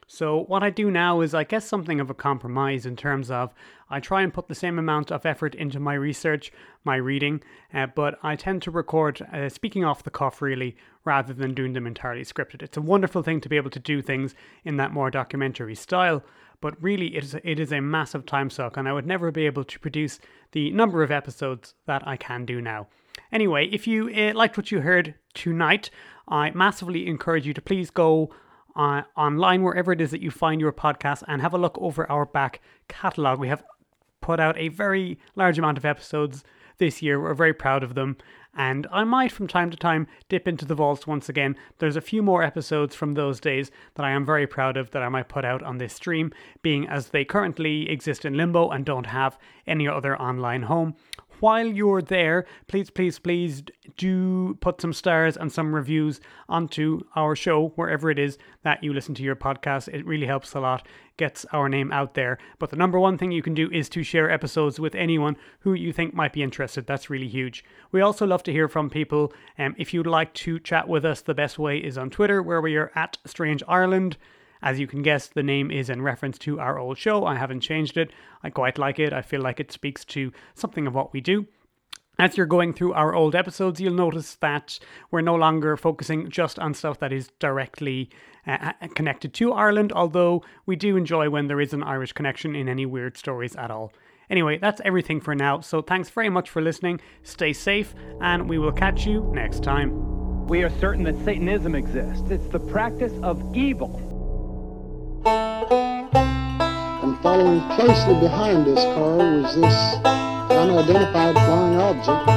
So, 0.10 0.46
what 0.46 0.64
I 0.64 0.70
do 0.70 0.90
now 0.90 1.20
is, 1.20 1.34
I 1.34 1.44
guess, 1.44 1.68
something 1.68 2.00
of 2.00 2.10
a 2.10 2.14
compromise 2.14 2.86
in 2.86 2.96
terms 2.96 3.30
of 3.30 3.54
I 3.90 4.00
try 4.00 4.22
and 4.22 4.34
put 4.34 4.48
the 4.48 4.56
same 4.56 4.80
amount 4.80 5.12
of 5.12 5.26
effort 5.26 5.54
into 5.54 5.82
my 5.82 5.96
research, 5.96 6.50
my 6.86 6.96
reading, 6.96 7.44
uh, 7.74 7.88
but 7.88 8.18
I 8.24 8.38
tend 8.38 8.62
to 8.62 8.72
record 8.72 9.22
uh, 9.34 9.50
speaking 9.50 9.84
off 9.84 10.04
the 10.04 10.10
cuff 10.10 10.42
really 10.42 10.78
rather 11.04 11.34
than 11.34 11.54
doing 11.54 11.74
them 11.74 11.86
entirely 11.86 12.24
scripted. 12.24 12.64
It's 12.64 12.78
a 12.78 12.82
wonderful 12.82 13.22
thing 13.22 13.42
to 13.42 13.50
be 13.50 13.58
able 13.58 13.70
to 13.72 13.80
do 13.80 14.02
things 14.02 14.34
in 14.64 14.78
that 14.78 14.94
more 14.94 15.12
documentary 15.12 15.76
style, 15.76 16.24
but 16.62 16.82
really 16.82 17.16
it 17.16 17.24
is, 17.24 17.36
it 17.44 17.60
is 17.60 17.72
a 17.72 17.82
massive 17.82 18.26
time 18.26 18.50
suck, 18.50 18.78
and 18.78 18.88
I 18.88 18.94
would 18.94 19.06
never 19.06 19.32
be 19.32 19.46
able 19.46 19.64
to 19.64 19.80
produce 19.80 20.20
the 20.52 20.72
number 20.72 21.04
of 21.04 21.12
episodes 21.12 21.74
that 21.86 22.08
I 22.08 22.18
can 22.18 22.46
do 22.46 22.62
now. 22.62 22.88
Anyway, 23.32 23.68
if 23.72 23.88
you 23.88 24.10
uh, 24.10 24.34
liked 24.34 24.58
what 24.58 24.72
you 24.72 24.82
heard 24.82 25.16
tonight, 25.34 25.90
I 26.28 26.52
massively 26.52 27.08
encourage 27.08 27.46
you 27.48 27.54
to 27.54 27.62
please 27.62 27.90
go 27.90 28.32
uh, 28.76 29.02
online, 29.16 29.64
wherever 29.64 29.92
it 29.92 30.02
is 30.02 30.12
that 30.12 30.22
you 30.22 30.30
find 30.30 30.62
your 30.62 30.72
podcast, 30.72 31.24
and 31.28 31.42
have 31.42 31.54
a 31.54 31.58
look 31.58 31.78
over 31.82 32.10
our 32.12 32.26
back 32.26 32.62
catalogue. 32.88 33.40
We 33.40 33.48
have 33.48 33.64
put 34.22 34.40
out 34.40 34.58
a 34.58 34.68
very 34.70 35.20
large 35.36 35.58
amount 35.58 35.78
of 35.78 35.86
episodes 35.86 36.44
this 36.78 37.02
year. 37.02 37.20
We're 37.20 37.34
very 37.34 37.54
proud 37.54 37.84
of 37.84 37.96
them. 37.96 38.18
And 38.58 38.88
I 38.92 39.04
might 39.04 39.32
from 39.32 39.48
time 39.48 39.70
to 39.70 39.78
time 39.78 40.08
dip 40.30 40.48
into 40.48 40.66
the 40.66 40.74
vaults 40.74 41.06
once 41.06 41.30
again. 41.30 41.56
There's 41.78 41.96
a 41.96 42.02
few 42.02 42.24
more 42.24 42.42
episodes 42.42 42.96
from 42.96 43.14
those 43.14 43.40
days 43.40 43.70
that 43.94 44.06
I 44.06 44.10
am 44.10 44.26
very 44.26 44.48
proud 44.48 44.78
of 44.78 44.90
that 44.92 45.04
I 45.04 45.10
might 45.10 45.30
put 45.30 45.46
out 45.46 45.62
on 45.62 45.78
this 45.78 45.94
stream, 45.94 46.34
being 46.64 46.88
as 46.88 47.10
they 47.10 47.24
currently 47.24 47.88
exist 47.88 48.26
in 48.26 48.36
limbo 48.36 48.70
and 48.70 48.84
don't 48.84 49.06
have 49.06 49.38
any 49.68 49.88
other 49.88 50.20
online 50.20 50.64
home 50.64 50.96
while 51.40 51.66
you're 51.66 52.02
there, 52.02 52.46
please, 52.68 52.90
please, 52.90 53.20
please 53.20 53.64
do 53.98 54.56
put 54.62 54.82
some 54.82 54.94
stars 54.94 55.38
and 55.38 55.52
some 55.52 55.74
reviews 55.74 56.20
onto 56.50 57.02
our 57.16 57.36
show, 57.36 57.70
wherever 57.76 58.10
it 58.10 58.20
is 58.20 58.38
that 58.64 58.84
you 58.84 58.94
listen 58.94 59.16
to 59.16 59.24
your 59.24 59.36
podcast. 59.36 59.88
It 59.88 60.06
really 60.06 60.28
helps 60.28 60.54
a 60.54 60.60
lot, 60.60 60.88
gets 61.18 61.46
our 61.52 61.70
name 61.70 61.92
out 61.92 62.14
there. 62.14 62.38
But 62.60 62.70
the 62.70 62.76
number 62.76 63.00
one 63.00 63.18
thing 63.18 63.32
you 63.32 63.42
can 63.42 63.54
do 63.54 63.70
is 63.72 63.90
to 63.90 64.04
share 64.04 64.30
episodes 64.30 64.80
with 64.80 64.96
anyone 64.96 65.38
who 65.60 65.74
you 65.74 65.92
think 65.92 66.14
might 66.14 66.34
be 66.34 66.44
interested. 66.44 66.86
That's 66.86 67.10
really 67.10 67.28
huge. 67.28 67.64
We 67.92 68.02
also 68.02 68.26
love 68.26 68.44
to 68.44 68.52
hear 68.52 68.68
from 68.68 68.90
people. 68.90 69.34
Um, 69.58 69.76
if 69.78 69.94
you'd 69.94 70.08
like 70.08 70.34
to 70.36 70.60
chat 70.60 70.88
with 70.88 71.06
us, 71.06 71.22
the 71.22 71.34
best 71.34 71.58
way 71.58 71.78
is 71.78 71.98
on 71.98 72.10
Twitter, 72.10 72.42
where 72.42 72.62
we 72.62 72.76
are 72.76 72.92
at 72.96 73.18
Strange 73.26 73.64
Ireland. 73.68 74.18
As 74.68 74.82
you 74.82 74.86
can 74.86 75.02
guess, 75.02 75.28
the 75.28 75.44
name 75.44 75.72
is 75.72 75.90
in 75.90 76.02
reference 76.02 76.38
to 76.40 76.60
our 76.60 76.78
old 76.78 76.98
show. 76.98 77.24
I 77.24 77.36
haven't 77.36 77.62
changed 77.62 77.96
it. 77.96 78.12
I 78.44 78.50
quite 78.50 78.78
like 78.78 79.00
it. 79.00 79.14
I 79.14 79.22
feel 79.22 79.40
like 79.40 79.62
it 79.62 79.72
speaks 79.72 80.04
to 80.04 80.34
something 80.56 80.86
of 80.86 80.94
what 80.94 81.14
we 81.14 81.22
do. 81.22 81.48
As 82.20 82.36
you're 82.36 82.48
going 82.48 82.74
through 82.74 82.92
our 82.92 83.16
old 83.16 83.34
episodes, 83.34 83.80
you'll 83.80 83.94
notice 83.94 84.36
that 84.36 84.78
we're 85.10 85.22
no 85.22 85.36
longer 85.36 85.78
focusing 85.78 86.30
just 86.30 86.60
on 86.60 86.74
stuff 86.74 87.00
that 87.00 87.14
is 87.14 87.30
directly 87.40 88.10
uh, 88.46 88.74
uh 88.82 88.88
connected 88.94 89.34
to 89.36 89.54
Ireland, 89.54 89.94
although 89.94 90.44
we 90.66 90.76
do 90.76 90.98
enjoy 90.98 91.30
when 91.30 91.48
there 91.48 91.62
is 91.62 91.72
an 91.72 91.82
Irish 91.82 92.12
connection 92.12 92.54
in 92.54 92.68
any 92.68 92.86
weird 92.86 93.16
stories 93.16 93.56
at 93.56 93.72
all. 93.72 93.94
Anyway, 94.30 94.58
that's 94.58 94.82
everything 94.84 95.22
for 95.22 95.34
now, 95.34 95.62
so 95.62 95.82
thanks 95.82 96.10
very 96.10 96.30
much 96.30 96.50
for 96.50 96.62
listening, 96.62 97.00
stay 97.24 97.54
safe, 97.54 97.96
and 98.20 98.50
we 98.50 98.58
will 98.58 98.74
catch 98.74 99.08
you 99.08 99.32
next 99.34 99.64
time. 99.64 100.46
We 100.48 100.62
are 100.64 100.80
certain 100.82 101.06
that 101.06 101.24
Satanism 101.24 101.74
exists, 101.74 102.30
it's 102.30 102.48
the 102.48 102.60
practice 102.60 103.14
of 103.24 103.56
evil. 103.56 104.17
And 105.26 107.18
following 107.22 107.62
closely 107.76 108.20
behind 108.20 108.66
this 108.66 108.84
car 108.84 109.18
was 109.18 109.56
this 109.56 109.96
unidentified 110.52 111.36
flying 111.36 111.80
object. 111.80 112.30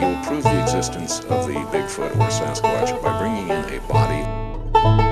You 0.00 0.08
prove 0.26 0.44
the 0.44 0.62
existence 0.62 1.20
of 1.20 1.46
the 1.46 1.54
Bigfoot 1.72 2.16
or 2.16 2.30
Sasquatch 2.30 3.02
by 3.02 3.18
bringing 3.18 3.48
in 3.48 3.64
a 3.74 3.80
body 3.88 5.07